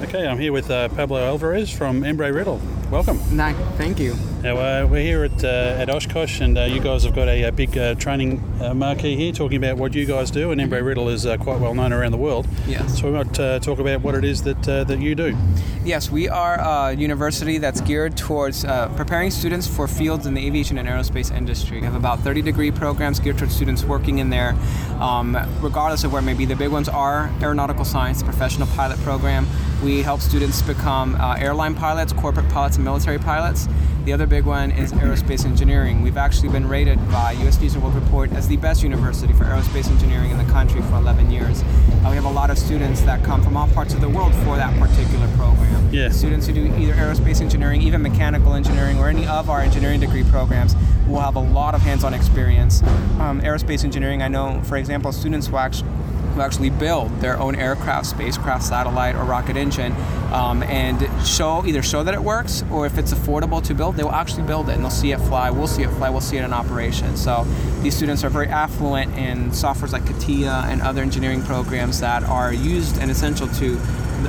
Okay, 0.00 0.28
I'm 0.28 0.38
here 0.38 0.52
with 0.52 0.70
uh, 0.70 0.88
Pablo 0.90 1.18
Alvarez 1.18 1.70
from 1.70 2.02
Embry 2.02 2.32
Riddle. 2.32 2.60
Welcome. 2.90 3.20
No, 3.36 3.52
thank 3.76 3.98
you. 3.98 4.14
Now, 4.42 4.56
uh, 4.56 4.86
we're 4.86 5.02
here 5.02 5.24
at, 5.24 5.44
uh, 5.44 5.48
at 5.48 5.90
Oshkosh, 5.90 6.40
and 6.40 6.56
uh, 6.56 6.62
you 6.62 6.80
guys 6.80 7.02
have 7.02 7.14
got 7.14 7.26
a, 7.26 7.42
a 7.42 7.52
big 7.52 7.76
uh, 7.76 7.96
training 7.96 8.42
uh, 8.62 8.72
marquee 8.72 9.16
here 9.16 9.32
talking 9.32 9.56
about 9.58 9.76
what 9.76 9.94
you 9.94 10.06
guys 10.06 10.30
do, 10.30 10.52
and 10.52 10.60
Embry 10.60 10.82
Riddle 10.82 11.08
is 11.08 11.26
uh, 11.26 11.36
quite 11.38 11.58
well 11.60 11.74
known 11.74 11.92
around 11.92 12.12
the 12.12 12.18
world. 12.18 12.46
Yes. 12.66 12.98
So 12.98 13.06
we 13.06 13.18
might 13.18 13.38
uh, 13.38 13.58
talk 13.58 13.80
about 13.80 14.00
what 14.00 14.14
it 14.14 14.24
is 14.24 14.44
that, 14.44 14.68
uh, 14.68 14.84
that 14.84 15.00
you 15.00 15.16
do. 15.16 15.36
Yes, 15.84 16.10
we 16.10 16.28
are 16.28 16.54
a 16.60 16.94
university 16.94 17.58
that's 17.58 17.80
geared 17.80 18.16
towards 18.16 18.64
uh, 18.64 18.88
preparing 18.94 19.32
students 19.32 19.66
for 19.66 19.88
fields 19.88 20.26
in 20.26 20.34
the 20.34 20.46
aviation 20.46 20.78
and 20.78 20.88
aerospace 20.88 21.34
industry. 21.36 21.80
We 21.80 21.86
have 21.86 21.96
about 21.96 22.20
30 22.20 22.42
degree 22.42 22.70
programs 22.70 23.18
geared 23.18 23.38
towards 23.38 23.56
students 23.56 23.82
working 23.82 24.18
in 24.18 24.30
there, 24.30 24.54
um, 25.00 25.36
regardless 25.60 26.04
of 26.04 26.12
where 26.12 26.22
maybe 26.22 26.44
the 26.44 26.56
big 26.56 26.70
ones 26.70 26.88
are 26.88 27.30
aeronautical 27.42 27.84
science, 27.84 28.22
professional 28.22 28.68
pilot 28.68 28.98
program. 29.00 29.48
We 29.82 29.87
help 29.96 30.20
students 30.20 30.60
become 30.62 31.16
uh, 31.16 31.36
airline 31.38 31.74
pilots, 31.74 32.12
corporate 32.12 32.48
pilots, 32.50 32.76
and 32.76 32.84
military 32.84 33.18
pilots. 33.18 33.66
The 34.04 34.12
other 34.12 34.26
big 34.26 34.44
one 34.44 34.70
is 34.70 34.92
aerospace 34.92 35.44
engineering. 35.44 36.02
We've 36.02 36.16
actually 36.16 36.50
been 36.50 36.68
rated 36.68 36.98
by 37.10 37.32
U.S. 37.32 37.60
News 37.60 37.74
and 37.74 37.82
World 37.82 37.94
Report 37.94 38.30
as 38.32 38.46
the 38.48 38.56
best 38.56 38.82
university 38.82 39.32
for 39.32 39.44
aerospace 39.44 39.90
engineering 39.90 40.30
in 40.30 40.38
the 40.38 40.50
country 40.52 40.80
for 40.82 40.96
11 40.96 41.30
years. 41.30 41.62
Uh, 41.62 42.08
we 42.08 42.14
have 42.14 42.24
a 42.24 42.30
lot 42.30 42.50
of 42.50 42.58
students 42.58 43.00
that 43.02 43.24
come 43.24 43.42
from 43.42 43.56
all 43.56 43.68
parts 43.68 43.94
of 43.94 44.00
the 44.00 44.08
world 44.08 44.34
for 44.44 44.56
that 44.56 44.78
particular 44.78 45.26
program. 45.36 45.88
Yeah. 45.92 46.10
Students 46.10 46.46
who 46.46 46.52
do 46.52 46.66
either 46.76 46.94
aerospace 46.94 47.40
engineering, 47.40 47.82
even 47.82 48.02
mechanical 48.02 48.54
engineering, 48.54 48.98
or 48.98 49.08
any 49.08 49.26
of 49.26 49.50
our 49.50 49.60
engineering 49.60 50.00
degree 50.00 50.24
programs 50.24 50.74
will 51.06 51.20
have 51.20 51.36
a 51.36 51.40
lot 51.40 51.74
of 51.74 51.80
hands-on 51.80 52.14
experience. 52.14 52.82
Um, 53.18 53.40
aerospace 53.42 53.84
engineering, 53.84 54.22
I 54.22 54.28
know, 54.28 54.62
for 54.64 54.76
example, 54.76 55.12
students 55.12 55.46
who 55.46 55.56
actually 55.56 55.90
who 56.38 56.44
actually 56.44 56.70
build 56.70 57.10
their 57.20 57.38
own 57.38 57.54
aircraft, 57.56 58.06
spacecraft, 58.06 58.62
satellite, 58.64 59.16
or 59.16 59.24
rocket 59.24 59.56
engine, 59.56 59.92
um, 60.32 60.62
and 60.64 61.00
show 61.26 61.64
either 61.66 61.82
show 61.82 62.02
that 62.04 62.14
it 62.14 62.22
works 62.22 62.62
or 62.70 62.86
if 62.86 62.96
it's 62.96 63.12
affordable 63.12 63.62
to 63.62 63.74
build, 63.74 63.96
they 63.96 64.04
will 64.04 64.12
actually 64.12 64.44
build 64.44 64.68
it 64.68 64.72
and 64.74 64.82
they'll 64.82 64.90
see 64.90 65.12
it 65.12 65.18
fly. 65.20 65.50
We'll 65.50 65.66
see 65.66 65.82
it 65.82 65.90
fly. 65.90 66.10
We'll 66.10 66.20
see 66.20 66.36
it 66.36 66.44
in 66.44 66.52
operation. 66.52 67.16
So 67.16 67.44
these 67.82 67.96
students 67.96 68.24
are 68.24 68.30
very 68.30 68.48
affluent 68.48 69.16
in 69.18 69.50
softwares 69.50 69.92
like 69.92 70.04
CATIA 70.06 70.64
and 70.70 70.80
other 70.80 71.02
engineering 71.02 71.42
programs 71.42 72.00
that 72.00 72.22
are 72.22 72.52
used 72.52 72.98
and 72.98 73.10
essential 73.10 73.48
to 73.48 73.76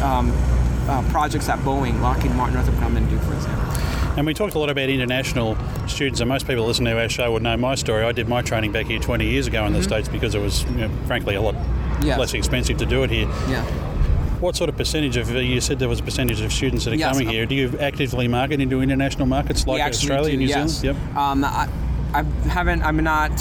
um, 0.03 0.31
uh, 0.87 1.03
projects 1.11 1.47
at 1.49 1.59
Boeing, 1.59 2.01
Lockheed 2.01 2.31
Martin, 2.31 2.55
Northrop 2.55 2.77
Grumman 2.77 3.07
do, 3.09 3.17
for 3.19 3.33
example. 3.33 3.65
And 4.17 4.25
we 4.25 4.33
talked 4.33 4.55
a 4.55 4.59
lot 4.59 4.69
about 4.69 4.89
international 4.89 5.55
students, 5.87 6.19
and 6.19 6.27
most 6.27 6.47
people 6.47 6.65
listening 6.65 6.93
to 6.93 6.99
our 7.01 7.07
show 7.07 7.31
would 7.31 7.43
know 7.43 7.55
my 7.55 7.75
story. 7.75 8.03
I 8.03 8.11
did 8.11 8.27
my 8.27 8.41
training 8.41 8.71
back 8.71 8.87
here 8.87 8.99
20 8.99 9.25
years 9.29 9.47
ago 9.47 9.65
in 9.65 9.71
the 9.73 9.79
Mhm. 9.79 9.83
States 9.83 10.09
because 10.09 10.33
it 10.35 10.41
was, 10.41 10.63
you 10.63 10.87
know, 10.87 10.89
frankly, 11.05 11.35
a 11.35 11.41
lot 11.41 11.55
Yeah. 12.01 12.17
less 12.17 12.33
expensive 12.33 12.77
to 12.77 12.85
do 12.85 13.03
it 13.03 13.09
here. 13.09 13.27
Yeah. 13.47 13.63
What 14.39 14.55
sort 14.55 14.69
of 14.69 14.77
percentage 14.77 15.17
of, 15.17 15.29
you 15.31 15.59
said 15.59 15.79
there 15.79 15.89
was 15.89 15.99
a 15.99 16.03
percentage 16.03 16.39
of 16.39 16.53
students 16.53 16.85
that 16.85 16.93
are 16.93 16.97
Yes, 16.97 17.12
coming 17.12 17.27
um, 17.27 17.33
here. 17.33 17.45
Do 17.45 17.55
you 17.55 17.77
actively 17.79 18.27
market 18.29 18.62
into 18.62 18.81
international 18.81 19.27
markets 19.27 19.67
like 19.67 19.81
Australia, 19.81 20.31
do, 20.31 20.38
New 20.38 20.45
yes. 20.45 20.79
Zealand? 20.79 20.99
Yep. 20.99 21.17
Um, 21.17 21.43
I, 21.43 21.67
I 22.13 22.23
haven't. 22.47 22.81
I'm 22.83 23.03
not. 23.03 23.31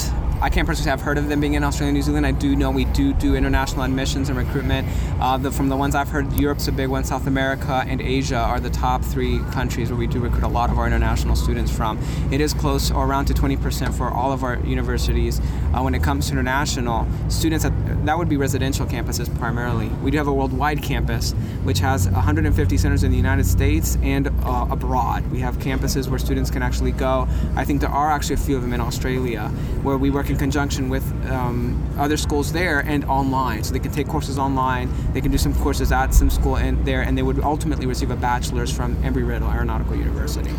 I 0.41 0.49
can't 0.49 0.65
personally 0.65 0.85
say 0.85 0.91
I've 0.91 1.01
heard 1.01 1.17
of 1.17 1.27
them 1.27 1.41
being 1.41 1.55
in 1.55 1.65
Australia 1.65 1.89
and 1.89 1.97
New 1.97 2.01
Zealand. 2.01 2.25
I 2.25 2.31
do 2.31 2.55
know 2.55 2.71
we 2.71 2.85
do 2.85 3.11
do 3.11 3.35
international 3.35 3.83
admissions 3.83 4.29
and 4.29 4.37
recruitment. 4.37 4.87
Uh, 5.19 5.35
the, 5.35 5.51
from 5.51 5.67
the 5.67 5.75
ones 5.75 5.95
I've 5.95 6.07
heard, 6.07 6.31
Europe's 6.31 6.69
a 6.69 6.71
big 6.71 6.87
one. 6.87 7.03
South 7.03 7.27
America 7.27 7.83
and 7.85 7.99
Asia 7.99 8.37
are 8.37 8.61
the 8.61 8.69
top 8.69 9.03
three 9.03 9.39
countries 9.51 9.89
where 9.89 9.97
we 9.97 10.07
do 10.07 10.21
recruit 10.21 10.43
a 10.43 10.47
lot 10.47 10.69
of 10.69 10.79
our 10.79 10.87
international 10.87 11.35
students 11.35 11.69
from. 11.69 11.99
It 12.31 12.39
is 12.39 12.53
close 12.53 12.89
or 12.89 13.05
around 13.05 13.25
to 13.25 13.33
20% 13.33 13.93
for 13.93 14.09
all 14.09 14.31
of 14.31 14.43
our 14.43 14.57
universities. 14.59 15.41
Uh, 15.73 15.81
when 15.81 15.93
it 15.93 16.01
comes 16.01 16.27
to 16.27 16.31
international 16.31 17.05
students, 17.27 17.65
at, 17.65 18.05
that 18.05 18.17
would 18.17 18.29
be 18.29 18.37
residential 18.37 18.85
campuses 18.85 19.35
primarily. 19.39 19.89
We 20.01 20.09
do 20.09 20.17
have 20.19 20.27
a 20.27 20.33
worldwide 20.33 20.81
campus, 20.81 21.33
which 21.63 21.79
has 21.79 22.07
150 22.07 22.77
centers 22.77 23.03
in 23.03 23.11
the 23.11 23.17
United 23.17 23.45
States 23.45 23.97
and 24.03 24.27
uh, 24.27 24.67
abroad. 24.71 25.29
We 25.31 25.39
have 25.41 25.57
campuses 25.57 26.07
where 26.07 26.17
students 26.17 26.49
can 26.49 26.63
actually 26.63 26.93
go. 26.93 27.27
I 27.57 27.65
think 27.65 27.81
there 27.81 27.89
are 27.89 28.09
actually 28.09 28.35
a 28.35 28.37
few 28.37 28.55
of 28.55 28.61
them 28.61 28.71
in 28.71 28.79
Australia, 28.79 29.49
where 29.83 29.97
we 29.97 30.09
work 30.09 30.28
in 30.29 30.37
conjunction 30.37 30.89
with 30.89 31.03
um, 31.29 31.81
other 31.97 32.17
schools 32.17 32.51
there 32.51 32.79
and 32.79 33.05
online. 33.05 33.63
So 33.63 33.73
they 33.73 33.79
can 33.79 33.91
take 33.91 34.07
courses 34.07 34.37
online. 34.37 34.89
They 35.13 35.21
can 35.21 35.31
do 35.31 35.37
some 35.37 35.53
courses 35.55 35.91
at 35.91 36.13
some 36.13 36.29
school 36.29 36.57
and 36.57 36.85
there, 36.85 37.01
and 37.01 37.17
they 37.17 37.23
would 37.23 37.39
ultimately 37.39 37.85
receive 37.85 38.11
a 38.11 38.15
bachelor's 38.15 38.71
from 38.71 38.95
Embry-Riddle 38.97 39.49
Aeronautical 39.49 39.95
University. 39.95 40.51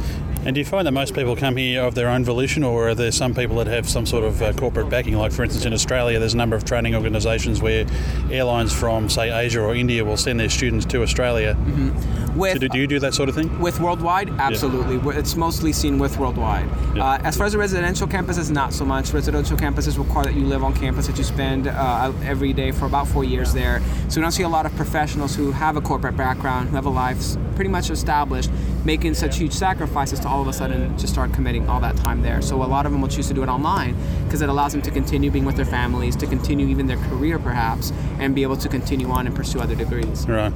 And 0.43 0.55
do 0.55 0.59
you 0.59 0.65
find 0.65 0.87
that 0.87 0.93
most 0.93 1.15
people 1.15 1.37
come 1.37 1.57
here 1.59 1.83
of 1.83 1.95
their 1.95 2.09
own 2.09 2.25
volition, 2.25 2.65
or 2.65 2.89
are 2.89 2.95
there 2.95 3.13
some 3.13 3.35
people 3.35 3.57
that 3.57 3.67
have 3.67 3.87
some 3.87 4.07
sort 4.07 4.25
of 4.25 4.41
uh, 4.41 4.55
corporate 4.55 4.89
backing? 4.89 5.15
Like, 5.15 5.33
for 5.33 5.45
instance, 5.45 5.67
in 5.67 5.75
Australia, 5.75 6.19
there's 6.19 6.33
a 6.33 6.39
number 6.39 6.57
of 6.57 6.65
training 6.65 6.95
organisations 6.95 7.61
where 7.61 7.85
airlines 8.31 8.73
from, 8.73 9.11
say, 9.11 9.31
Asia 9.31 9.61
or 9.61 9.75
India 9.75 10.03
will 10.03 10.17
send 10.17 10.41
their 10.41 10.49
students 10.49 10.87
to 10.87 11.03
Australia. 11.03 11.55
Mm-hmm. 11.55 12.39
With, 12.39 12.55
so 12.55 12.59
do, 12.59 12.69
do 12.69 12.79
you 12.79 12.87
do 12.87 12.99
that 13.01 13.13
sort 13.13 13.29
of 13.29 13.35
thing? 13.35 13.59
With 13.61 13.81
Worldwide, 13.81 14.31
absolutely. 14.31 14.97
It's 15.19 15.37
mostly 15.37 15.75
seen 15.75 15.99
with 15.99 16.17
Worldwide. 16.17 16.69
Uh, 16.97 17.19
as 17.23 17.37
far 17.37 17.47
as 17.47 17.53
the 17.53 17.59
residential 17.59 18.07
campuses, 18.07 18.51
not 18.51 18.73
so 18.73 18.85
much. 18.87 19.13
Residential 19.13 19.59
campuses 19.59 19.99
require 19.99 20.25
that 20.25 20.35
you 20.35 20.47
live 20.47 20.65
on 20.65 20.73
campus, 20.75 21.07
that 21.07 21.19
you 21.19 21.25
spend 21.25 21.67
uh, 21.67 22.13
every 22.25 22.55
day 22.55 22.71
for 22.71 22.87
about 22.87 23.07
four 23.09 23.25
years 23.25 23.53
there. 23.53 23.83
So 24.09 24.21
we 24.21 24.23
don't 24.23 24.33
see 24.33 24.45
a 24.45 24.49
lot 24.49 24.65
of 24.65 24.75
professionals 24.77 25.37
who 25.37 25.51
have 25.51 25.77
a 25.77 25.81
corporate 25.83 26.17
background, 26.17 26.71
who 26.71 26.77
have 26.77 26.87
a 26.87 26.91
life 26.91 27.21
pretty 27.57 27.71
much 27.71 27.91
established, 27.91 28.51
making 28.85 29.13
such 29.13 29.37
huge 29.37 29.53
sacrifices 29.53 30.19
to 30.21 30.29
all 30.31 30.41
of 30.41 30.47
a 30.47 30.53
sudden 30.53 30.97
just 30.97 31.13
start 31.13 31.33
committing 31.33 31.69
all 31.69 31.81
that 31.81 31.97
time 31.97 32.23
there. 32.23 32.41
So 32.41 32.63
a 32.63 32.65
lot 32.65 32.87
of 32.87 32.93
them 32.93 33.01
will 33.01 33.09
choose 33.09 33.27
to 33.29 33.35
do 33.35 33.43
it 33.43 33.49
online 33.49 33.97
because 34.25 34.43
it 34.43 34.49
allows 34.49 34.73
them 34.73 34.83
to 34.83 34.91
continue 34.91 35.31
being 35.31 35.45
with 35.45 35.57
their 35.57 35.65
families, 35.65 36.15
to 36.17 36.27
continue 36.27 36.69
even 36.69 36.87
their 36.87 36.99
career 37.09 37.39
perhaps, 37.39 37.93
and 38.21 38.35
be 38.35 38.43
able 38.43 38.57
to 38.59 38.69
continue 38.69 39.11
on 39.11 39.27
and 39.27 39.35
pursue 39.35 39.61
other 39.61 39.75
degrees. 39.75 40.27
Right. 40.29 40.53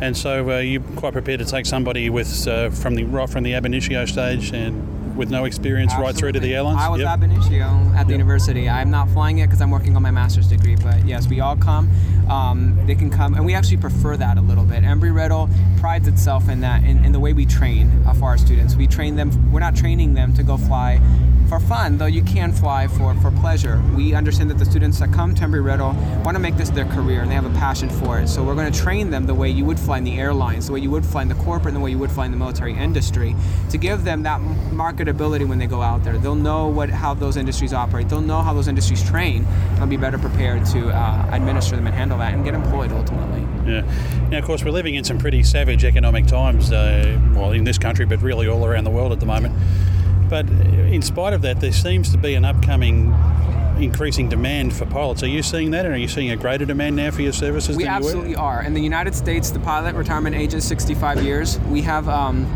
And 0.00 0.16
so 0.16 0.50
uh, 0.50 0.58
you're 0.58 0.82
quite 0.96 1.12
prepared 1.12 1.38
to 1.38 1.46
take 1.46 1.66
somebody 1.66 2.10
with 2.10 2.46
uh, 2.48 2.70
from 2.70 2.96
the 2.96 3.04
right 3.04 3.30
from 3.30 3.44
the 3.44 3.54
ab 3.54 3.64
initio 3.64 4.04
stage 4.04 4.52
and 4.52 4.95
with 5.16 5.30
no 5.30 5.44
experience 5.44 5.92
right 5.98 6.14
through 6.14 6.32
to 6.32 6.40
the 6.40 6.54
airlines. 6.54 6.78
I 6.80 6.88
was 6.88 7.00
Yep. 7.00 7.08
ab 7.08 7.22
initio 7.22 7.92
at 7.96 8.06
the 8.06 8.12
university. 8.12 8.68
I'm 8.68 8.90
not 8.90 9.08
flying 9.10 9.38
yet 9.38 9.46
because 9.46 9.60
I'm 9.60 9.70
working 9.70 9.96
on 9.96 10.02
my 10.02 10.10
master's 10.10 10.48
degree. 10.48 10.76
But 10.76 11.04
yes, 11.06 11.26
we 11.28 11.40
all 11.40 11.56
come. 11.56 11.90
Um, 12.28 12.78
they 12.86 12.94
can 12.94 13.10
come, 13.10 13.34
and 13.34 13.44
we 13.44 13.54
actually 13.54 13.78
prefer 13.78 14.16
that 14.16 14.36
a 14.36 14.40
little 14.40 14.64
bit. 14.64 14.82
Embry 14.82 15.14
Riddle 15.14 15.48
prides 15.78 16.06
itself 16.08 16.48
in 16.48 16.60
that, 16.60 16.84
in, 16.84 17.04
in 17.04 17.12
the 17.12 17.20
way 17.20 17.32
we 17.32 17.46
train 17.46 17.90
uh, 18.06 18.12
for 18.12 18.24
our 18.26 18.38
students. 18.38 18.74
We 18.76 18.86
train 18.86 19.16
them. 19.16 19.52
We're 19.52 19.60
not 19.60 19.74
training 19.76 20.14
them 20.14 20.34
to 20.34 20.42
go 20.42 20.56
fly 20.56 21.00
for 21.48 21.60
fun, 21.60 21.96
though 21.96 22.06
you 22.06 22.22
can 22.22 22.52
fly 22.52 22.88
for, 22.88 23.14
for 23.16 23.30
pleasure. 23.30 23.82
We 23.94 24.14
understand 24.14 24.50
that 24.50 24.58
the 24.58 24.64
students 24.64 24.98
that 24.98 25.12
come 25.12 25.34
to 25.34 25.42
Embry 25.44 25.64
Riddle 25.64 25.92
want 26.24 26.34
to 26.34 26.40
make 26.40 26.56
this 26.56 26.70
their 26.70 26.86
career 26.86 27.22
and 27.22 27.30
they 27.30 27.34
have 27.34 27.46
a 27.46 27.58
passion 27.58 27.88
for 27.88 28.18
it. 28.18 28.28
So 28.28 28.42
we're 28.42 28.54
going 28.54 28.72
to 28.72 28.78
train 28.78 29.10
them 29.10 29.26
the 29.26 29.34
way 29.34 29.48
you 29.50 29.64
would 29.64 29.78
fly 29.78 29.98
in 29.98 30.04
the 30.04 30.18
airlines, 30.18 30.66
the 30.66 30.72
way 30.72 30.80
you 30.80 30.90
would 30.90 31.04
fly 31.04 31.22
in 31.22 31.28
the 31.28 31.34
corporate, 31.36 31.74
and 31.74 31.76
the 31.76 31.80
way 31.80 31.90
you 31.90 31.98
would 31.98 32.10
fly 32.10 32.26
in 32.26 32.32
the 32.32 32.36
military 32.36 32.74
industry 32.74 33.36
to 33.70 33.78
give 33.78 34.04
them 34.04 34.22
that 34.24 34.40
marketability 34.40 35.46
when 35.46 35.58
they 35.58 35.66
go 35.66 35.82
out 35.82 36.02
there. 36.02 36.18
They'll 36.18 36.34
know 36.34 36.66
what 36.68 36.90
how 36.90 37.14
those 37.14 37.36
industries 37.36 37.72
operate. 37.72 38.08
They'll 38.08 38.20
know 38.20 38.42
how 38.42 38.52
those 38.52 38.68
industries 38.68 39.02
train. 39.02 39.46
They'll 39.76 39.86
be 39.86 39.96
better 39.96 40.18
prepared 40.18 40.64
to 40.66 40.88
uh, 40.88 41.28
administer 41.32 41.76
them 41.76 41.86
and 41.86 41.94
handle 41.94 42.18
that 42.18 42.34
and 42.34 42.44
get 42.44 42.54
employed 42.54 42.92
ultimately. 42.92 43.40
Yeah. 43.70 43.82
Now, 44.30 44.38
of 44.38 44.44
course, 44.44 44.64
we're 44.64 44.70
living 44.70 44.94
in 44.94 45.04
some 45.04 45.18
pretty 45.18 45.42
savage 45.42 45.84
economic 45.84 46.26
times, 46.26 46.72
uh, 46.72 47.18
well, 47.34 47.52
in 47.52 47.64
this 47.64 47.78
country, 47.78 48.06
but 48.06 48.22
really 48.22 48.46
all 48.46 48.64
around 48.64 48.84
the 48.84 48.90
world 48.90 49.12
at 49.12 49.20
the 49.20 49.26
moment. 49.26 49.54
But 50.28 50.48
in 50.48 51.02
spite 51.02 51.32
of 51.32 51.42
that, 51.42 51.60
there 51.60 51.72
seems 51.72 52.10
to 52.12 52.18
be 52.18 52.34
an 52.34 52.44
upcoming 52.44 53.14
increasing 53.78 54.28
demand 54.28 54.74
for 54.74 54.86
pilots. 54.86 55.22
Are 55.22 55.28
you 55.28 55.42
seeing 55.42 55.70
that, 55.72 55.84
and 55.84 55.94
are 55.94 55.98
you 55.98 56.08
seeing 56.08 56.30
a 56.30 56.36
greater 56.36 56.64
demand 56.64 56.96
now 56.96 57.10
for 57.10 57.22
your 57.22 57.32
services? 57.32 57.76
We 57.76 57.84
than 57.84 57.92
you 57.92 57.96
absolutely 57.96 58.36
are. 58.36 58.62
In 58.62 58.74
the 58.74 58.80
United 58.80 59.14
States, 59.14 59.50
the 59.50 59.60
pilot 59.60 59.94
retirement 59.94 60.34
age 60.34 60.54
is 60.54 60.66
65 60.66 61.22
years. 61.22 61.58
We 61.60 61.82
have 61.82 62.08
um, 62.08 62.46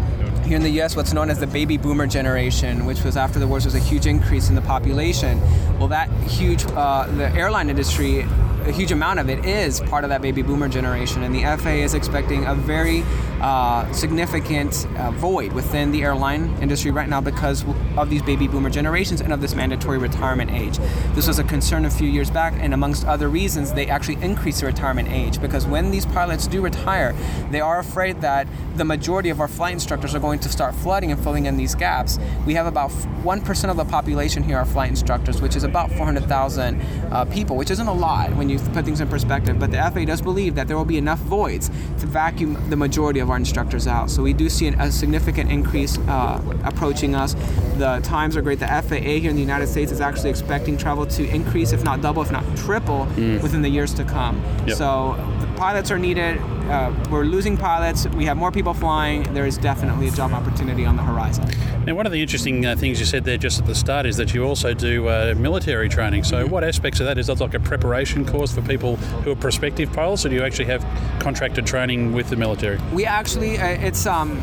here 0.44 0.56
in 0.56 0.62
the 0.62 0.70
U.S. 0.70 0.96
what's 0.96 1.12
known 1.12 1.30
as 1.30 1.38
the 1.38 1.46
baby 1.46 1.76
boomer 1.76 2.06
generation, 2.06 2.86
which 2.86 3.04
was 3.04 3.16
after 3.16 3.38
the 3.38 3.46
wars 3.46 3.64
was 3.64 3.74
a 3.74 3.78
huge 3.78 4.06
increase 4.06 4.48
in 4.48 4.54
the 4.54 4.62
population. 4.62 5.40
Well, 5.78 5.88
that 5.88 6.10
huge, 6.24 6.64
uh, 6.68 7.06
the 7.16 7.28
airline 7.30 7.70
industry, 7.70 8.20
a 8.20 8.72
huge 8.72 8.92
amount 8.92 9.20
of 9.20 9.28
it 9.28 9.44
is 9.44 9.80
part 9.80 10.04
of 10.04 10.10
that 10.10 10.22
baby 10.22 10.42
boomer 10.42 10.68
generation, 10.68 11.22
and 11.22 11.34
the 11.34 11.42
FAA 11.42 11.84
is 11.84 11.94
expecting 11.94 12.46
a 12.46 12.54
very 12.54 13.04
uh, 13.40 13.90
significant 13.92 14.86
uh, 14.96 15.10
void 15.12 15.52
within 15.52 15.90
the 15.92 16.02
airline 16.02 16.54
industry 16.60 16.90
right 16.90 17.08
now 17.08 17.20
because 17.20 17.64
of 17.96 18.10
these 18.10 18.22
baby 18.22 18.46
boomer 18.46 18.70
generations 18.70 19.20
and 19.20 19.32
of 19.32 19.40
this 19.40 19.54
mandatory 19.54 19.98
retirement 19.98 20.50
age. 20.50 20.78
This 21.14 21.26
was 21.26 21.38
a 21.38 21.44
concern 21.44 21.84
a 21.84 21.90
few 21.90 22.08
years 22.08 22.30
back, 22.30 22.54
and 22.58 22.74
amongst 22.74 23.06
other 23.06 23.28
reasons, 23.28 23.72
they 23.72 23.86
actually 23.86 24.22
increased 24.22 24.60
the 24.60 24.66
retirement 24.66 25.08
age 25.10 25.40
because 25.40 25.66
when 25.66 25.90
these 25.90 26.04
pilots 26.06 26.46
do 26.46 26.60
retire, 26.60 27.14
they 27.50 27.60
are 27.60 27.78
afraid 27.78 28.20
that 28.20 28.46
the 28.76 28.84
majority 28.84 29.30
of 29.30 29.40
our 29.40 29.48
flight 29.48 29.72
instructors 29.72 30.14
are 30.14 30.20
going 30.20 30.38
to 30.38 30.48
start 30.48 30.74
flooding 30.74 31.10
and 31.12 31.22
filling 31.22 31.46
in 31.46 31.56
these 31.56 31.74
gaps. 31.74 32.18
We 32.46 32.54
have 32.54 32.66
about 32.66 32.90
1% 32.90 33.70
of 33.70 33.76
the 33.76 33.84
population 33.84 34.42
here 34.42 34.58
are 34.58 34.64
flight 34.64 34.90
instructors, 34.90 35.40
which 35.40 35.56
is 35.56 35.64
about 35.64 35.90
400,000 35.92 36.80
uh, 36.80 37.24
people, 37.26 37.56
which 37.56 37.70
isn't 37.70 37.86
a 37.86 37.92
lot 37.92 38.34
when 38.36 38.48
you 38.48 38.58
put 38.58 38.84
things 38.84 39.00
in 39.00 39.08
perspective. 39.08 39.58
But 39.58 39.70
the 39.70 39.78
FAA 39.78 40.04
does 40.04 40.22
believe 40.22 40.54
that 40.54 40.68
there 40.68 40.76
will 40.76 40.84
be 40.84 40.98
enough 40.98 41.18
voids 41.20 41.68
to 41.68 42.06
vacuum 42.06 42.56
the 42.70 42.76
majority 42.76 43.20
of 43.20 43.29
our 43.30 43.36
instructors 43.36 43.86
out. 43.86 44.10
So 44.10 44.22
we 44.22 44.32
do 44.32 44.48
see 44.48 44.66
an, 44.66 44.78
a 44.80 44.90
significant 44.92 45.50
increase 45.50 45.96
uh, 45.98 46.40
approaching 46.64 47.14
us. 47.14 47.34
The 47.78 48.00
times 48.02 48.36
are 48.36 48.42
great. 48.42 48.58
The 48.58 48.66
FAA 48.66 48.96
here 49.20 49.30
in 49.30 49.36
the 49.36 49.42
United 49.42 49.68
States 49.68 49.90
is 49.92 50.00
actually 50.00 50.30
expecting 50.30 50.76
travel 50.76 51.06
to 51.06 51.28
increase, 51.28 51.72
if 51.72 51.82
not 51.82 52.02
double, 52.02 52.22
if 52.22 52.30
not 52.30 52.44
triple, 52.56 53.06
Mm. 53.16 53.42
within 53.42 53.62
the 53.62 53.68
years 53.68 53.94
to 53.94 54.04
come. 54.04 54.40
Yep. 54.66 54.76
So 54.76 55.14
pilots 55.60 55.90
are 55.90 55.98
needed. 55.98 56.38
Uh, 56.70 56.90
we're 57.10 57.24
losing 57.24 57.54
pilots. 57.54 58.08
We 58.08 58.24
have 58.24 58.38
more 58.38 58.50
people 58.50 58.72
flying. 58.72 59.24
There 59.34 59.44
is 59.44 59.58
definitely 59.58 60.08
a 60.08 60.10
job 60.10 60.32
opportunity 60.32 60.86
on 60.86 60.96
the 60.96 61.02
horizon. 61.02 61.44
Now, 61.84 61.94
one 61.94 62.06
of 62.06 62.12
the 62.12 62.22
interesting 62.22 62.64
uh, 62.64 62.76
things 62.76 62.98
you 62.98 63.04
said 63.04 63.24
there 63.26 63.36
just 63.36 63.60
at 63.60 63.66
the 63.66 63.74
start 63.74 64.06
is 64.06 64.16
that 64.16 64.32
you 64.32 64.42
also 64.42 64.72
do 64.72 65.06
uh, 65.08 65.34
military 65.36 65.90
training. 65.90 66.24
So, 66.24 66.46
what 66.46 66.64
aspects 66.64 67.00
of 67.00 67.04
that 67.04 67.18
is 67.18 67.26
that 67.26 67.40
like 67.40 67.52
a 67.52 67.60
preparation 67.60 68.24
course 68.24 68.54
for 68.54 68.62
people 68.62 68.96
who 68.96 69.32
are 69.32 69.36
prospective 69.36 69.92
pilots, 69.92 70.24
or 70.24 70.30
do 70.30 70.34
you 70.34 70.42
actually 70.42 70.64
have 70.64 70.82
contracted 71.20 71.66
training 71.66 72.14
with 72.14 72.30
the 72.30 72.36
military? 72.36 72.78
We 72.94 73.04
actually, 73.04 73.58
uh, 73.58 73.66
it's 73.66 74.06
um, 74.06 74.40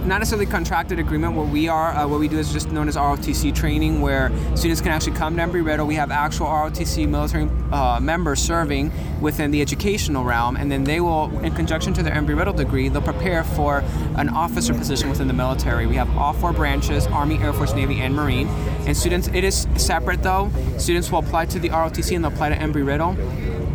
not 0.00 0.18
necessarily 0.18 0.46
contracted 0.46 0.98
agreement. 0.98 1.34
What 1.34 1.48
we 1.48 1.68
are, 1.68 1.90
uh, 1.92 2.06
what 2.06 2.20
we 2.20 2.28
do 2.28 2.38
is 2.38 2.52
just 2.52 2.70
known 2.70 2.88
as 2.88 2.96
ROTC 2.96 3.54
training, 3.54 4.00
where 4.00 4.30
students 4.56 4.80
can 4.80 4.92
actually 4.92 5.16
come 5.16 5.36
to 5.36 5.42
Embry-Riddle. 5.42 5.86
We 5.86 5.94
have 5.96 6.10
actual 6.10 6.46
ROTC 6.46 7.08
military 7.08 7.48
uh, 7.72 8.00
members 8.00 8.40
serving 8.40 8.92
within 9.20 9.50
the 9.50 9.60
educational 9.60 10.24
realm, 10.24 10.56
and 10.56 10.70
then 10.70 10.84
they 10.84 11.00
will, 11.00 11.36
in 11.40 11.54
conjunction 11.54 11.92
to 11.94 12.02
their 12.02 12.14
Embry-Riddle 12.14 12.54
degree, 12.54 12.88
they'll 12.88 13.02
prepare 13.02 13.44
for 13.44 13.84
an 14.16 14.28
officer 14.28 14.72
position 14.74 15.08
within 15.10 15.28
the 15.28 15.34
military. 15.34 15.86
We 15.86 15.96
have 15.96 16.16
all 16.16 16.32
four 16.32 16.52
branches: 16.52 17.06
Army, 17.06 17.38
Air 17.38 17.52
Force, 17.52 17.74
Navy, 17.74 18.00
and 18.00 18.14
Marine. 18.14 18.48
And 18.86 18.96
students, 18.96 19.28
it 19.28 19.44
is 19.44 19.66
separate 19.76 20.22
though. 20.22 20.50
Students 20.78 21.10
will 21.10 21.20
apply 21.20 21.46
to 21.46 21.58
the 21.58 21.68
ROTC 21.68 22.14
and 22.14 22.24
they'll 22.24 22.32
apply 22.32 22.48
to 22.50 22.56
Embry-Riddle 22.56 23.16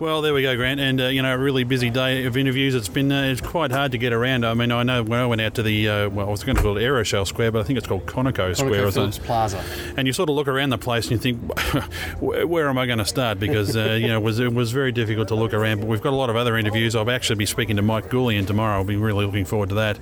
Well, 0.00 0.22
there 0.22 0.32
we 0.32 0.42
go, 0.42 0.54
Grant. 0.54 0.78
And 0.78 1.00
uh, 1.00 1.04
you 1.06 1.22
know, 1.22 1.34
a 1.34 1.38
really 1.38 1.64
busy 1.64 1.90
day 1.90 2.24
of 2.24 2.36
interviews. 2.36 2.76
It's 2.76 2.88
been 2.88 3.10
uh, 3.10 3.24
it's 3.24 3.40
quite 3.40 3.72
hard 3.72 3.90
to 3.92 3.98
get 3.98 4.12
around. 4.12 4.44
I 4.44 4.54
mean, 4.54 4.70
I 4.70 4.84
know 4.84 5.02
when 5.02 5.18
I 5.18 5.26
went 5.26 5.40
out 5.40 5.54
to 5.56 5.62
the 5.62 5.88
uh, 5.88 6.08
well, 6.08 6.28
I 6.28 6.30
was 6.30 6.44
going 6.44 6.56
to 6.56 6.62
call 6.62 6.76
it 6.76 6.82
Aeroshell 6.82 7.26
Square, 7.26 7.52
but 7.52 7.60
I 7.60 7.64
think 7.64 7.78
it's 7.78 7.86
called 7.86 8.06
Conoco 8.06 8.56
Square 8.56 8.86
or 8.86 8.90
something. 8.92 9.24
Plaza. 9.24 9.62
And 9.96 10.06
you 10.06 10.12
sort 10.12 10.28
of 10.28 10.36
look 10.36 10.46
around 10.46 10.70
the 10.70 10.78
place 10.78 11.10
and 11.10 11.12
you 11.12 11.18
think, 11.18 11.58
where, 12.20 12.68
am 12.68 12.78
I 12.78 12.86
going 12.86 12.98
to 12.98 13.04
start? 13.04 13.40
Because 13.40 13.76
uh, 13.76 13.98
you 14.00 14.06
know, 14.06 14.18
it 14.18 14.22
was 14.22 14.38
it 14.38 14.54
was 14.54 14.70
very 14.70 14.92
difficult 14.92 15.28
to 15.28 15.34
look 15.34 15.52
around. 15.52 15.80
But 15.80 15.88
we've 15.88 16.02
got 16.02 16.12
a 16.12 16.16
lot 16.16 16.30
of 16.30 16.36
other 16.36 16.56
interviews. 16.56 16.94
I'll 16.94 17.10
actually 17.10 17.36
be 17.36 17.46
speaking 17.46 17.74
to 17.76 17.82
Mike 17.82 18.08
Goulian 18.08 18.46
tomorrow. 18.46 18.78
I'll 18.78 18.84
be 18.84 18.96
really 18.96 19.26
looking 19.26 19.44
forward 19.44 19.70
to 19.70 19.74
that. 19.74 19.98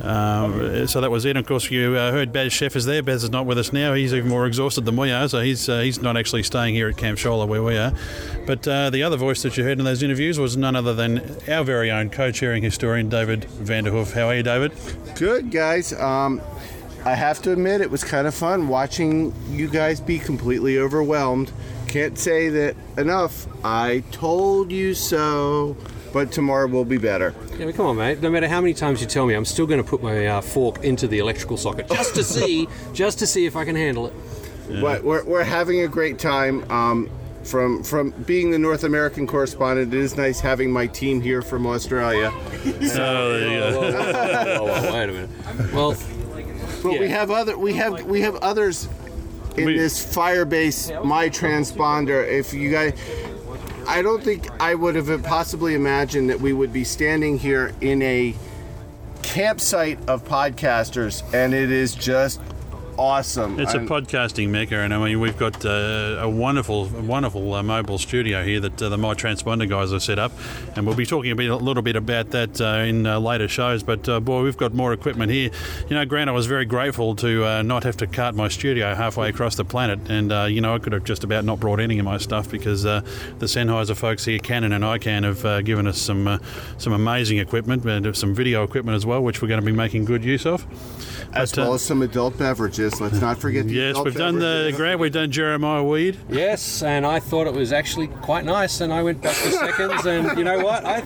Um, 0.00 0.86
so 0.86 1.02
that 1.02 1.10
was 1.10 1.26
it. 1.26 1.30
And 1.30 1.40
Of 1.40 1.46
course, 1.46 1.70
you 1.70 1.96
uh, 1.96 2.12
heard 2.12 2.32
Baz 2.32 2.52
Chef 2.52 2.76
is 2.76 2.86
there. 2.86 3.02
Baz 3.02 3.24
is 3.24 3.30
not 3.30 3.44
with 3.44 3.58
us 3.58 3.74
now. 3.74 3.92
He's 3.92 4.14
even 4.14 4.30
more 4.30 4.46
exhausted 4.46 4.86
than 4.86 4.96
we 4.96 5.10
are, 5.10 5.28
so 5.28 5.40
he's 5.40 5.68
uh, 5.68 5.80
he's 5.80 6.00
not 6.00 6.16
actually 6.16 6.44
staying 6.44 6.74
here 6.74 6.88
at 6.88 6.96
Camp 6.96 7.18
Scholler 7.18 7.46
where 7.46 7.62
we 7.62 7.76
are. 7.76 7.92
But 8.46 8.66
uh, 8.66 8.88
the 8.88 9.02
other 9.02 9.17
voice 9.18 9.42
that 9.42 9.56
you 9.56 9.64
heard 9.64 9.78
in 9.78 9.84
those 9.84 10.02
interviews 10.02 10.38
was 10.38 10.56
none 10.56 10.74
other 10.74 10.94
than 10.94 11.36
our 11.48 11.64
very 11.64 11.90
own 11.90 12.08
co-chairing 12.08 12.62
historian, 12.62 13.08
David 13.08 13.42
Vanderhoof. 13.42 14.12
How 14.12 14.28
are 14.28 14.36
you, 14.36 14.42
David? 14.42 14.72
Good, 15.16 15.50
guys. 15.50 15.92
Um, 15.92 16.40
I 17.04 17.14
have 17.14 17.42
to 17.42 17.52
admit, 17.52 17.80
it 17.80 17.90
was 17.90 18.02
kind 18.04 18.26
of 18.26 18.34
fun 18.34 18.68
watching 18.68 19.34
you 19.50 19.68
guys 19.68 20.00
be 20.00 20.18
completely 20.18 20.78
overwhelmed. 20.78 21.52
Can't 21.86 22.18
say 22.18 22.48
that 22.48 22.76
enough. 22.96 23.46
I 23.64 24.02
told 24.10 24.70
you 24.70 24.94
so, 24.94 25.76
but 26.12 26.32
tomorrow 26.32 26.66
will 26.66 26.84
be 26.84 26.98
better. 26.98 27.34
Yeah, 27.58 27.66
but 27.66 27.74
come 27.74 27.86
on, 27.86 27.96
mate. 27.96 28.20
No 28.20 28.30
matter 28.30 28.48
how 28.48 28.60
many 28.60 28.74
times 28.74 29.00
you 29.00 29.06
tell 29.06 29.26
me, 29.26 29.34
I'm 29.34 29.44
still 29.44 29.66
going 29.66 29.82
to 29.82 29.88
put 29.88 30.02
my 30.02 30.26
uh, 30.26 30.40
fork 30.40 30.84
into 30.84 31.06
the 31.08 31.18
electrical 31.18 31.56
socket 31.56 31.88
just 31.92 32.14
to 32.14 32.24
see, 32.24 32.68
just 32.92 33.18
to 33.20 33.26
see 33.26 33.46
if 33.46 33.56
I 33.56 33.64
can 33.64 33.76
handle 33.76 34.06
it. 34.06 34.12
But 34.80 35.02
we're, 35.02 35.24
we're 35.24 35.44
having 35.44 35.80
a 35.80 35.88
great 35.88 36.18
time. 36.18 36.70
Um, 36.70 37.08
from 37.44 37.82
from 37.82 38.10
being 38.26 38.50
the 38.50 38.58
North 38.58 38.84
American 38.84 39.26
correspondent, 39.26 39.92
it 39.94 39.98
is 39.98 40.16
nice 40.16 40.40
having 40.40 40.70
my 40.70 40.86
team 40.86 41.20
here 41.20 41.42
from 41.42 41.66
Australia. 41.66 42.32
Oh, 43.00 43.38
there 43.38 43.48
you 43.48 43.58
go. 43.58 43.80
Oh, 44.60 44.64
Whoa, 44.66 44.92
wait 44.92 45.08
a 45.08 45.12
minute. 45.12 45.72
Well, 45.72 45.96
But 46.82 46.98
we 46.98 47.08
have 47.08 47.30
other 47.30 47.56
we 47.56 47.74
have 47.74 48.04
we 48.04 48.20
have 48.22 48.36
others 48.36 48.88
in 49.56 49.66
this 49.66 50.04
Firebase 50.14 51.04
my 51.04 51.28
transponder. 51.28 52.26
If 52.26 52.52
you 52.52 52.70
guys, 52.70 52.98
I 53.86 54.02
don't 54.02 54.22
think 54.22 54.48
I 54.60 54.74
would 54.74 54.94
have 54.96 55.22
possibly 55.22 55.74
imagined 55.74 56.30
that 56.30 56.40
we 56.40 56.52
would 56.52 56.72
be 56.72 56.84
standing 56.84 57.38
here 57.38 57.72
in 57.80 58.02
a 58.02 58.34
campsite 59.22 59.98
of 60.08 60.24
podcasters, 60.24 61.22
and 61.34 61.54
it 61.54 61.70
is 61.70 61.94
just 61.94 62.40
awesome. 62.98 63.58
It's 63.60 63.74
a 63.74 63.78
I'm- 63.78 63.88
podcasting 63.88 64.48
mecca, 64.50 64.76
and 64.76 64.92
I 64.92 64.98
mean 64.98 65.20
we've 65.20 65.36
got 65.38 65.64
uh, 65.64 66.18
a 66.20 66.28
wonderful, 66.28 66.86
wonderful 66.88 67.54
uh, 67.54 67.62
mobile 67.62 67.98
studio 67.98 68.44
here 68.44 68.60
that 68.60 68.82
uh, 68.82 68.88
the 68.88 68.98
My 68.98 69.14
Transponder 69.14 69.68
guys 69.68 69.92
have 69.92 70.02
set 70.02 70.18
up, 70.18 70.32
and 70.76 70.84
we'll 70.86 70.96
be 70.96 71.06
talking 71.06 71.30
a, 71.30 71.36
bit, 71.36 71.50
a 71.50 71.56
little 71.56 71.82
bit 71.82 71.96
about 71.96 72.30
that 72.30 72.60
uh, 72.60 72.84
in 72.86 73.06
uh, 73.06 73.18
later 73.20 73.48
shows. 73.48 73.82
But 73.82 74.08
uh, 74.08 74.20
boy, 74.20 74.42
we've 74.42 74.56
got 74.56 74.74
more 74.74 74.92
equipment 74.92 75.30
here. 75.30 75.50
You 75.88 75.96
know, 75.96 76.04
Grant, 76.04 76.28
I 76.28 76.32
was 76.32 76.46
very 76.46 76.64
grateful 76.64 77.14
to 77.16 77.44
uh, 77.46 77.62
not 77.62 77.84
have 77.84 77.96
to 77.98 78.06
cart 78.06 78.34
my 78.34 78.48
studio 78.48 78.94
halfway 78.94 79.28
across 79.28 79.54
the 79.54 79.64
planet, 79.64 80.00
and 80.10 80.32
uh, 80.32 80.44
you 80.44 80.60
know 80.60 80.74
I 80.74 80.78
could 80.78 80.92
have 80.92 81.04
just 81.04 81.24
about 81.24 81.44
not 81.44 81.60
brought 81.60 81.80
any 81.80 81.98
of 81.98 82.04
my 82.04 82.18
stuff 82.18 82.50
because 82.50 82.84
uh, 82.84 83.00
the 83.38 83.46
Sennheiser 83.46 83.96
folks 83.96 84.24
here, 84.24 84.38
Canon 84.38 84.72
and 84.72 84.84
ICANN, 84.84 85.22
have 85.24 85.44
uh, 85.44 85.62
given 85.62 85.86
us 85.86 85.98
some 86.00 86.26
uh, 86.26 86.38
some 86.78 86.92
amazing 86.92 87.38
equipment 87.38 87.84
and 87.84 88.16
some 88.16 88.34
video 88.34 88.64
equipment 88.64 88.96
as 88.96 89.06
well, 89.06 89.22
which 89.22 89.40
we're 89.40 89.48
going 89.48 89.60
to 89.60 89.66
be 89.66 89.72
making 89.72 90.04
good 90.04 90.24
use 90.24 90.44
of. 90.46 90.66
as 91.34 91.52
But, 91.52 91.58
well 91.60 91.74
as 91.74 91.82
some 91.82 92.02
adult 92.02 92.36
beverages. 92.38 92.87
Let's 93.00 93.20
not 93.20 93.38
forget. 93.38 93.66
The 93.66 93.74
Yes, 93.74 93.90
adult 93.92 94.04
we've 94.06 94.14
done 94.14 94.34
the 94.36 94.40
beverages. 94.40 94.76
Grant. 94.76 95.00
We've 95.00 95.12
done 95.12 95.30
Jeremiah 95.30 95.82
Weed. 95.84 96.16
yes, 96.28 96.82
and 96.82 97.04
I 97.06 97.20
thought 97.20 97.46
it 97.46 97.52
was 97.54 97.72
actually 97.72 98.08
quite 98.08 98.44
nice, 98.44 98.80
and 98.80 98.92
I 98.92 99.02
went 99.02 99.22
back 99.22 99.34
for 99.34 99.50
seconds, 99.50 100.06
and 100.06 100.36
you 100.38 100.44
know 100.44 100.58
what? 100.60 100.84
I, 100.84 101.02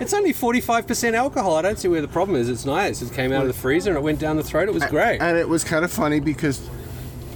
it's 0.00 0.12
only 0.14 0.32
45% 0.32 1.14
alcohol. 1.14 1.54
I 1.56 1.62
don't 1.62 1.78
see 1.78 1.88
where 1.88 2.00
the 2.00 2.08
problem 2.08 2.36
is. 2.36 2.48
It's 2.48 2.64
nice. 2.64 3.00
It 3.02 3.12
came 3.12 3.32
out 3.32 3.42
of 3.42 3.48
the 3.48 3.54
freezer 3.54 3.90
and 3.90 3.96
it 3.98 4.02
went 4.02 4.18
down 4.18 4.36
the 4.36 4.42
throat. 4.42 4.68
It 4.68 4.74
was 4.74 4.84
great. 4.86 5.20
And 5.20 5.36
it 5.38 5.48
was 5.48 5.62
kind 5.62 5.84
of 5.84 5.92
funny 5.92 6.18
because 6.18 6.60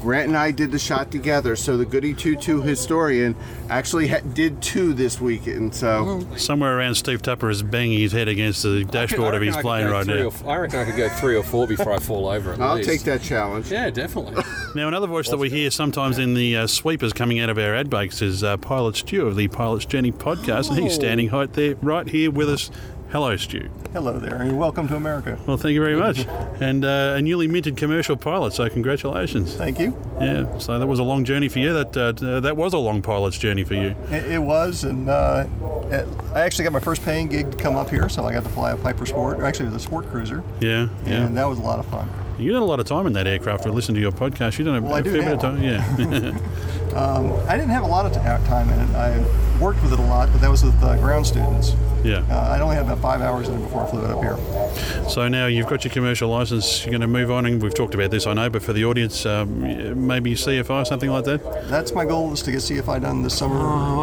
Grant 0.01 0.28
and 0.28 0.36
I 0.36 0.51
did 0.51 0.70
the 0.72 0.78
shot 0.78 1.11
together. 1.11 1.57
So 1.57 1.76
the 1.76 1.84
Goody 1.84 2.14
Two 2.14 2.36
Two 2.36 2.62
historian 2.62 3.34
actually 3.68 4.09
ha- 4.09 4.20
did 4.34 4.62
two 4.62 4.94
this 4.94 5.20
weekend. 5.20 5.74
So 5.74 6.26
Somewhere 6.36 6.78
around 6.78 6.94
Steve 6.94 7.20
Tupper 7.22 7.51
is 7.51 7.62
banging 7.62 7.99
his 8.01 8.12
head 8.12 8.28
against 8.28 8.62
the 8.62 8.84
dashboard 8.84 9.34
of 9.34 9.42
his 9.42 9.57
I 9.57 9.59
reckon 9.59 9.59
I 9.59 9.62
could 9.62 9.62
plane 9.62 9.86
right 9.90 10.07
now. 10.07 10.22
or 10.24 10.26
f- 10.28 10.46
I 10.46 10.57
reckon 10.57 10.78
I 10.80 10.84
could 10.84 10.96
go 10.96 11.09
three 11.09 11.36
or 11.36 11.42
four 11.42 11.66
before 11.66 11.92
I 11.92 11.99
fall 11.99 12.28
over. 12.28 12.53
At 12.53 12.61
I'll 12.61 12.76
least. 12.76 12.88
take 12.88 13.03
that 13.03 13.22
challenge. 13.22 13.70
Yeah, 13.70 13.90
definitely. 13.90 14.42
Now, 14.74 14.86
another 14.86 15.07
voice 15.07 15.30
that 15.30 15.38
we 15.38 15.49
hear 15.49 15.70
sometimes 15.70 16.18
in 16.18 16.34
the 16.34 16.55
uh, 16.59 16.66
sweepers 16.66 17.14
coming 17.14 17.40
out 17.40 17.49
of 17.49 17.57
our 17.59 17.74
ad 17.74 17.88
breaks 17.88 18.20
is 18.20 18.44
uh, 18.44 18.59
Pilot 18.59 18.96
Stu 18.96 19.26
of 19.26 19.34
the 19.34 19.49
Pilot's 19.49 19.86
Journey 19.86 20.12
podcast, 20.12 20.68
and 20.68 20.78
he's 20.78 20.92
Oh. 20.92 20.94
standing 21.01 21.30
right 21.30 21.51
there, 21.55 21.74
right 21.76 22.07
here 22.07 22.30
with 22.30 22.51
us. 22.51 22.70
Hello, 23.11 23.35
Stu. 23.37 23.71
Hello 23.95 24.19
there, 24.19 24.35
and 24.43 24.59
welcome 24.59 24.87
to 24.89 24.95
America. 24.95 25.39
Well, 25.47 25.57
thank 25.57 25.73
you 25.73 25.81
very 25.81 25.97
much. 25.97 26.27
And 26.61 26.85
uh, 26.85 27.15
a 27.17 27.23
newly 27.23 27.49
minted 27.49 27.79
commercial 27.79 28.17
pilot, 28.19 28.53
so 28.53 28.69
congratulations. 28.69 29.55
Thank 29.55 29.79
you. 29.81 29.97
Yeah, 30.21 30.59
so 30.59 30.79
that 30.79 30.87
was 30.87 30.99
a 30.99 31.03
long 31.03 31.25
journey 31.25 31.49
for 31.49 31.59
you. 31.59 31.73
That 31.73 31.97
uh, 31.97 32.41
that 32.41 32.57
was 32.59 32.75
a 32.75 32.79
long 32.79 33.01
pilot's 33.01 33.39
journey 33.39 33.65
for 33.65 33.75
you. 33.75 33.95
It, 34.11 34.33
it 34.33 34.39
was, 34.43 34.85
and 34.85 35.09
uh, 35.09 35.47
uh, 35.91 36.07
I 36.35 36.41
actually 36.41 36.65
got 36.65 36.75
my 36.75 36.81
first 36.81 37.03
paying 37.03 37.29
gig 37.29 37.51
to 37.51 37.57
come 37.57 37.77
up 37.77 37.89
here, 37.89 38.11
so 38.11 38.25
I 38.27 38.33
got 38.35 38.43
to 38.45 38.51
fly 38.51 38.73
a 38.73 38.77
Piper 38.77 39.07
Sport, 39.07 39.39
or 39.41 39.47
actually 39.47 39.69
it 39.69 39.73
was 39.73 39.83
a 39.83 39.87
sport 39.87 40.07
cruiser, 40.11 40.45
Yeah, 40.61 40.89
yeah. 41.07 41.25
and 41.25 41.37
that 41.39 41.49
was 41.49 41.59
a 41.59 41.63
lot 41.63 41.79
of 41.79 41.87
fun. 41.87 42.11
You 42.39 42.53
did 42.53 42.61
a 42.61 42.65
lot 42.65 42.79
of 42.79 42.87
time 42.87 43.07
in 43.07 43.15
that 43.15 43.27
aircraft. 43.27 43.67
I 43.67 43.71
listened 43.71 43.97
to 43.97 44.01
your 44.03 44.13
podcast. 44.13 44.59
You 44.59 44.65
done 44.67 44.77
a, 44.77 44.81
Well, 44.83 44.95
a 44.97 45.03
fair 45.03 45.13
bit 45.15 45.21
of 45.33 45.43
now. 45.43 45.51
time. 45.51 45.63
Yeah. 45.63 46.39
Um, 46.95 47.32
I 47.49 47.57
didn't 47.57 47.70
have 47.70 47.82
a 47.84 47.86
lot 47.86 48.07
of 48.07 48.12
t- 48.12 48.18
time 48.49 48.68
in 48.70 48.78
it. 48.80 48.95
I 48.95 49.18
worked 49.61 49.82
with 49.82 49.93
it 49.93 49.99
a 49.99 50.03
lot, 50.03 50.30
but 50.32 50.41
that 50.41 50.51
was 50.51 50.62
with 50.64 50.80
uh, 50.82 50.97
ground 50.99 51.26
students. 51.26 51.74
yeah. 52.05 52.24
Uh, 52.30 52.55
I 52.57 52.61
only 52.61 52.76
had 52.76 52.84
about 52.84 53.01
five 53.01 53.20
hours 53.20 53.49
in 53.49 53.57
it 53.57 53.62
before 53.62 53.84
I 53.84 53.91
flew 53.91 54.05
it 54.05 54.11
up 54.11 54.22
here. 54.22 55.09
So 55.09 55.26
now 55.28 55.47
you've 55.47 55.66
got 55.66 55.84
your 55.84 55.93
commercial 55.93 56.28
license. 56.30 56.84
You're 56.84 56.93
going 56.93 57.01
to 57.01 57.07
move 57.09 57.30
on, 57.30 57.45
and 57.47 57.61
we've 57.62 57.74
talked 57.74 57.95
about 57.95 58.11
this, 58.12 58.26
I 58.26 58.34
know, 58.34 58.49
but 58.51 58.62
for 58.62 58.72
the 58.72 58.84
audience, 58.84 59.26
um, 59.26 60.07
maybe 60.07 60.34
CFI, 60.34 60.86
something 60.86 61.11
like 61.11 61.24
that. 61.24 61.68
That's 61.68 61.93
my 61.93 62.05
goal 62.05 62.32
is 62.32 62.43
to 62.43 62.53
get 62.53 62.61
CFI 62.61 63.01
done 63.03 63.22
this 63.22 63.36
summer, 63.36 63.59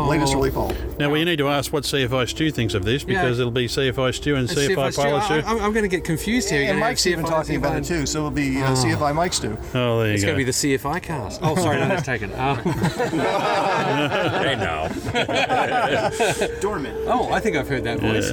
latest 0.09 0.36
early 0.36 0.51
fall. 0.51 0.73
Now 0.99 1.09
we 1.09 1.23
need 1.23 1.38
to 1.38 1.47
ask 1.47 1.71
what 1.71 1.83
CFI 1.83 2.27
Stu 2.27 2.51
thinks 2.51 2.73
of 2.73 2.83
this 2.83 3.03
because 3.03 3.38
Yeah. 3.38 3.41
it'll 3.43 3.51
be 3.51 3.67
CFI 3.67 4.13
Stu 4.13 4.36
and 4.36 4.49
CFI, 4.49 4.95
Pilot 4.95 5.23
Stu. 5.23 5.33
I, 5.36 5.51
am 5.65 5.71
going 5.73 5.83
to 5.83 5.88
get 5.88 6.03
confused 6.03 6.49
here. 6.49 6.61
You're 6.61 6.71
And 6.71 6.79
Mike's 6.79 7.05
even 7.07 7.23
CFI, 7.25 7.29
talking 7.29 7.55
about 7.55 7.77
it 7.77 7.83
too, 7.86 8.05
so 8.05 8.19
it'll 8.19 8.31
be 8.31 8.61
uh, 8.61 8.71
Oh. 8.71 8.75
CFI 8.75 9.15
Mike 9.15 9.33
Stew. 9.33 9.57
Oh, 9.73 9.99
there 9.99 10.07
you 10.09 10.13
It's 10.15 10.23
go. 10.23 10.27
going 10.33 10.36
to 10.36 10.38
be 10.38 10.43
the 10.43 10.51
CFI 10.51 11.01
cast. 11.01 11.39
Oh, 11.43 11.55
sorry, 11.55 11.77
no, 11.79 11.88
that's 11.88 12.03
taken. 12.05 12.33
Um, 12.33 12.57
Hey, 12.80 14.55
now. 14.57 14.88
Dormant. 16.61 16.97
Oh, 17.07 17.30
I 17.32 17.39
think 17.39 17.55
I've 17.57 17.67
heard 17.67 17.84
that 17.86 17.99
voice. 17.99 18.32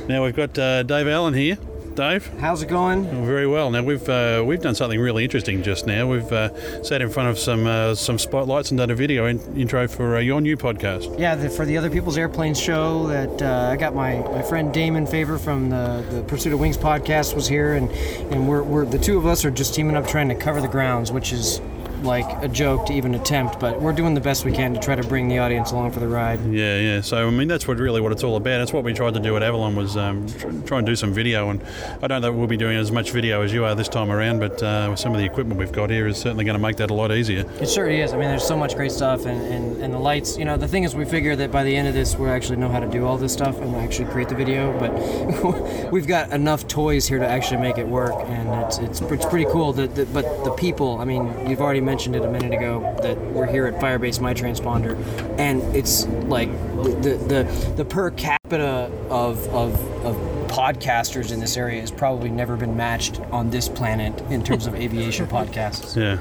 Now 0.06 0.22
we've 0.22 0.36
got 0.36 0.56
uh, 0.56 0.84
Dave 0.84 1.08
Allen 1.08 1.34
here. 1.34 1.58
Dave, 1.96 2.28
how's 2.38 2.62
it 2.62 2.68
going? 2.68 3.04
very 3.26 3.46
well. 3.48 3.70
Now 3.72 3.82
we've 3.82 4.08
uh, 4.08 4.44
we've 4.46 4.60
done 4.60 4.76
something 4.76 5.00
really 5.00 5.24
interesting 5.24 5.64
just 5.64 5.84
now. 5.84 6.06
We've 6.06 6.30
uh, 6.30 6.84
sat 6.84 7.00
in 7.02 7.08
front 7.10 7.30
of 7.30 7.38
some 7.40 7.66
uh, 7.66 7.96
some 7.96 8.16
spotlights 8.18 8.70
and 8.70 8.78
done 8.78 8.90
a 8.90 8.94
video 8.94 9.26
in- 9.26 9.40
intro 9.58 9.88
for 9.88 10.14
uh, 10.16 10.20
your 10.20 10.40
new 10.40 10.56
podcast. 10.56 11.18
Yeah, 11.18 11.34
the, 11.34 11.50
for 11.50 11.64
the 11.64 11.76
Other 11.76 11.90
People's 11.90 12.16
Airplanes 12.18 12.60
show 12.60 13.08
that 13.08 13.42
uh, 13.42 13.70
I 13.72 13.76
got 13.76 13.96
my, 13.96 14.18
my 14.18 14.42
friend 14.42 14.72
Damon 14.72 15.06
Favor 15.08 15.38
from 15.38 15.70
the, 15.70 16.04
the 16.10 16.22
Pursuit 16.28 16.52
of 16.52 16.60
Wings 16.60 16.76
podcast 16.76 17.34
was 17.34 17.48
here, 17.48 17.74
and, 17.74 17.90
and 18.32 18.46
we're, 18.46 18.62
we're 18.62 18.84
the 18.84 18.98
two 18.98 19.18
of 19.18 19.26
us 19.26 19.44
are 19.44 19.50
just 19.50 19.74
teaming 19.74 19.96
up 19.96 20.06
trying 20.06 20.28
to 20.28 20.36
cover 20.36 20.60
the 20.60 20.68
grounds, 20.68 21.10
which 21.10 21.32
is 21.32 21.60
like 22.02 22.26
a 22.42 22.48
joke 22.48 22.86
to 22.86 22.92
even 22.92 23.14
attempt, 23.14 23.60
but 23.60 23.80
we're 23.80 23.92
doing 23.92 24.14
the 24.14 24.20
best 24.20 24.44
we 24.44 24.52
can 24.52 24.74
to 24.74 24.80
try 24.80 24.94
to 24.94 25.06
bring 25.06 25.28
the 25.28 25.38
audience 25.38 25.72
along 25.72 25.92
for 25.92 26.00
the 26.00 26.08
ride. 26.08 26.40
Yeah, 26.46 26.78
yeah. 26.78 27.00
So 27.00 27.26
I 27.26 27.30
mean, 27.30 27.48
that's 27.48 27.66
what 27.66 27.78
really 27.78 28.00
what 28.00 28.12
it's 28.12 28.24
all 28.24 28.36
about. 28.36 28.58
That's 28.58 28.72
what 28.72 28.84
we 28.84 28.92
tried 28.92 29.14
to 29.14 29.20
do 29.20 29.36
at 29.36 29.42
Avalon 29.42 29.74
was 29.74 29.96
um, 29.96 30.26
try 30.64 30.78
and 30.78 30.86
do 30.86 30.96
some 30.96 31.12
video. 31.12 31.50
And 31.50 31.62
I 32.02 32.06
don't 32.06 32.20
know 32.20 32.30
that 32.30 32.32
we'll 32.32 32.46
be 32.46 32.56
doing 32.56 32.76
as 32.76 32.92
much 32.92 33.10
video 33.10 33.42
as 33.42 33.52
you 33.52 33.64
are 33.64 33.74
this 33.74 33.88
time 33.88 34.10
around, 34.10 34.40
but 34.40 34.62
uh, 34.62 34.94
some 34.96 35.12
of 35.12 35.18
the 35.18 35.24
equipment 35.24 35.58
we've 35.58 35.72
got 35.72 35.90
here 35.90 36.06
is 36.06 36.18
certainly 36.18 36.44
going 36.44 36.56
to 36.56 36.62
make 36.62 36.76
that 36.76 36.90
a 36.90 36.94
lot 36.94 37.12
easier. 37.12 37.44
It 37.60 37.68
sure 37.68 37.88
is. 37.88 38.12
I 38.12 38.16
mean, 38.18 38.28
there's 38.28 38.46
so 38.46 38.56
much 38.56 38.74
great 38.74 38.92
stuff, 38.92 39.26
and, 39.26 39.40
and, 39.42 39.82
and 39.82 39.94
the 39.94 39.98
lights. 39.98 40.36
You 40.36 40.44
know, 40.44 40.56
the 40.56 40.68
thing 40.68 40.84
is, 40.84 40.94
we 40.94 41.04
figure 41.04 41.36
that 41.36 41.50
by 41.52 41.62
the 41.62 41.74
end 41.74 41.88
of 41.88 41.94
this, 41.94 42.16
we 42.16 42.28
actually 42.28 42.56
know 42.56 42.68
how 42.68 42.80
to 42.80 42.88
do 42.88 43.06
all 43.06 43.16
this 43.16 43.32
stuff 43.32 43.60
and 43.60 43.74
actually 43.76 44.10
create 44.10 44.28
the 44.28 44.34
video. 44.34 44.78
But 44.78 45.90
we've 45.92 46.06
got 46.06 46.32
enough 46.32 46.66
toys 46.68 47.06
here 47.06 47.18
to 47.18 47.26
actually 47.26 47.60
make 47.60 47.78
it 47.78 47.86
work, 47.86 48.14
and 48.26 48.48
it's 48.64 48.78
it's, 48.78 49.00
it's 49.00 49.26
pretty 49.26 49.46
cool. 49.50 49.72
That, 49.72 49.94
that, 49.94 50.12
but 50.12 50.44
the 50.44 50.52
people. 50.52 50.98
I 50.98 51.04
mean, 51.04 51.48
you've 51.48 51.60
already 51.60 51.80
mentioned 51.86 52.16
it 52.16 52.22
a 52.24 52.30
minute 52.30 52.52
ago 52.52 52.80
that 53.00 53.16
we're 53.32 53.46
here 53.46 53.66
at 53.66 53.80
Firebase 53.80 54.20
My 54.20 54.34
Transponder, 54.34 54.96
and 55.38 55.62
it's 55.74 56.04
like 56.26 56.50
the 56.82 57.16
the, 57.28 57.72
the, 57.76 57.84
per 57.84 58.10
capita 58.10 58.90
of, 59.08 59.48
of 59.54 60.04
of 60.04 60.16
podcasters 60.48 61.32
in 61.32 61.38
this 61.38 61.56
area 61.56 61.80
has 61.80 61.92
probably 61.92 62.28
never 62.28 62.56
been 62.56 62.76
matched 62.76 63.20
on 63.30 63.50
this 63.50 63.68
planet 63.68 64.20
in 64.30 64.42
terms 64.42 64.66
of 64.66 64.74
aviation 64.84 65.26
podcasts. 65.26 65.96
Yeah. 65.96 66.18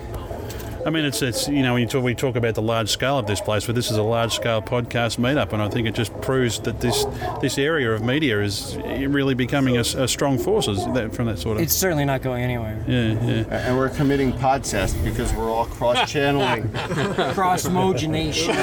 I 0.85 0.91
mean, 0.91 1.03
it's 1.03 1.23
it's 1.23 1.47
you 1.47 1.63
know 1.63 1.73
when 1.73 1.81
you 1.81 1.87
talk, 1.87 2.03
we 2.03 2.13
talk 2.13 2.35
about 2.35 2.53
the 2.53 2.61
large 2.61 2.89
scale 2.89 3.17
of 3.17 3.25
this 3.25 3.41
place, 3.41 3.65
but 3.65 3.73
this 3.73 3.89
is 3.89 3.97
a 3.97 4.03
large 4.03 4.35
scale 4.35 4.61
podcast 4.61 5.17
meetup, 5.17 5.51
and 5.51 5.59
I 5.59 5.67
think 5.67 5.87
it 5.87 5.95
just 5.95 6.13
proves 6.21 6.59
that 6.59 6.79
this 6.79 7.05
this 7.41 7.57
area 7.57 7.91
of 7.91 8.03
media 8.03 8.39
is 8.39 8.77
really 8.77 9.33
becoming 9.33 9.77
a 9.77 10.07
strong 10.07 10.37
force 10.37 10.67
that, 10.67 11.11
from 11.15 11.25
that 11.25 11.39
sort 11.39 11.57
of. 11.57 11.63
It's 11.63 11.73
certainly 11.73 12.05
not 12.05 12.21
going 12.21 12.43
anywhere. 12.43 12.83
yeah, 12.87 13.13
yeah. 13.25 13.67
And 13.67 13.77
we're 13.77 13.89
committing 13.89 14.31
Podcest 14.33 15.03
because 15.03 15.33
we're 15.33 15.49
all 15.49 15.65
cross 15.65 16.11
channeling. 16.11 16.69
Cross 17.33 17.65
mogenation. 17.67 18.53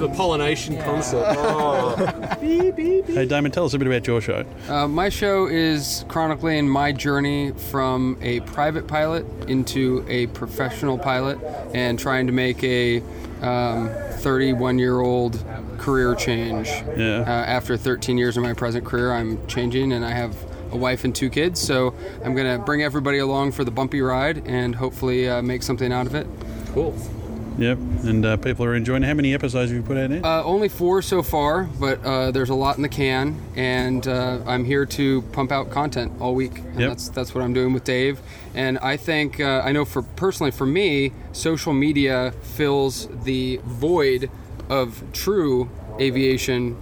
the 0.00 0.08
pollination 0.10 0.76
concept. 0.82 1.38
Hey, 2.40 3.26
Damon, 3.26 3.50
tell 3.52 3.64
us 3.64 3.74
a 3.74 3.78
bit 3.78 3.86
about 3.86 4.06
your 4.06 4.20
show. 4.20 4.44
Uh, 4.68 4.88
my 4.88 5.08
show 5.08 5.46
is 5.46 6.04
chronicling 6.08 6.68
my 6.68 6.92
journey 6.92 7.52
from 7.52 8.18
a 8.22 8.40
private 8.40 8.86
pilot 8.86 9.26
into 9.48 10.04
a 10.08 10.26
professional 10.28 10.89
pilot 10.98 11.38
and 11.74 11.98
trying 11.98 12.26
to 12.26 12.32
make 12.32 12.62
a 12.64 13.00
31 14.20 14.78
year 14.78 15.00
old 15.00 15.42
career 15.78 16.14
change. 16.14 16.68
Yeah. 16.96 17.20
Uh, 17.20 17.24
after 17.24 17.76
13 17.76 18.18
years 18.18 18.36
of 18.36 18.42
my 18.42 18.52
present 18.52 18.84
career, 18.84 19.12
I'm 19.12 19.44
changing 19.46 19.92
and 19.92 20.04
I 20.04 20.12
have 20.12 20.36
a 20.72 20.76
wife 20.76 21.04
and 21.04 21.14
two 21.14 21.30
kids. 21.30 21.60
So 21.60 21.94
I'm 22.24 22.34
going 22.34 22.58
to 22.58 22.64
bring 22.64 22.82
everybody 22.82 23.18
along 23.18 23.52
for 23.52 23.64
the 23.64 23.70
bumpy 23.70 24.00
ride 24.00 24.46
and 24.46 24.74
hopefully 24.74 25.28
uh, 25.28 25.42
make 25.42 25.62
something 25.62 25.92
out 25.92 26.06
of 26.06 26.14
it. 26.14 26.26
Cool. 26.72 26.94
Yep, 27.60 27.76
and 28.04 28.24
uh, 28.24 28.36
people 28.38 28.64
are 28.64 28.74
enjoying. 28.74 29.02
it. 29.02 29.06
How 29.06 29.12
many 29.12 29.34
episodes 29.34 29.70
have 29.70 29.76
you 29.76 29.82
put 29.86 29.98
out 29.98 30.08
now? 30.08 30.40
Uh, 30.40 30.42
only 30.44 30.70
four 30.70 31.02
so 31.02 31.22
far, 31.22 31.64
but 31.78 32.02
uh, 32.02 32.30
there's 32.30 32.48
a 32.48 32.54
lot 32.54 32.76
in 32.76 32.82
the 32.82 32.88
can, 32.88 33.38
and 33.54 34.08
uh, 34.08 34.38
I'm 34.46 34.64
here 34.64 34.86
to 34.86 35.20
pump 35.32 35.52
out 35.52 35.70
content 35.70 36.10
all 36.20 36.34
week. 36.34 36.56
And 36.58 36.80
Yep. 36.80 36.88
that's 36.88 37.08
that's 37.10 37.34
what 37.34 37.44
I'm 37.44 37.52
doing 37.52 37.74
with 37.74 37.84
Dave. 37.84 38.18
And 38.54 38.78
I 38.78 38.96
think 38.96 39.40
uh, 39.40 39.60
I 39.62 39.72
know 39.72 39.84
for 39.84 40.00
personally 40.00 40.50
for 40.50 40.64
me, 40.64 41.12
social 41.32 41.74
media 41.74 42.32
fills 42.42 43.08
the 43.24 43.60
void 43.64 44.30
of 44.70 45.02
true 45.12 45.68
aviation 46.00 46.76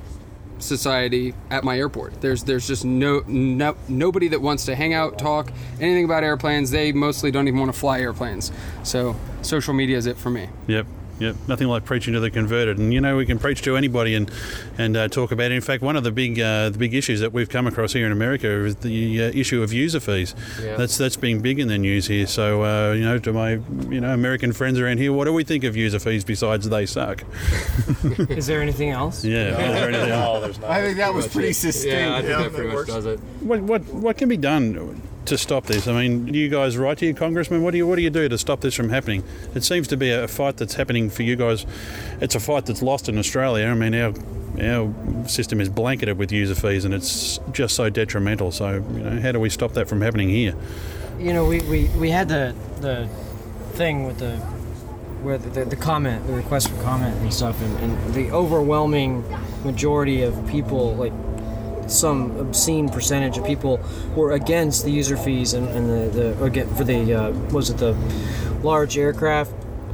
society 0.58 1.34
at 1.50 1.64
my 1.64 1.78
airport. 1.78 2.20
There's 2.20 2.44
there's 2.44 2.66
just 2.66 2.84
no, 2.84 3.22
no 3.26 3.76
nobody 3.88 4.28
that 4.28 4.40
wants 4.40 4.64
to 4.66 4.74
hang 4.74 4.94
out, 4.94 5.18
talk 5.18 5.52
anything 5.80 6.04
about 6.04 6.24
airplanes. 6.24 6.70
They 6.70 6.92
mostly 6.92 7.30
don't 7.30 7.48
even 7.48 7.60
want 7.60 7.72
to 7.72 7.78
fly 7.78 8.00
airplanes. 8.00 8.52
So 8.82 9.16
social 9.42 9.74
media 9.74 9.96
is 9.96 10.06
it 10.06 10.16
for 10.16 10.30
me. 10.30 10.48
Yep. 10.66 10.86
Yep, 11.18 11.36
nothing 11.48 11.66
like 11.66 11.84
preaching 11.84 12.14
to 12.14 12.20
the 12.20 12.30
converted, 12.30 12.78
and 12.78 12.94
you 12.94 13.00
know 13.00 13.16
we 13.16 13.26
can 13.26 13.38
preach 13.38 13.62
to 13.62 13.76
anybody 13.76 14.14
and 14.14 14.30
and 14.76 14.96
uh, 14.96 15.08
talk 15.08 15.32
about 15.32 15.50
it. 15.50 15.52
In 15.52 15.60
fact, 15.60 15.82
one 15.82 15.96
of 15.96 16.04
the 16.04 16.12
big 16.12 16.38
uh, 16.38 16.70
the 16.70 16.78
big 16.78 16.94
issues 16.94 17.20
that 17.20 17.32
we've 17.32 17.48
come 17.48 17.66
across 17.66 17.92
here 17.92 18.06
in 18.06 18.12
America 18.12 18.48
is 18.48 18.76
the 18.76 19.24
uh, 19.24 19.30
issue 19.34 19.62
of 19.62 19.72
user 19.72 19.98
fees. 19.98 20.34
Yeah. 20.62 20.76
That's 20.76 20.96
that's 20.96 21.16
been 21.16 21.40
big 21.40 21.58
in 21.58 21.68
the 21.68 21.78
news 21.78 22.06
here. 22.06 22.26
So 22.26 22.62
uh, 22.62 22.92
you 22.92 23.02
know, 23.02 23.18
to 23.18 23.32
my 23.32 23.52
you 23.90 24.00
know 24.00 24.14
American 24.14 24.52
friends 24.52 24.78
around 24.78 24.98
here, 24.98 25.12
what 25.12 25.24
do 25.24 25.32
we 25.32 25.42
think 25.42 25.64
of 25.64 25.76
user 25.76 25.98
fees 25.98 26.24
besides 26.24 26.68
they 26.68 26.86
suck? 26.86 27.24
Is 28.30 28.46
there 28.46 28.62
anything 28.62 28.90
else? 28.90 29.24
Yeah. 29.24 29.50
is 29.50 29.56
there 29.56 29.88
anything 29.88 30.10
else? 30.10 30.58
I 30.60 30.82
think 30.82 30.98
that 30.98 31.12
was 31.12 31.26
pretty 31.26 31.52
sustained. 31.52 31.92
Yeah, 31.92 32.16
I 32.16 32.22
think 32.22 32.38
that 32.38 32.52
pretty 32.52 32.74
much 32.74 32.86
does 32.86 33.06
it. 33.06 33.18
What 33.40 33.60
what 33.62 33.82
what 33.86 34.18
can 34.18 34.28
be 34.28 34.36
done 34.36 35.02
to 35.26 35.38
stop 35.38 35.66
this? 35.66 35.86
I 35.86 35.92
mean, 35.92 36.26
do 36.26 36.38
you 36.38 36.48
guys 36.48 36.76
write 36.76 36.98
to 36.98 37.06
your 37.06 37.14
congressman? 37.14 37.62
What 37.62 37.72
do 37.72 37.78
you 37.78 37.86
what 37.86 37.96
do 37.96 38.02
you 38.02 38.10
do 38.10 38.28
to 38.28 38.38
stop 38.38 38.60
this 38.60 38.74
from 38.74 38.88
happening? 38.90 39.24
It 39.54 39.64
seems 39.64 39.88
to 39.88 39.96
be 39.96 40.10
a 40.10 40.28
fight 40.28 40.56
that's 40.56 40.74
happening 40.74 41.10
for 41.10 41.22
you 41.22 41.36
guys. 41.36 41.66
It's 42.20 42.34
a 42.34 42.40
fight 42.40 42.66
that's 42.66 42.82
lost 42.82 43.08
in 43.08 43.18
Australia. 43.18 43.66
I 43.66 43.74
mean, 43.74 43.94
our 43.94 44.12
our 44.60 44.92
system 45.28 45.60
is 45.60 45.68
blanketed 45.68 46.18
with 46.18 46.32
user 46.32 46.54
fees, 46.54 46.84
and 46.84 46.94
it's 46.94 47.38
just 47.52 47.76
so 47.76 47.90
detrimental. 47.90 48.50
So, 48.50 48.74
you 48.74 49.00
know, 49.00 49.20
how 49.20 49.32
do 49.32 49.40
we 49.40 49.50
stop 49.50 49.72
that 49.74 49.88
from 49.88 50.00
happening 50.00 50.28
here? 50.28 50.54
You 51.18 51.32
know, 51.32 51.44
we, 51.44 51.60
we, 51.62 51.88
we 51.98 52.10
had 52.10 52.28
the 52.28 52.54
the 52.80 53.08
thing 53.72 54.04
with 54.04 54.18
the 54.18 54.36
where 55.22 55.36
the, 55.36 55.50
the, 55.50 55.64
the 55.64 55.76
comment, 55.76 56.26
the 56.26 56.32
request 56.32 56.70
for 56.70 56.80
comment 56.82 57.16
and 57.16 57.34
stuff, 57.34 57.60
and, 57.60 57.76
and 57.78 58.14
the 58.14 58.30
overwhelming 58.30 59.24
majority 59.64 60.22
of 60.22 60.46
people, 60.46 60.94
like 60.94 61.12
some 61.88 62.36
obscene 62.38 62.88
percentage 62.88 63.38
of 63.38 63.44
people, 63.44 63.80
were 64.14 64.32
against 64.32 64.84
the 64.84 64.90
user 64.90 65.16
fees 65.16 65.54
and, 65.54 65.68
and 65.68 65.88
the, 65.88 66.18
the 66.18 66.44
or 66.44 66.48
get 66.50 66.68
for 66.70 66.84
the 66.84 67.14
uh, 67.14 67.30
was 67.52 67.70
it 67.70 67.78
the 67.78 67.92
large 68.62 68.96
aircraft 68.98 69.52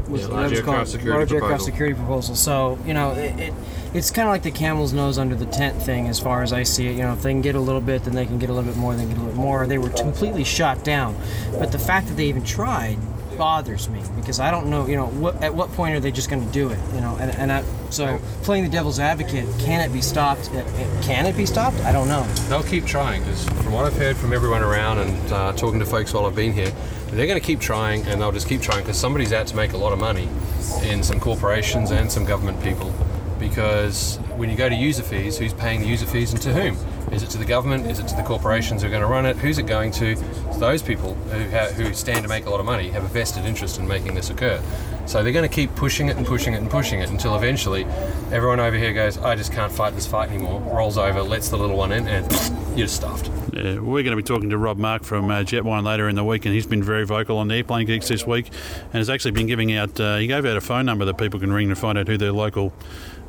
was 0.09 0.23
Yeah, 0.23 0.29
large 0.29 0.53
aircraft 0.53 0.77
called? 0.77 0.89
security 0.89 1.17
large 1.19 1.33
aircraft 1.33 1.51
proposal. 1.51 1.67
security 1.67 1.95
proposal. 1.95 2.35
So 2.35 2.79
you 2.87 2.95
know 2.95 3.13
it. 3.13 3.39
it 3.39 3.55
it's 3.95 4.11
kind 4.11 4.27
of 4.27 4.33
like 4.33 4.43
the 4.43 4.51
camel's 4.51 4.93
nose 4.93 5.19
under 5.19 5.37
the 5.37 5.47
tent 5.47 5.81
thing, 5.81 6.09
as 6.09 6.19
far 6.19 6.43
as 6.43 6.53
I 6.53 6.65
see 6.65 6.89
it. 6.89 6.97
You 6.97 7.05
know, 7.05 7.13
if 7.13 7.23
they 7.23 7.31
can 7.31 7.43
get 7.43 7.55
a 7.55 7.61
little 7.61 7.81
bit, 7.81 8.03
then 8.03 8.15
they 8.15 8.27
can 8.27 8.41
get 8.41 8.51
a 8.51 8.53
little 8.53 8.69
bit 8.69 8.77
more, 8.77 8.93
they 8.93 9.03
can 9.03 9.11
get 9.11 9.19
a 9.19 9.21
little 9.21 9.37
bit 9.37 9.41
more. 9.41 9.69
They 9.69 9.79
were 9.79 9.91
completely 9.91 10.43
shot 10.43 10.83
down. 10.83 11.17
But 11.61 11.71
the 11.71 11.79
fact 11.79 12.09
that 12.09 12.15
they 12.15 12.27
even 12.27 12.43
tried 12.43 12.99
bothers 13.39 13.89
me 13.89 14.03
because 14.17 14.41
I 14.41 14.51
don't 14.51 14.67
know, 14.69 14.87
you 14.89 14.97
know, 14.97 15.07
what, 15.07 15.41
at 15.45 15.55
what 15.55 15.71
point 15.75 15.95
are 15.95 16.01
they 16.01 16.11
just 16.11 16.29
going 16.29 16.45
to 16.45 16.53
do 16.53 16.71
it? 16.71 16.79
You 16.93 17.03
know, 17.03 17.17
and, 17.21 17.31
and 17.37 17.53
I, 17.53 17.63
so 17.95 18.19
playing 18.43 18.65
the 18.65 18.71
devil's 18.71 18.99
advocate, 18.99 19.47
can 19.61 19.81
it 19.81 19.93
be 19.93 20.01
stopped? 20.01 20.51
Can 21.03 21.27
it 21.27 21.37
be 21.37 21.47
stopped? 21.47 21.79
I 21.81 21.93
don't 21.93 22.09
know. 22.09 22.25
They'll 22.49 22.63
keep 22.63 22.85
trying 22.85 23.23
because 23.23 23.45
from 23.49 23.73
what 23.73 23.85
I've 23.85 23.97
heard 23.97 24.17
from 24.17 24.33
everyone 24.33 24.63
around 24.63 24.99
and 24.99 25.33
uh, 25.33 25.53
talking 25.53 25.79
to 25.79 25.87
folks 25.87 26.13
while 26.13 26.27
I've 26.27 26.35
been 26.35 26.53
here, 26.53 26.73
they're 27.09 27.27
going 27.27 27.41
to 27.41 27.47
keep 27.47 27.61
trying 27.61 28.05
and 28.07 28.21
they'll 28.21 28.33
just 28.33 28.49
keep 28.49 28.61
trying 28.61 28.81
because 28.81 28.99
somebody's 28.99 29.33
out 29.33 29.47
to 29.47 29.57
make 29.57 29.73
a 29.73 29.77
lot 29.77 29.93
of 29.93 30.01
money 30.01 30.29
in 30.83 31.03
some 31.03 31.21
corporations 31.21 31.93
and 31.93 32.11
some 32.11 32.25
government 32.25 32.61
people. 32.63 32.93
Because 33.39 34.17
when 34.37 34.51
you 34.51 34.57
go 34.57 34.69
to 34.69 34.75
user 34.75 35.03
fees, 35.03 35.39
who's 35.39 35.53
paying 35.53 35.81
the 35.81 35.87
user 35.87 36.07
fees 36.07 36.33
and 36.33 36.43
to 36.43 36.53
whom? 36.53 36.77
Is 37.13 37.23
it 37.23 37.31
to 37.31 37.39
the 37.39 37.45
government? 37.45 37.87
Is 37.87 37.99
it 37.99 38.09
to 38.09 38.17
the 38.17 38.23
corporations 38.23 38.83
who 38.83 38.89
are 38.89 38.91
going 38.91 39.03
to 39.03 39.09
run 39.09 39.27
it? 39.27 39.37
Who's 39.37 39.59
it 39.59 39.67
going 39.67 39.93
to? 39.93 40.13
It's 40.13 40.57
those 40.59 40.83
people 40.83 41.15
who, 41.15 41.51
ha- 41.51 41.69
who 41.69 41.93
stand 41.95 42.23
to 42.23 42.29
make 42.29 42.47
a 42.47 42.51
lot 42.51 42.61
of 42.61 42.67
money 42.67 42.89
have 42.89 43.05
a 43.05 43.09
vested 43.09 43.45
interest 43.45 43.79
in 43.79 43.87
making 43.87 44.15
this 44.15 44.31
occur. 44.31 44.61
So 45.07 45.23
they're 45.23 45.33
going 45.33 45.49
to 45.49 45.55
keep 45.55 45.75
pushing 45.75 46.09
it 46.09 46.17
and 46.17 46.27
pushing 46.27 46.55
it 46.55 46.59
and 46.59 46.71
pushing 46.71 47.01
it 47.01 47.11
until 47.11 47.37
eventually 47.37 47.85
everyone 48.33 48.61
over 48.61 48.77
here 48.77 48.93
goes, 48.93 49.19
I 49.19 49.37
just 49.37 49.53
can't 49.53 49.73
fight 49.73 49.95
this 49.95 50.07
fight 50.07 50.31
anymore, 50.31 50.61
rolls 50.61 50.99
over, 50.99 51.23
lets 51.23 51.51
the 51.51 51.57
little 51.57 51.77
one 51.77 51.93
in, 51.93 52.09
and 52.09 52.27
you're 52.77 52.89
stuffed. 52.89 53.31
Yeah, 53.53 53.79
we're 53.79 54.03
going 54.03 54.17
to 54.17 54.17
be 54.17 54.23
talking 54.23 54.51
to 54.51 54.59
Rob 54.59 54.79
Mark 54.79 55.05
from 55.05 55.31
uh, 55.31 55.43
Jetwhine 55.43 55.85
later 55.85 56.09
in 56.09 56.17
the 56.17 56.25
week, 56.25 56.45
and 56.45 56.55
he's 56.55 56.67
been 56.67 56.83
very 56.83 57.05
vocal 57.05 57.39
on 57.39 57.49
the 57.49 57.55
Airplane 57.55 57.87
Geeks 57.87 58.09
this 58.09 58.27
week, 58.27 58.49
and 58.85 58.95
has 58.95 59.09
actually 59.09 59.31
been 59.31 59.47
giving 59.47 59.73
out. 59.77 59.99
Uh, 60.01 60.17
he 60.17 60.27
gave 60.27 60.45
out 60.45 60.57
a 60.57 60.61
phone 60.61 60.87
number 60.87 61.05
that 61.05 61.19
people 61.19 61.39
can 61.39 61.53
ring 61.53 61.69
to 61.69 61.77
find 61.77 61.97
out 61.97 62.09
who 62.09 62.17
their 62.17 62.33
local, 62.33 62.73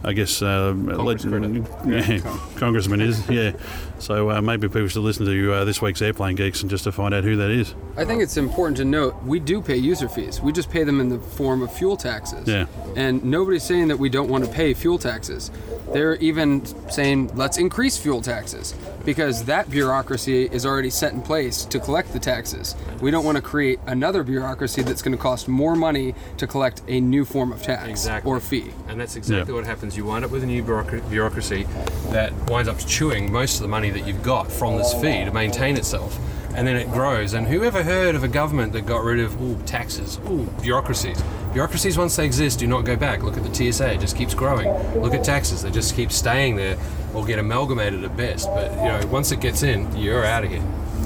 I 0.06 0.14
guess, 0.14 0.40
uh, 0.44 0.72
legend, 0.72 1.68
yeah, 1.88 2.20
congressman 2.58 3.02
is. 3.02 3.28
Yeah, 3.28 3.54
so 3.98 4.30
uh, 4.30 4.40
maybe 4.40 4.68
people 4.68 4.88
should 4.88 5.02
listen 5.02 5.26
to 5.26 5.52
uh, 5.54 5.66
this 5.66 5.82
week's 5.82 6.00
Airplane 6.00 6.36
Geeks 6.36 6.62
and 6.62 6.70
just 6.70 6.84
to 6.84 6.92
find 6.92 7.12
out 7.12 7.24
who 7.24 7.36
that 7.38 7.50
is. 7.50 7.74
I 7.98 8.06
think 8.06 8.22
it's 8.22 8.38
important 8.38 8.78
to 8.78 8.86
note 8.86 9.16
we 9.24 9.40
do 9.40 9.62
pay 9.64 9.78
user 9.78 10.08
fees. 10.08 10.40
We 10.40 10.52
just 10.52 10.70
pay 10.70 10.84
them 10.84 11.02
in 11.02 11.10
the 11.10 11.18
form 11.18 11.64
of 11.64 11.74
fuel 11.74 11.98
taxes. 11.98 12.48
Yeah. 12.48 12.68
And 12.96 13.24
nobody's 13.26 13.64
saying 13.64 13.88
that 13.88 13.98
we 13.98 14.10
don't 14.10 14.30
want 14.30 14.46
to 14.46 14.52
pay 14.52 14.76
fuel 14.76 15.00
taxes. 15.00 15.50
They're 15.92 16.16
even 16.18 16.66
saying 16.92 17.36
let's 17.36 17.58
increase 17.58 17.98
fuel 17.98 18.22
taxes 18.22 18.76
because 19.06 19.46
that 19.46 19.70
bureaucracy 19.70 20.46
is 20.46 20.66
already 20.66 20.90
set 20.90 21.14
in 21.14 21.22
place 21.22 21.64
to 21.66 21.80
collect 21.80 22.12
the 22.12 22.20
taxes. 22.20 22.76
We 23.02 23.12
don't 23.12 23.24
want 23.24 23.38
to 23.38 23.42
create 23.42 23.80
another 23.86 24.24
bureaucracy 24.24 24.82
that's 24.82 25.02
going 25.02 25.16
to 25.16 25.22
cost 25.22 25.48
more 25.48 25.76
money 25.76 26.14
to 26.38 26.48
collect 26.48 26.82
a 26.88 27.00
new 27.00 27.24
form 27.24 27.52
of 27.52 27.62
tax 27.64 27.88
Exactly. 27.88 28.30
or 28.30 28.40
fee. 28.40 28.72
And 28.88 29.00
that's 29.00 29.16
exactly 29.16 29.54
what 29.54 29.66
happens. 29.66 29.95
You 29.96 30.06
wind 30.06 30.26
up 30.26 30.32
with 30.32 30.44
a 30.44 30.46
new 30.46 30.62
bureaucracy 30.62 31.64
that 32.10 32.34
winds 32.50 32.68
up 32.68 32.78
chewing 32.80 33.32
most 33.32 33.56
of 33.56 33.62
the 33.62 33.68
money 33.68 33.90
that 33.92 34.06
you've 34.06 34.24
got 34.24 34.52
from 34.52 34.78
this 34.78 34.94
fee 34.94 35.24
to 35.24 35.32
maintain 35.32 35.78
itself. 35.78 36.20
And 36.54 36.68
then 36.68 36.76
it 36.76 36.92
grows. 36.92 37.34
And 37.34 37.48
who 37.48 37.64
ever 37.64 37.84
heard 37.84 38.16
of 38.16 38.24
a 38.24 38.28
government 38.28 38.74
that 38.74 38.86
got 38.86 39.04
rid 39.04 39.20
of 39.20 39.42
ooh, 39.42 39.62
taxes, 39.64 40.20
ooh, 40.30 40.46
bureaucracies? 40.62 41.22
Bureaucracies, 41.54 41.98
once 41.98 42.16
they 42.16 42.26
exist, 42.26 42.60
do 42.60 42.68
not 42.68 42.86
go 42.86 42.96
back. 42.96 43.24
Look 43.24 43.38
at 43.38 43.44
the 43.44 43.54
TSA, 43.54 43.94
it 43.94 44.00
just 44.00 44.18
keeps 44.18 44.34
growing. 44.34 44.68
Look 45.02 45.14
at 45.14 45.24
taxes, 45.24 45.62
they 45.62 45.72
just 45.72 45.96
keep 45.96 46.12
staying 46.12 46.56
there 46.56 46.78
or 47.14 47.26
get 47.26 47.40
amalgamated 47.40 48.04
at 48.04 48.16
best. 48.18 48.48
But, 48.50 48.72
you 48.72 48.86
know, 48.86 49.08
once 49.08 49.32
it 49.32 49.40
gets 49.40 49.64
in, 49.64 49.96
you're 49.96 50.26
out 50.26 50.44
of 50.44 50.52
here. 50.52 50.64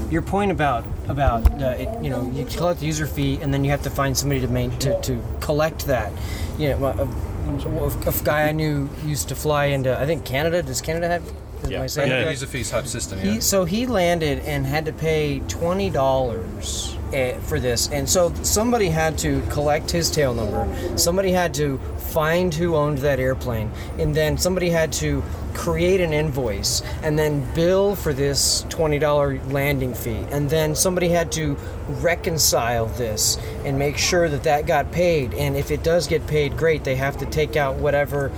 Your 0.10 0.24
point 0.24 0.52
about 0.52 0.86
about 1.08 1.62
uh, 1.62 1.76
it, 1.78 2.04
you 2.04 2.10
know 2.10 2.30
you 2.32 2.44
collect 2.46 2.80
the 2.80 2.86
user 2.88 3.06
fee 3.06 3.38
and 3.42 3.54
then 3.54 3.64
you 3.64 3.70
have 3.70 3.84
to 3.84 3.92
find 3.92 4.18
somebody 4.18 4.42
to 4.42 4.48
main 4.48 4.72
to, 4.80 5.00
to 5.02 5.24
collect 5.40 5.86
that. 5.86 6.12
You 6.58 6.70
know, 6.70 7.08
a, 7.50 8.10
a, 8.10 8.10
a 8.10 8.24
guy 8.24 8.48
I 8.48 8.52
knew 8.52 8.90
used 9.06 9.30
to 9.30 9.36
fly 9.36 9.66
into 9.66 10.00
I 10.00 10.06
think 10.06 10.26
Canada. 10.26 10.62
Does 10.64 10.82
Canada 10.82 11.08
have? 11.08 11.24
am 11.66 11.82
I 11.82 11.88
saying 11.88 12.10
that 12.10 12.24
correct? 12.24 12.42
User 12.42 12.48
fee 12.48 12.64
type 12.64 12.88
system, 12.88 13.20
yeah. 13.20 13.34
He, 13.34 13.42
so 13.42 13.66
he 13.66 13.86
landed 13.86 14.40
and 14.40 14.66
had 14.66 14.86
to 14.86 14.94
pay 14.94 15.40
twenty 15.48 15.90
dollars 15.90 16.96
eh, 17.14 17.38
for 17.40 17.60
this, 17.60 17.90
and 17.90 18.10
so 18.10 18.34
somebody 18.44 18.90
had 18.90 19.18
to 19.20 19.42
collect 19.50 19.92
his 19.92 20.10
tail 20.10 20.34
number. 20.34 20.98
Somebody 20.98 21.32
had 21.32 21.54
to 21.56 21.78
find 21.98 22.54
who 22.54 22.76
owned 22.76 23.00
that 23.00 23.20
airplane, 23.20 23.72
and 23.98 24.16
then 24.16 24.38
somebody 24.38 24.70
had 24.70 24.92
to 24.94 25.22
create 25.54 26.02
an 26.02 26.14
invoice 26.14 26.82
and 27.04 27.18
then 27.18 27.48
bill 27.54 27.96
for 27.96 28.14
this 28.14 28.66
twenty 28.70 29.00
dollar 29.00 29.40
landing 29.48 29.94
fee, 29.94 30.26
and 30.32 30.50
then 30.50 30.76
somebody 30.76 31.10
had 31.10 31.32
to 31.34 31.58
reconcile 31.88 32.86
this 32.86 33.38
and 33.66 33.78
make 33.80 33.98
sure 33.98 34.30
that 34.30 34.44
that 34.44 34.66
got 34.66 34.92
paid. 34.92 35.34
And 35.34 35.58
if 35.58 35.72
it 35.72 35.84
does 35.84 36.08
get 36.08 36.26
paid, 36.28 36.58
great. 36.58 36.84
They 36.84 36.96
have 36.96 37.18
to 37.18 37.26
take 37.26 37.56
out 37.56 37.76
whatever 37.76 38.32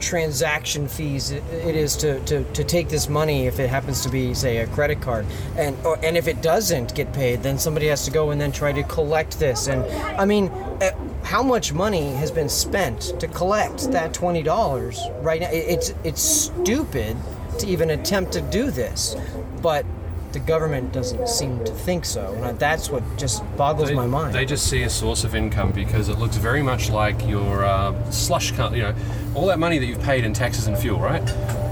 transaction 0.00 0.88
fees 0.88 1.30
it 1.30 1.42
is 1.74 1.96
to, 1.96 2.20
to, 2.24 2.44
to 2.52 2.64
take 2.64 2.88
this 2.88 3.08
money 3.08 3.46
if 3.46 3.58
it 3.58 3.68
happens 3.68 4.02
to 4.02 4.08
be 4.08 4.34
say 4.34 4.58
a 4.58 4.66
credit 4.68 5.00
card. 5.00 5.26
And 5.56 5.76
or, 5.84 5.98
and 6.02 6.16
if 6.16 6.28
it 6.28 6.42
doesn't 6.42 6.94
get 6.94 7.12
paid 7.12 7.42
then 7.42 7.58
somebody 7.58 7.86
has 7.86 8.04
to 8.04 8.10
go 8.10 8.30
and 8.30 8.40
then 8.40 8.52
try 8.52 8.72
to 8.72 8.82
collect 8.84 9.38
this. 9.38 9.68
And 9.68 9.84
I 10.18 10.24
mean 10.24 10.48
uh, 10.48 10.90
how 11.24 11.42
much 11.42 11.72
money 11.72 12.12
has 12.12 12.30
been 12.30 12.48
spent 12.48 13.20
to 13.20 13.28
collect 13.28 13.90
that 13.92 14.12
$20 14.12 15.22
right 15.22 15.40
now? 15.40 15.48
It's 15.50 15.92
it's 16.04 16.22
stupid 16.22 17.16
to 17.58 17.66
even 17.66 17.90
attempt 17.90 18.32
to 18.32 18.40
do 18.40 18.70
this. 18.70 19.16
But 19.60 19.84
the 20.32 20.38
government 20.38 20.92
doesn't 20.92 21.28
seem 21.28 21.64
to 21.64 21.72
think 21.72 22.04
so 22.04 22.34
and 22.42 22.58
that's 22.58 22.90
what 22.90 23.02
just 23.16 23.42
boggles 23.56 23.88
they, 23.88 23.94
my 23.94 24.06
mind 24.06 24.34
They 24.34 24.44
just 24.44 24.68
see 24.68 24.82
a 24.82 24.90
source 24.90 25.24
of 25.24 25.34
income 25.34 25.72
because 25.72 26.08
it 26.08 26.18
looks 26.18 26.36
very 26.36 26.62
much 26.62 26.90
like 26.90 27.26
your 27.26 27.64
uh, 27.64 28.10
slush, 28.10 28.50
you 28.52 28.82
know, 28.82 28.94
all 29.34 29.46
that 29.46 29.58
money 29.58 29.78
that 29.78 29.86
you've 29.86 30.02
paid 30.02 30.24
in 30.24 30.32
taxes 30.32 30.66
and 30.66 30.76
fuel, 30.76 30.98
right? 30.98 31.22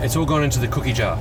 It's 0.03 0.17
all 0.17 0.25
gone 0.25 0.45
into 0.45 0.59
the 0.59 0.69
cookie 0.69 0.93
jar. 0.93 1.17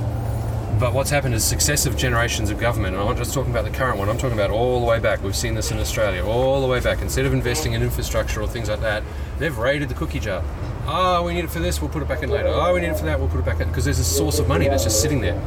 But 0.78 0.92
what's 0.92 1.08
happened 1.08 1.34
is 1.34 1.42
successive 1.42 1.96
generations 1.96 2.50
of 2.50 2.60
government, 2.60 2.94
and 2.94 3.02
I'm 3.02 3.08
not 3.08 3.16
just 3.16 3.32
talking 3.32 3.50
about 3.50 3.64
the 3.64 3.70
current 3.70 3.98
one, 3.98 4.10
I'm 4.10 4.18
talking 4.18 4.38
about 4.38 4.50
all 4.50 4.78
the 4.78 4.84
way 4.84 4.98
back. 4.98 5.22
We've 5.22 5.34
seen 5.34 5.54
this 5.54 5.70
in 5.70 5.78
Australia, 5.78 6.22
all 6.22 6.60
the 6.60 6.66
way 6.66 6.80
back. 6.80 7.00
Instead 7.00 7.24
of 7.24 7.32
investing 7.32 7.72
in 7.72 7.82
infrastructure 7.82 8.42
or 8.42 8.46
things 8.46 8.68
like 8.68 8.80
that, 8.80 9.02
they've 9.38 9.56
raided 9.56 9.88
the 9.88 9.94
cookie 9.94 10.20
jar. 10.20 10.44
Oh, 10.86 11.22
we 11.24 11.32
need 11.32 11.44
it 11.44 11.50
for 11.50 11.60
this, 11.60 11.80
we'll 11.80 11.90
put 11.90 12.02
it 12.02 12.08
back 12.08 12.22
in 12.22 12.28
later. 12.28 12.48
Oh, 12.48 12.74
we 12.74 12.80
need 12.80 12.88
it 12.88 12.98
for 12.98 13.06
that, 13.06 13.18
we'll 13.18 13.28
put 13.30 13.40
it 13.40 13.46
back 13.46 13.60
in. 13.60 13.68
Because 13.68 13.86
there's 13.86 13.98
a 13.98 14.04
source 14.04 14.38
of 14.38 14.48
money 14.48 14.68
that's 14.68 14.84
just 14.84 15.00
sitting 15.00 15.22
there. 15.22 15.40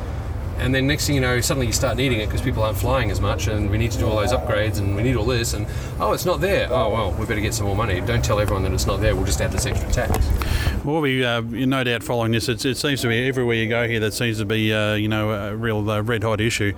And 0.60 0.76
then 0.76 0.88
next 0.88 1.06
thing 1.08 1.16
you 1.16 1.22
know, 1.22 1.40
suddenly 1.42 1.68
you 1.68 1.74
start 1.74 1.98
needing 1.98 2.20
it 2.20 2.26
because 2.26 2.42
people 2.42 2.64
aren't 2.64 2.78
flying 2.78 3.12
as 3.12 3.22
much, 3.22 3.48
and 3.48 3.70
we 3.70 3.78
need 3.78 3.92
to 3.92 3.98
do 3.98 4.08
all 4.08 4.18
those 4.18 4.34
upgrades, 4.34 4.80
and 4.80 4.96
we 4.96 5.04
need 5.04 5.16
all 5.16 5.26
this, 5.26 5.54
and 5.54 5.66
oh, 6.00 6.14
it's 6.14 6.26
not 6.26 6.42
there. 6.42 6.68
Oh 6.72 6.92
well, 6.92 7.12
we 7.14 7.26
better 7.26 7.42
get 7.42 7.54
some 7.54 7.66
more 7.66 7.76
money. 7.76 8.02
Don't 8.02 8.24
tell 8.24 8.40
everyone 8.40 8.64
that 8.64 8.74
it's 8.74 8.86
not 8.86 9.00
there. 9.00 9.16
We'll 9.16 9.26
just 9.26 9.42
add 9.42 9.52
this 9.52 9.66
extra 9.66 9.92
tax. 9.92 10.28
Well, 10.84 11.02
we 11.02 11.24
uh, 11.24 11.42
you're 11.42 11.68
no 11.68 11.84
doubt 11.84 12.04
following 12.04 12.32
this. 12.32 12.50
It's, 12.50 12.66
it 12.66 12.76
seems 12.76 13.02
to 13.02 13.08
be 13.08 13.28
everywhere 13.28 13.56
you 13.56 13.68
go 13.68 13.88
here. 13.88 14.00
That 14.00 14.14
seems 14.14 14.38
to 14.40 14.46
be 14.46 14.74
uh, 14.74 14.96
you 14.96 15.08
know 15.08 15.32
a 15.32 15.56
real 15.56 15.90
uh, 15.90 16.02
red 16.02 16.24
hot 16.24 16.42
issue 16.42 16.74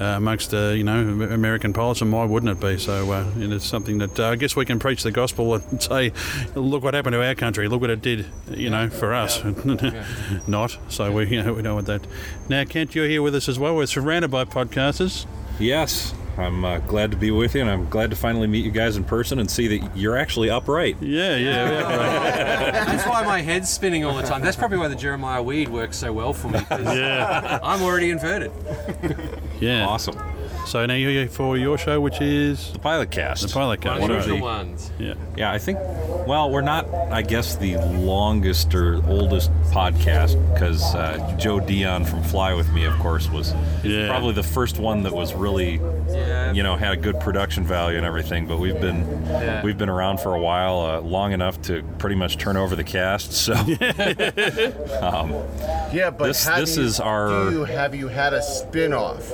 uh, 0.00 0.04
amongst 0.04 0.52
uh, 0.52 0.68
you 0.68 0.84
know 0.84 1.22
American 1.22 1.72
pilots, 1.72 2.02
and 2.02 2.12
why 2.12 2.24
wouldn't 2.24 2.50
it 2.50 2.60
be? 2.60 2.78
So 2.78 3.10
uh, 3.10 3.24
and 3.34 3.52
it's 3.52 3.64
something 3.64 3.98
that 3.98 4.18
uh, 4.18 4.28
I 4.28 4.36
guess 4.36 4.56
we 4.56 4.64
can 4.64 4.78
preach 4.78 5.02
the 5.02 5.10
gospel 5.10 5.54
and 5.54 5.82
say, 5.82 6.12
look 6.54 6.82
what 6.82 6.94
happened 6.94 7.14
to 7.14 7.24
our 7.24 7.34
country. 7.34 7.68
Look 7.68 7.80
what 7.80 7.90
it 7.90 8.02
did, 8.02 8.26
you 8.50 8.70
know, 8.70 8.88
for 8.88 9.14
us. 9.14 9.42
Not 10.46 10.76
so 10.88 11.12
we 11.12 11.26
you 11.34 11.42
know 11.42 11.52
we 11.54 11.62
know 11.62 11.74
what 11.74 11.86
that. 11.86 12.06
Now, 12.48 12.64
Kent, 12.64 12.94
you're 12.94 13.08
here 13.08 13.22
with 13.24 13.34
us 13.34 13.48
as 13.48 13.58
well. 13.58 13.74
We're 13.74 13.86
surrounded 13.86 14.30
by 14.30 14.44
podcasters. 14.44 15.26
Yes, 15.58 16.14
I'm 16.36 16.64
uh, 16.64 16.78
glad 16.80 17.10
to 17.10 17.16
be 17.16 17.30
with 17.30 17.54
you, 17.54 17.62
and 17.62 17.70
I'm 17.70 17.88
glad 17.88 18.10
to 18.10 18.16
finally 18.16 18.46
meet 18.46 18.64
you 18.64 18.70
guys 18.70 18.96
in 18.96 19.04
person 19.04 19.38
and 19.38 19.50
see 19.50 19.66
that 19.78 19.96
you're 19.96 20.16
actually 20.16 20.50
upright. 20.50 20.96
Yeah, 21.00 21.36
yeah. 21.36 21.80
That's 22.84 23.06
why 23.06 23.24
my 23.24 23.40
head's 23.40 23.70
spinning 23.70 24.04
all 24.04 24.16
the 24.16 24.22
time. 24.22 24.42
That's 24.42 24.56
probably 24.56 24.78
why 24.78 24.88
the 24.88 24.96
Jeremiah 24.96 25.42
weed 25.42 25.68
works 25.68 25.96
so 25.96 26.12
well 26.12 26.32
for 26.32 26.48
me. 26.48 26.60
Yeah. 26.70 27.58
I'm 27.62 27.82
already 27.82 28.10
inverted. 28.10 28.52
Yeah. 29.60 29.86
Awesome. 29.86 30.18
So 30.66 30.84
now 30.86 30.94
you're 30.94 31.10
here 31.10 31.28
for 31.28 31.56
your 31.56 31.78
show, 31.78 32.00
which 32.00 32.20
is 32.20 32.72
the 32.72 32.78
Pilot 32.78 33.10
Cast. 33.10 33.46
The 33.46 33.52
Pilot 33.52 33.80
Cast. 33.80 34.00
One 34.00 34.10
of 34.10 34.16
right. 34.18 34.26
the 34.26 34.40
ones. 34.40 34.90
Yeah. 34.98 35.14
Yeah, 35.36 35.52
I 35.52 35.58
think. 35.58 35.78
Well, 36.26 36.50
we're 36.50 36.62
not, 36.62 36.88
I 37.12 37.22
guess, 37.22 37.56
the 37.56 37.76
longest 37.76 38.74
or 38.74 38.96
oldest 39.06 39.52
podcast 39.70 40.34
because 40.52 40.82
uh, 40.94 41.36
Joe 41.38 41.60
Dion 41.60 42.04
from 42.04 42.22
Fly 42.24 42.54
with 42.54 42.72
Me, 42.72 42.86
of 42.86 42.94
course, 42.94 43.28
was 43.30 43.52
Yeah. 43.84 44.08
probably 44.08 44.32
the 44.32 44.42
first 44.42 44.78
one 44.78 45.02
that 45.02 45.12
was 45.12 45.34
really, 45.34 45.74
you 46.54 46.62
know, 46.62 46.76
had 46.76 46.92
a 46.92 46.96
good 46.96 47.20
production 47.20 47.64
value 47.64 47.98
and 47.98 48.06
everything. 48.06 48.46
But 48.46 48.58
we've 48.58 48.80
been 48.80 49.00
Yeah. 49.26 49.62
we've 49.62 49.78
been 49.78 49.90
around 49.90 50.18
for 50.20 50.34
a 50.34 50.40
while, 50.40 50.80
uh, 50.80 51.00
long 51.02 51.32
enough 51.32 51.60
to 51.62 51.82
pretty 51.98 52.16
much 52.16 52.38
turn 52.38 52.56
over 52.56 52.74
the 52.74 52.84
cast. 52.84 53.32
So, 53.32 53.52
um, 55.02 55.30
Yeah, 55.92 56.10
but 56.10 56.26
this 56.28 56.44
have 56.46 56.58
this 56.60 56.76
you- 56.78 56.84
is 56.84 57.00
our. 57.00 57.28
Do 57.28 57.50
you, 57.50 57.64
have 57.64 57.94
you 57.94 58.08
had 58.08 58.32
a 58.32 58.42
spin-off? 58.42 59.30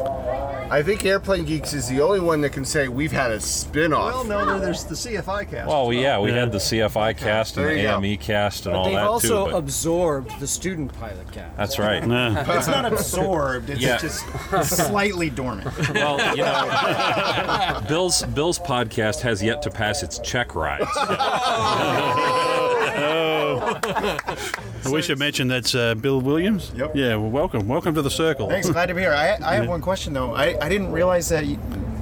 I 0.71 0.83
think 0.85 1.05
Airplane 1.21 1.45
Geeks 1.45 1.75
is 1.75 1.87
the 1.87 2.01
only 2.01 2.19
one 2.19 2.41
that 2.41 2.49
can 2.49 2.65
say 2.65 2.89
we've 2.89 3.13
had 3.13 3.31
a 3.31 3.39
spin-off. 3.41 4.15
Well, 4.15 4.25
no, 4.25 4.47
there- 4.53 4.59
there's 4.61 4.85
the 4.85 4.95
CFI 4.95 5.51
cast. 5.51 5.69
Well, 5.69 5.87
we, 5.89 6.01
yeah, 6.01 6.19
we 6.19 6.33
had 6.33 6.51
the 6.51 6.57
CFI 6.57 7.15
cast 7.19 7.59
and 7.59 7.67
There 7.67 7.75
the 7.75 7.81
you 7.83 7.89
go. 7.89 7.99
AME 7.99 8.17
cast 8.17 8.65
and 8.65 8.73
but 8.73 8.79
all 8.79 8.85
they've 8.87 8.95
that 8.95 9.05
also 9.05 9.45
too. 9.45 9.51
But 9.53 9.59
absorbed 9.59 10.41
the 10.41 10.47
student 10.47 10.99
pilot 10.99 11.31
cast 11.31 11.55
that's 11.59 11.79
right. 11.79 11.99
it's 12.03 12.07
not 12.69 12.87
absorbed. 12.91 13.69
It's 13.69 13.83
Yeah. 13.83 13.99
just 13.99 14.25
slightly 14.67 15.29
dormant. 15.29 15.67
Well, 15.93 16.19
you 16.35 16.43
know, 16.43 17.83
Bill's 17.89 18.23
Bill's 18.23 18.59
podcast 18.59 19.21
has 19.21 19.43
yet 19.43 19.61
to 19.61 19.71
pass 19.71 20.03
its 20.03 20.21
check 20.21 20.55
ride. 23.59 24.93
we 24.93 25.03
should 25.03 25.19
mention 25.19 25.49
that's 25.49 25.75
uh, 25.75 25.95
Bill 25.95 26.21
Williams. 26.21 26.73
Yep. 26.77 26.95
Yeah. 26.95 27.17
Well, 27.17 27.31
welcome. 27.31 27.67
Welcome 27.69 27.95
to 27.95 28.03
the 28.03 28.11
circle. 28.11 28.49
Thanks, 28.49 28.69
glad 28.71 28.87
to 28.87 28.95
be 28.95 29.01
here. 29.03 29.13
I, 29.13 29.37
I 29.43 29.55
have 29.57 29.69
one 29.69 29.81
question 29.81 30.13
though. 30.13 30.35
I, 30.35 30.57
I 30.65 30.69
didn't 30.69 30.93
realize 30.93 31.29
that 31.31 31.47
you- 31.47 31.59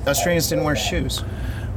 Australians 0.06 0.48
didn't 0.48 0.64
wear 0.64 0.76
shoes. 0.76 1.22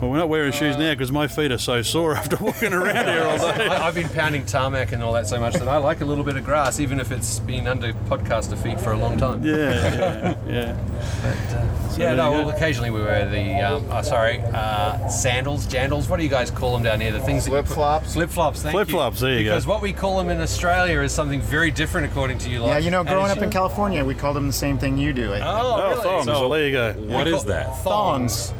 Well, 0.01 0.09
we're 0.09 0.17
not 0.17 0.29
wearing 0.29 0.51
shoes 0.51 0.77
now 0.77 0.91
because 0.93 1.11
my 1.11 1.27
feet 1.27 1.51
are 1.51 1.59
so 1.59 1.83
sore 1.83 2.15
after 2.17 2.35
walking 2.37 2.73
around 2.73 3.05
here 3.07 3.23
all 3.23 3.37
day. 3.37 3.67
I, 3.67 3.87
I've 3.87 3.93
been 3.93 4.09
pounding 4.09 4.47
tarmac 4.47 4.93
and 4.93 5.03
all 5.03 5.13
that 5.13 5.27
so 5.27 5.39
much 5.39 5.53
that 5.53 5.67
I 5.67 5.77
like 5.77 6.01
a 6.01 6.05
little 6.05 6.23
bit 6.23 6.37
of 6.37 6.43
grass, 6.43 6.79
even 6.79 6.99
if 6.99 7.11
it's 7.11 7.37
been 7.37 7.67
under 7.67 7.93
podcaster 8.09 8.57
feet 8.57 8.79
for 8.81 8.93
a 8.93 8.97
long 8.97 9.17
time. 9.19 9.43
Yeah, 9.45 9.55
yeah, 9.55 10.35
yeah. 10.47 10.47
yeah, 10.47 11.97
there 11.97 12.15
no, 12.15 12.31
you 12.31 12.37
go. 12.41 12.47
well, 12.47 12.49
occasionally 12.49 12.89
we 12.89 12.99
wear 13.01 13.29
the, 13.29 13.53
um, 13.61 13.85
oh, 13.91 14.01
sorry, 14.01 14.39
uh, 14.39 15.07
sandals, 15.07 15.67
jandals. 15.67 16.09
What 16.09 16.17
do 16.17 16.23
you 16.23 16.29
guys 16.29 16.49
call 16.49 16.73
them 16.73 16.81
down 16.81 16.99
here? 16.99 17.11
The 17.11 17.19
things 17.19 17.47
Flip 17.47 17.67
flops. 17.67 18.13
Flip 18.13 18.29
flops. 18.31 18.63
Thank 18.63 18.73
Flip-flops, 18.73 19.21
you. 19.21 19.27
there 19.27 19.37
you 19.37 19.43
go. 19.45 19.51
Because 19.51 19.67
what 19.67 19.83
we 19.83 19.93
call 19.93 20.17
them 20.17 20.29
in 20.29 20.41
Australia 20.41 20.99
is 21.01 21.11
something 21.11 21.41
very 21.41 21.69
different, 21.69 22.07
according 22.11 22.39
to 22.39 22.49
you. 22.49 22.61
Lot. 22.61 22.69
Yeah, 22.69 22.77
you 22.79 22.89
know, 22.89 23.03
growing 23.03 23.25
it's- 23.25 23.37
up 23.37 23.43
in 23.43 23.51
California, 23.51 24.03
we 24.03 24.15
called 24.15 24.35
them 24.35 24.47
the 24.47 24.53
same 24.53 24.79
thing 24.79 24.97
you 24.97 25.13
do. 25.13 25.29
I 25.31 25.35
think. 25.35 25.45
Oh, 25.45 25.75
Oh, 25.79 25.89
really? 25.91 26.01
thongs. 26.03 26.25
So- 26.25 26.31
well, 26.39 26.49
there 26.49 26.65
you 26.65 26.71
go. 26.71 26.93
What 26.93 27.27
is 27.27 27.43
that? 27.45 27.67
Thongs. 27.83 28.51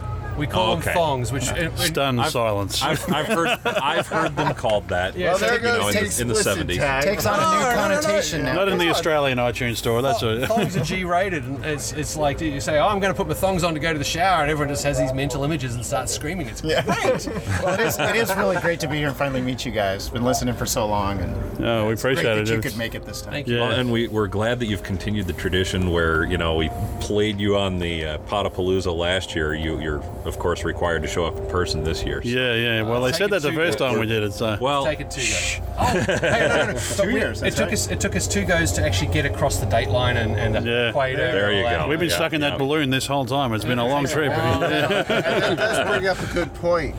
We 0.42 0.48
call 0.48 0.72
Oh, 0.74 0.76
them 0.78 0.94
thongs, 0.96 1.32
which 1.32 1.48
uh, 1.50 1.74
Stunned 1.76 2.20
I've- 2.20 2.32
silence. 2.32 2.82
I've, 2.82 3.08
I've 3.14 3.28
heard 3.28 3.60
I've 3.64 4.08
heard 4.08 4.36
them 4.36 4.56
called 4.56 4.88
that. 4.90 5.16
Well, 5.16 5.38
there 5.38 5.58
you 5.58 5.62
know, 5.62 5.80
goes 5.92 6.20
in, 6.20 6.28
the, 6.28 6.34
in 6.34 6.64
the 6.66 6.74
70s. 6.74 6.78
tag. 6.78 7.04
Takes 7.04 7.26
on 7.28 7.36
a 7.40 7.60
new 7.60 7.76
connotation 7.76 8.44
now. 8.44 8.54
Not 8.56 8.68
in 8.70 8.80
the 8.80 8.90
Australian 8.90 9.38
iTunes 9.38 9.76
store. 9.78 10.02
That's 10.02 10.24
a. 10.24 10.48
thongs 10.48 10.76
are 10.76 10.84
G-rated, 10.84 11.44
and 11.44 11.64
it's 11.64 11.92
it's 11.94 12.18
like 12.18 12.42
you 12.42 12.60
say, 12.60 12.80
"Oh, 12.80 12.88
I'm 12.88 13.00
going 13.00 13.14
to 13.14 13.18
put 13.18 13.28
my 13.28 13.36
thongs 13.36 13.64
on 13.64 13.76
to 13.76 13.80
go 13.80 13.94
to 13.94 14.00
the 14.00 14.04
shower," 14.04 14.42
and 14.42 14.50
everyone 14.50 14.74
just 14.74 14.84
has 14.84 14.98
these 15.00 15.14
mental 15.14 15.44
images 15.44 15.76
and 15.76 15.86
starts 15.86 16.12
screaming. 16.12 16.48
It's 16.48 16.64
Yeah. 16.64 16.82
great. 16.82 17.28
well, 17.64 17.76
it 17.76 17.80
is, 17.82 18.00
it 18.00 18.16
is 18.16 18.36
really 18.36 18.58
great 18.62 18.80
to 18.80 18.88
be 18.88 18.98
here 18.98 19.10
and 19.10 19.16
finally 19.16 19.42
meet 19.42 19.64
you 19.64 19.72
guys. 19.72 20.10
Been 20.10 20.24
listening 20.24 20.56
for 20.56 20.66
so 20.66 20.88
long, 20.88 21.20
and 21.20 21.64
Oh, 21.64 21.86
we 21.86 21.94
it's 21.94 22.02
great 22.02 22.18
appreciate 22.18 22.36
that 22.46 22.50
it. 22.52 22.56
you 22.56 22.62
could 22.62 22.78
make 22.78 22.96
it 22.96 23.06
this 23.06 23.22
time. 23.22 23.44
Yeah. 23.46 23.60
Well, 23.60 23.72
and 23.74 23.92
we, 23.92 24.08
we're 24.08 24.26
glad 24.28 24.60
that 24.62 24.66
you've 24.66 24.82
continued 24.84 25.28
the 25.28 25.34
tradition 25.34 25.92
where, 25.92 26.24
you 26.24 26.38
know, 26.40 26.56
we 26.56 26.70
played 27.00 27.40
you 27.40 27.58
on 27.58 27.78
the 27.78 28.06
uh, 28.06 28.18
Podapalooza 28.20 28.92
last 28.96 29.36
year. 29.36 29.54
You, 29.54 29.80
you're, 29.80 30.02
of 30.32 30.40
course, 30.40 30.64
required 30.64 31.02
to 31.02 31.08
show 31.10 31.26
up 31.26 31.38
in 31.38 31.46
person 31.48 31.84
this 31.84 32.04
year. 32.04 32.22
Yeah, 32.24 32.54
yeah. 32.56 32.82
Well, 32.84 33.02
they 33.02 33.12
said 33.12 33.30
that 33.32 33.42
the 33.42 33.52
first 33.52 33.78
time 33.78 34.00
we 34.00 34.06
did 34.06 34.24
it. 34.24 34.32
So. 34.34 34.58
Well, 34.62 34.86
Take 34.86 35.02
it 35.02 35.12
two 35.12 35.20
goes. 35.22 35.60
Oh, 35.78 35.84
hey, 35.86 36.48
no, 36.48 36.66
no, 36.68 36.72
no. 36.74 36.80
But 36.98 37.06
we- 37.08 37.14
years, 37.16 37.42
It 37.44 37.52
took 37.52 37.66
right. 37.66 37.74
us. 37.74 37.88
It 37.92 38.00
took 38.00 38.16
us 38.16 38.28
two 38.28 38.46
goes 38.46 38.72
to 38.74 38.84
actually 38.86 39.12
get 39.14 39.26
across 39.26 39.58
the 39.58 39.66
date 39.66 39.90
line 39.90 40.16
and, 40.18 40.38
and 40.38 40.56
the 40.56 40.62
Yeah. 40.62 40.90
equator. 40.90 41.18
There 41.18 41.52
you 41.52 41.64
go. 41.64 41.88
We've 41.90 42.00
been 42.00 42.10
Yeah, 42.10 42.16
stuck 42.16 42.34
in 42.34 42.42
that 42.42 42.54
yeah. 42.54 42.58
balloon 42.58 42.90
this 42.90 43.06
whole 43.08 43.26
time. 43.26 43.54
It's 43.54 43.66
been 43.66 43.80
a 43.80 43.86
long 43.88 44.06
trip. 44.08 44.32
And 44.32 44.62
that 45.08 45.58
does 45.58 45.88
bring 45.90 46.08
up 46.08 46.20
a 46.20 46.34
good 46.34 46.54
point. 46.56 46.96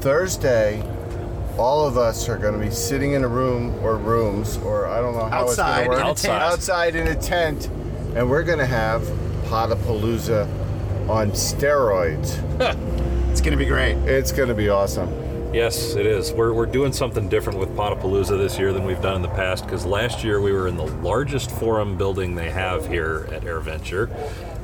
Thursday, 0.00 0.82
all 1.58 1.86
of 1.86 1.96
us 1.96 2.28
are 2.28 2.36
going 2.36 2.54
to 2.54 2.58
be 2.60 2.70
sitting 2.70 3.12
in 3.12 3.24
a 3.24 3.28
room 3.28 3.74
or 3.84 3.96
rooms, 3.96 4.56
or 4.58 4.86
I 4.86 5.00
don't 5.00 5.14
know 5.14 5.24
how 5.28 5.42
Outside 5.42 5.80
it's 5.80 5.86
going 5.88 5.98
to 5.98 6.04
a 6.04 6.08
work. 6.08 6.16
tent. 6.16 6.42
Outside 6.42 6.96
in 6.96 7.06
a 7.08 7.14
tent, 7.14 7.68
and 8.14 8.28
we're 8.28 8.42
going 8.42 8.58
to 8.58 8.66
have 8.66 9.02
Podapalooza 9.46 10.48
on 11.08 11.30
steroids. 11.32 12.38
It's 13.30 13.40
going 13.40 13.52
to 13.52 13.56
be 13.56 13.64
great. 13.64 13.96
It's 14.06 14.32
going 14.32 14.48
to 14.48 14.54
be 14.54 14.68
awesome. 14.68 15.10
Yes, 15.54 15.94
it 15.94 16.06
is. 16.06 16.32
We're, 16.32 16.52
we're 16.52 16.66
doing 16.66 16.92
something 16.92 17.28
different 17.28 17.58
with 17.58 17.68
Podapalooza 17.76 18.38
this 18.38 18.58
year 18.58 18.72
than 18.72 18.84
we've 18.84 19.02
done 19.02 19.16
in 19.16 19.22
the 19.22 19.28
past 19.28 19.64
because 19.64 19.84
last 19.84 20.24
year 20.24 20.40
we 20.40 20.50
were 20.50 20.66
in 20.66 20.76
the 20.76 20.86
largest 20.86 21.50
forum 21.50 21.98
building 21.98 22.34
they 22.34 22.50
have 22.50 22.86
here 22.86 23.28
at 23.30 23.42
AirVenture, 23.42 24.10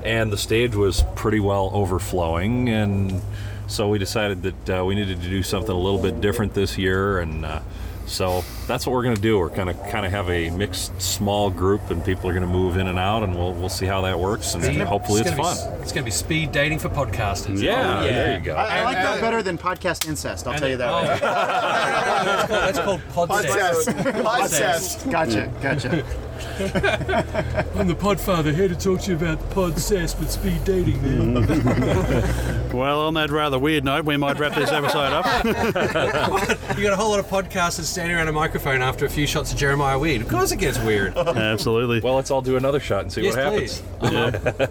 and 0.02 0.32
the 0.32 0.38
stage 0.38 0.74
was 0.74 1.04
pretty 1.14 1.40
well 1.40 1.70
overflowing, 1.74 2.70
and 2.70 3.20
so 3.66 3.88
we 3.88 3.98
decided 3.98 4.42
that 4.42 4.80
uh, 4.80 4.84
we 4.84 4.94
needed 4.94 5.20
to 5.20 5.28
do 5.28 5.42
something 5.42 5.74
a 5.74 5.78
little 5.78 6.00
bit 6.00 6.22
different 6.22 6.54
this 6.54 6.78
year, 6.78 7.20
and 7.20 7.44
uh, 7.44 7.60
so 8.08 8.42
that's 8.66 8.86
what 8.86 8.92
we're 8.94 9.02
going 9.02 9.14
to 9.16 9.20
do. 9.22 9.38
We're 9.38 9.48
going 9.50 9.68
to 9.68 9.74
kind 9.90 10.04
of 10.04 10.12
have 10.12 10.28
a 10.30 10.50
mixed 10.50 11.00
small 11.00 11.50
group, 11.50 11.90
and 11.90 12.04
people 12.04 12.28
are 12.28 12.32
going 12.32 12.46
to 12.46 12.52
move 12.52 12.76
in 12.76 12.86
and 12.88 12.98
out, 12.98 13.22
and 13.22 13.34
we'll 13.36 13.52
we'll 13.54 13.68
see 13.68 13.86
how 13.86 14.00
that 14.02 14.18
works, 14.18 14.54
and 14.54 14.64
hopefully 14.82 15.20
it's, 15.20 15.30
gonna 15.30 15.42
fun. 15.42 15.56
Be, 15.76 15.82
it's 15.82 15.92
going 15.92 16.02
to 16.02 16.06
be 16.06 16.10
speed 16.10 16.50
dating 16.52 16.78
for 16.78 16.88
podcasters. 16.88 17.60
Yeah, 17.62 18.00
Oh, 18.00 18.02
there 18.02 18.38
you 18.38 18.44
go. 18.44 18.54
I, 18.54 18.78
I 18.78 18.82
like 18.84 18.96
And- 18.96 19.06
that 19.06 19.12
and- 19.14 19.18
uh, 19.18 19.20
better 19.20 19.42
than 19.42 19.58
podcast 19.58 20.08
incest. 20.08 20.46
I'll 20.46 20.58
tell 20.58 20.68
you 20.68 20.76
that. 20.78 20.88
Oh, 20.88 21.08
right. 21.08 21.20
that's 22.50 22.78
called, 22.78 23.00
that's 23.00 23.14
called 23.14 23.30
Podcest. 23.30 23.84
podcest. 23.88 25.04
Podcest. 25.04 25.10
Gotcha. 25.10 25.52
Gotcha. 25.62 26.04
I'm 26.58 27.88
the 27.88 27.96
podfather 27.98 28.54
here 28.54 28.68
to 28.68 28.76
talk 28.76 29.00
to 29.02 29.10
you 29.10 29.16
about 29.16 29.38
podcest 29.50 30.20
with 30.20 30.30
speed 30.30 30.64
dating, 30.64 31.02
man. 31.02 32.58
Well, 32.68 33.00
on 33.00 33.14
that 33.14 33.30
rather 33.30 33.58
weird 33.58 33.84
note, 33.84 34.04
we 34.04 34.18
might 34.18 34.38
wrap 34.38 34.54
this 34.54 34.70
episode 34.70 35.12
up. 35.12 35.24
you 36.76 36.82
got 36.82 36.92
a 36.92 36.96
whole 36.96 37.10
lot 37.10 37.18
of 37.18 37.26
podcasters 37.26 37.84
standing 37.84 38.14
around 38.14 38.28
a 38.28 38.32
microphone 38.32 38.82
after 38.82 39.06
a 39.06 39.08
few 39.08 39.26
shots 39.26 39.50
of 39.50 39.58
Jeremiah 39.58 39.98
Weed. 39.98 40.20
Of 40.20 40.28
course, 40.28 40.52
it 40.52 40.58
gets 40.58 40.78
weird. 40.78 41.16
Absolutely. 41.16 42.00
Well, 42.00 42.14
let's 42.14 42.30
all 42.30 42.42
do 42.42 42.56
another 42.56 42.78
shot 42.78 43.02
and 43.02 43.12
see 43.12 43.22
yes, 43.22 43.34
what 43.34 43.44
happens. 43.44 43.82
please. 43.98 44.12
Yeah. 44.12 44.68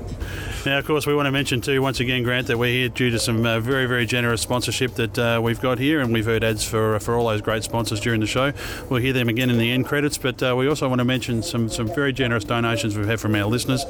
Now, 0.67 0.79
of 0.79 0.85
course, 0.85 1.07
we 1.07 1.15
want 1.15 1.27
to 1.27 1.31
mention 1.31 1.61
too, 1.61 1.81
once 1.81 2.01
again, 2.01 2.23
Grant, 2.23 2.47
that 2.47 2.57
we're 2.57 2.73
here 2.73 2.89
due 2.89 3.09
to 3.09 3.19
some 3.19 3.45
uh, 3.45 3.57
very, 3.61 3.85
very 3.85 4.05
generous 4.05 4.41
sponsorship 4.41 4.95
that 4.95 5.17
uh, 5.17 5.39
we've 5.41 5.61
got 5.61 5.79
here, 5.79 6.01
and 6.01 6.11
we've 6.11 6.25
heard 6.25 6.43
ads 6.43 6.63
for 6.63 6.99
for 6.99 7.15
all 7.15 7.27
those 7.27 7.41
great 7.41 7.63
sponsors 7.63 8.01
during 8.01 8.19
the 8.19 8.27
show. 8.27 8.51
We'll 8.89 8.99
hear 8.99 9.13
them 9.13 9.29
again 9.29 9.49
in 9.49 9.57
the 9.57 9.71
end 9.71 9.85
credits, 9.85 10.17
but 10.17 10.43
uh, 10.43 10.55
we 10.57 10.67
also 10.67 10.89
want 10.89 10.99
to 10.99 11.05
mention 11.05 11.41
some 11.41 11.56
some 11.69 11.87
very 11.87 12.13
generous 12.13 12.43
donations 12.43 12.97
we've 12.97 13.07
had 13.07 13.19
from 13.19 13.35
our 13.35 13.45
listeners. 13.45 13.85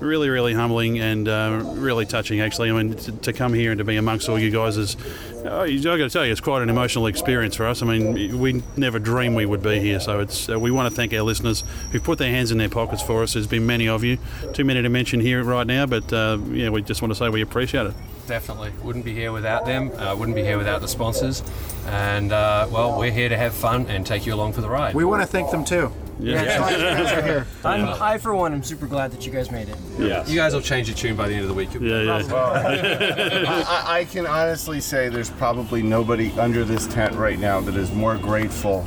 Really, 0.00 0.28
really 0.28 0.54
humbling 0.54 0.98
and 0.98 1.28
uh, 1.28 1.62
really 1.64 2.06
touching, 2.06 2.40
actually. 2.40 2.70
I 2.70 2.72
mean, 2.72 2.94
to, 2.96 3.12
to 3.12 3.32
come 3.32 3.54
here 3.54 3.70
and 3.70 3.78
to 3.78 3.84
be 3.84 3.96
amongst 3.96 4.28
all 4.28 4.38
you 4.38 4.50
guys 4.50 4.76
is. 4.76 4.96
Oh, 5.44 5.62
I've 5.62 5.82
got 5.82 5.96
to 5.96 6.10
tell 6.10 6.24
you, 6.24 6.32
it's 6.32 6.40
quite 6.40 6.62
an 6.62 6.68
emotional 6.68 7.06
experience 7.06 7.56
for 7.56 7.66
us. 7.66 7.82
I 7.82 7.86
mean, 7.86 8.38
we 8.38 8.62
never 8.76 8.98
dreamed 8.98 9.34
we 9.36 9.46
would 9.46 9.62
be 9.62 9.80
here, 9.80 9.98
so 9.98 10.20
it's 10.20 10.48
uh, 10.48 10.58
we 10.58 10.70
want 10.70 10.88
to 10.88 10.94
thank 10.94 11.12
our 11.12 11.22
listeners 11.22 11.64
who've 11.90 12.02
put 12.02 12.18
their 12.18 12.30
hands 12.30 12.52
in 12.52 12.58
their 12.58 12.68
pockets 12.68 13.02
for 13.02 13.22
us. 13.22 13.32
There's 13.32 13.48
been 13.48 13.66
many 13.66 13.88
of 13.88 14.04
you, 14.04 14.18
too 14.52 14.64
many 14.64 14.82
to 14.82 14.88
mention 14.88 15.20
here 15.20 15.42
right 15.42 15.66
now, 15.66 15.86
but 15.86 16.12
uh, 16.12 16.38
yeah, 16.50 16.68
we 16.70 16.82
just 16.82 17.02
want 17.02 17.12
to 17.12 17.16
say 17.16 17.28
we 17.28 17.42
appreciate 17.42 17.86
it. 17.86 17.94
Definitely. 18.26 18.72
Wouldn't 18.82 19.04
be 19.04 19.12
here 19.12 19.32
without 19.32 19.66
them. 19.66 19.90
Uh, 19.92 20.14
wouldn't 20.14 20.36
be 20.36 20.44
here 20.44 20.56
without 20.56 20.80
the 20.80 20.88
sponsors. 20.88 21.42
And, 21.86 22.32
uh, 22.32 22.68
well, 22.70 22.96
we're 22.98 23.10
here 23.10 23.28
to 23.28 23.36
have 23.36 23.52
fun 23.52 23.86
and 23.86 24.06
take 24.06 24.26
you 24.26 24.34
along 24.34 24.52
for 24.52 24.60
the 24.60 24.68
ride. 24.68 24.94
We 24.94 25.04
want 25.04 25.22
to 25.22 25.26
thank 25.26 25.50
them 25.50 25.64
too. 25.64 25.92
Yeah. 26.20 26.42
it's 26.42 26.56
glad 26.56 26.72
you 26.72 27.04
guys 27.04 27.12
are 27.12 27.22
here. 27.22 27.46
I'm, 27.64 27.88
I, 28.02 28.18
for 28.18 28.34
one, 28.34 28.52
am 28.54 28.62
super 28.62 28.86
glad 28.86 29.10
that 29.12 29.24
you 29.26 29.32
guys 29.32 29.50
made 29.50 29.68
it. 29.68 29.76
Yeah. 29.98 30.26
You 30.26 30.36
guys 30.36 30.54
will 30.54 30.60
change 30.60 30.88
your 30.88 30.96
tune 30.96 31.16
by 31.16 31.28
the 31.28 31.34
end 31.34 31.42
of 31.42 31.48
the 31.48 31.54
week. 31.54 31.70
Yeah, 31.74 32.02
yeah. 32.02 32.22
I, 32.34 33.64
I- 33.66 33.98
I 34.00 34.04
can 34.04 34.26
honestly 34.26 34.80
say 34.80 35.08
there's 35.08 35.30
probably 35.30 35.82
nobody 35.82 36.30
under 36.38 36.64
this 36.64 36.86
tent 36.86 37.14
right 37.14 37.38
now 37.38 37.60
that 37.60 37.76
is 37.76 37.90
more 37.92 38.16
grateful 38.16 38.82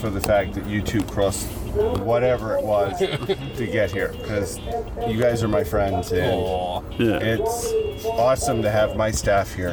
for 0.00 0.10
the 0.10 0.20
fact 0.20 0.54
that 0.54 0.66
you 0.66 0.82
two 0.82 1.02
crossed 1.04 1.46
whatever 2.02 2.56
it 2.58 2.64
was 2.64 2.98
to 3.56 3.66
get 3.66 3.90
here 3.90 4.08
because 4.20 4.58
you 5.08 5.16
guys 5.18 5.42
are 5.42 5.48
my 5.48 5.64
friends 5.64 6.12
and 6.12 6.40
Yeah. 6.98 7.18
it's 7.18 7.72
awesome 8.04 8.60
to 8.62 8.70
have 8.70 8.94
my 8.96 9.10
staff 9.10 9.54
here. 9.54 9.70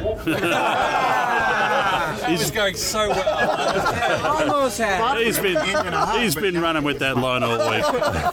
It 2.34 2.38
was 2.38 2.50
going 2.50 2.74
so 2.74 3.08
well. 3.10 4.40
Almost 4.42 4.78
had 4.78 5.18
it. 5.18 5.26
He's 5.26 5.38
been 5.38 5.56
he's 6.20 6.34
been 6.34 6.60
running 6.60 6.84
with 6.84 6.98
that 7.00 7.16
line 7.16 7.42
all 7.42 7.58
week. 7.70 7.84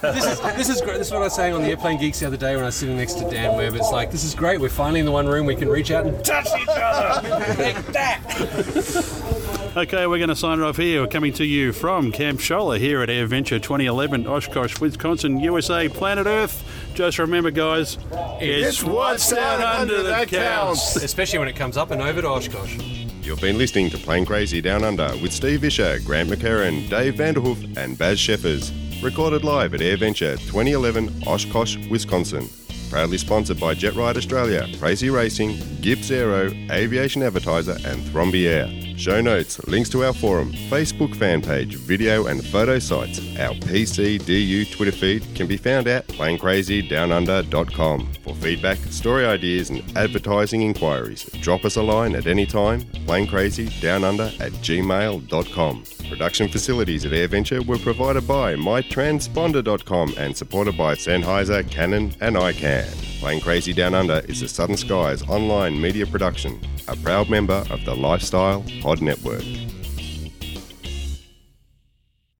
this 0.02 0.24
is 0.24 0.40
this 0.40 0.68
is 0.68 0.80
great. 0.80 0.98
This 0.98 1.08
is 1.08 1.12
what 1.12 1.22
I 1.22 1.24
was 1.24 1.34
saying 1.34 1.54
on 1.54 1.62
the 1.62 1.68
Airplane 1.68 1.98
Geeks 1.98 2.20
the 2.20 2.26
other 2.26 2.36
day 2.36 2.54
when 2.54 2.64
I 2.64 2.68
was 2.68 2.74
sitting 2.74 2.96
next 2.96 3.14
to 3.14 3.30
Dan 3.30 3.56
Webb. 3.56 3.74
It's 3.74 3.90
like 3.90 4.10
this 4.10 4.24
is 4.24 4.34
great. 4.34 4.60
We're 4.60 4.68
finally 4.68 5.00
in 5.00 5.06
the 5.06 5.12
one 5.12 5.26
room 5.26 5.46
we 5.46 5.56
can 5.56 5.68
reach 5.68 5.90
out 5.90 6.06
and 6.06 6.24
touch 6.24 6.48
each 6.60 6.68
other 6.68 7.28
like 7.62 7.86
that. 7.92 9.28
Okay, 9.76 10.06
we're 10.08 10.18
going 10.18 10.28
to 10.28 10.34
sign 10.34 10.58
it 10.58 10.64
off 10.64 10.76
here. 10.76 11.02
We're 11.02 11.08
coming 11.08 11.32
to 11.34 11.44
you 11.44 11.72
from 11.72 12.10
Camp 12.10 12.40
Scholler 12.40 12.78
here 12.78 13.00
at 13.00 13.08
AirVenture 13.08 13.62
2011, 13.62 14.26
Oshkosh, 14.26 14.80
Wisconsin, 14.80 15.38
USA, 15.38 15.88
planet 15.88 16.26
Earth. 16.26 16.64
Just 16.94 17.18
remember, 17.20 17.52
guys, 17.52 17.96
it's, 18.40 18.82
what's 18.82 19.30
down 19.30 19.62
under 19.62 20.02
that 20.02 20.28
counts. 20.28 20.96
Especially 20.96 21.38
when 21.38 21.46
it 21.46 21.54
comes 21.54 21.76
up 21.76 21.92
and 21.92 22.02
over 22.02 22.22
to 22.22 22.28
Oshkosh. 22.28 22.97
You've 23.28 23.42
been 23.42 23.58
listening 23.58 23.90
to 23.90 23.98
Plane 23.98 24.24
Crazy 24.24 24.62
Down 24.62 24.82
Under 24.82 25.14
with 25.20 25.34
Steve 25.34 25.60
Visscher, 25.60 26.02
Grant 26.02 26.30
McHerron, 26.30 26.88
Dave 26.88 27.16
Vanderhoof, 27.16 27.76
and 27.76 27.98
Baz 27.98 28.18
Sheffers. 28.18 28.72
Recorded 29.02 29.44
live 29.44 29.74
at 29.74 29.80
AirVenture 29.80 30.38
2011, 30.46 31.24
Oshkosh, 31.26 31.76
Wisconsin. 31.90 32.48
Proudly 32.90 33.18
sponsored 33.18 33.60
by 33.60 33.74
Jet 33.74 33.94
Ride 33.94 34.16
Australia, 34.16 34.66
Crazy 34.78 35.10
Racing, 35.10 35.56
GippsAero, 35.82 36.70
Aviation 36.70 37.22
Advertiser, 37.22 37.76
and 37.84 38.02
Thromby 38.04 38.46
Air. 38.46 38.88
Show 38.98 39.20
notes, 39.20 39.64
links 39.68 39.88
to 39.90 40.04
our 40.04 40.12
forum, 40.12 40.52
Facebook 40.70 41.14
fan 41.14 41.40
page, 41.40 41.76
video 41.76 42.26
and 42.26 42.44
photo 42.44 42.80
sites, 42.80 43.20
our 43.38 43.54
PCDU 43.54 44.72
Twitter 44.72 44.90
feed 44.90 45.24
can 45.36 45.46
be 45.46 45.56
found 45.56 45.86
at 45.86 46.08
planecrazydownunder.com. 46.08 48.12
For 48.24 48.34
feedback, 48.34 48.78
story 48.78 49.24
ideas, 49.24 49.70
and 49.70 49.84
advertising 49.96 50.62
inquiries, 50.62 51.22
drop 51.40 51.64
us 51.64 51.76
a 51.76 51.82
line 51.82 52.16
at 52.16 52.26
any 52.26 52.46
time, 52.46 52.80
planecrazydownunder 53.06 54.40
at 54.40 54.50
gmail.com. 54.52 55.84
Production 56.08 56.48
facilities 56.48 57.04
at 57.04 57.12
AirVenture 57.12 57.64
were 57.66 57.78
provided 57.78 58.26
by 58.26 58.54
mytransponder.com 58.54 60.14
and 60.16 60.36
supported 60.36 60.76
by 60.76 60.94
Sennheiser, 60.94 61.70
Canon, 61.70 62.14
and 62.20 62.36
ICANN. 62.36 63.20
Plane 63.20 63.40
Crazy 63.40 63.72
Down 63.72 63.94
Under 63.94 64.20
is 64.28 64.40
the 64.40 64.48
Southern 64.48 64.76
Skies 64.76 65.22
online 65.28 65.80
media 65.80 66.06
production, 66.06 66.60
a 66.88 66.96
proud 66.96 67.28
member 67.28 67.64
of 67.70 67.84
the 67.84 67.94
Lifestyle 67.94 68.64
Pod 68.80 69.02
Network. 69.02 69.44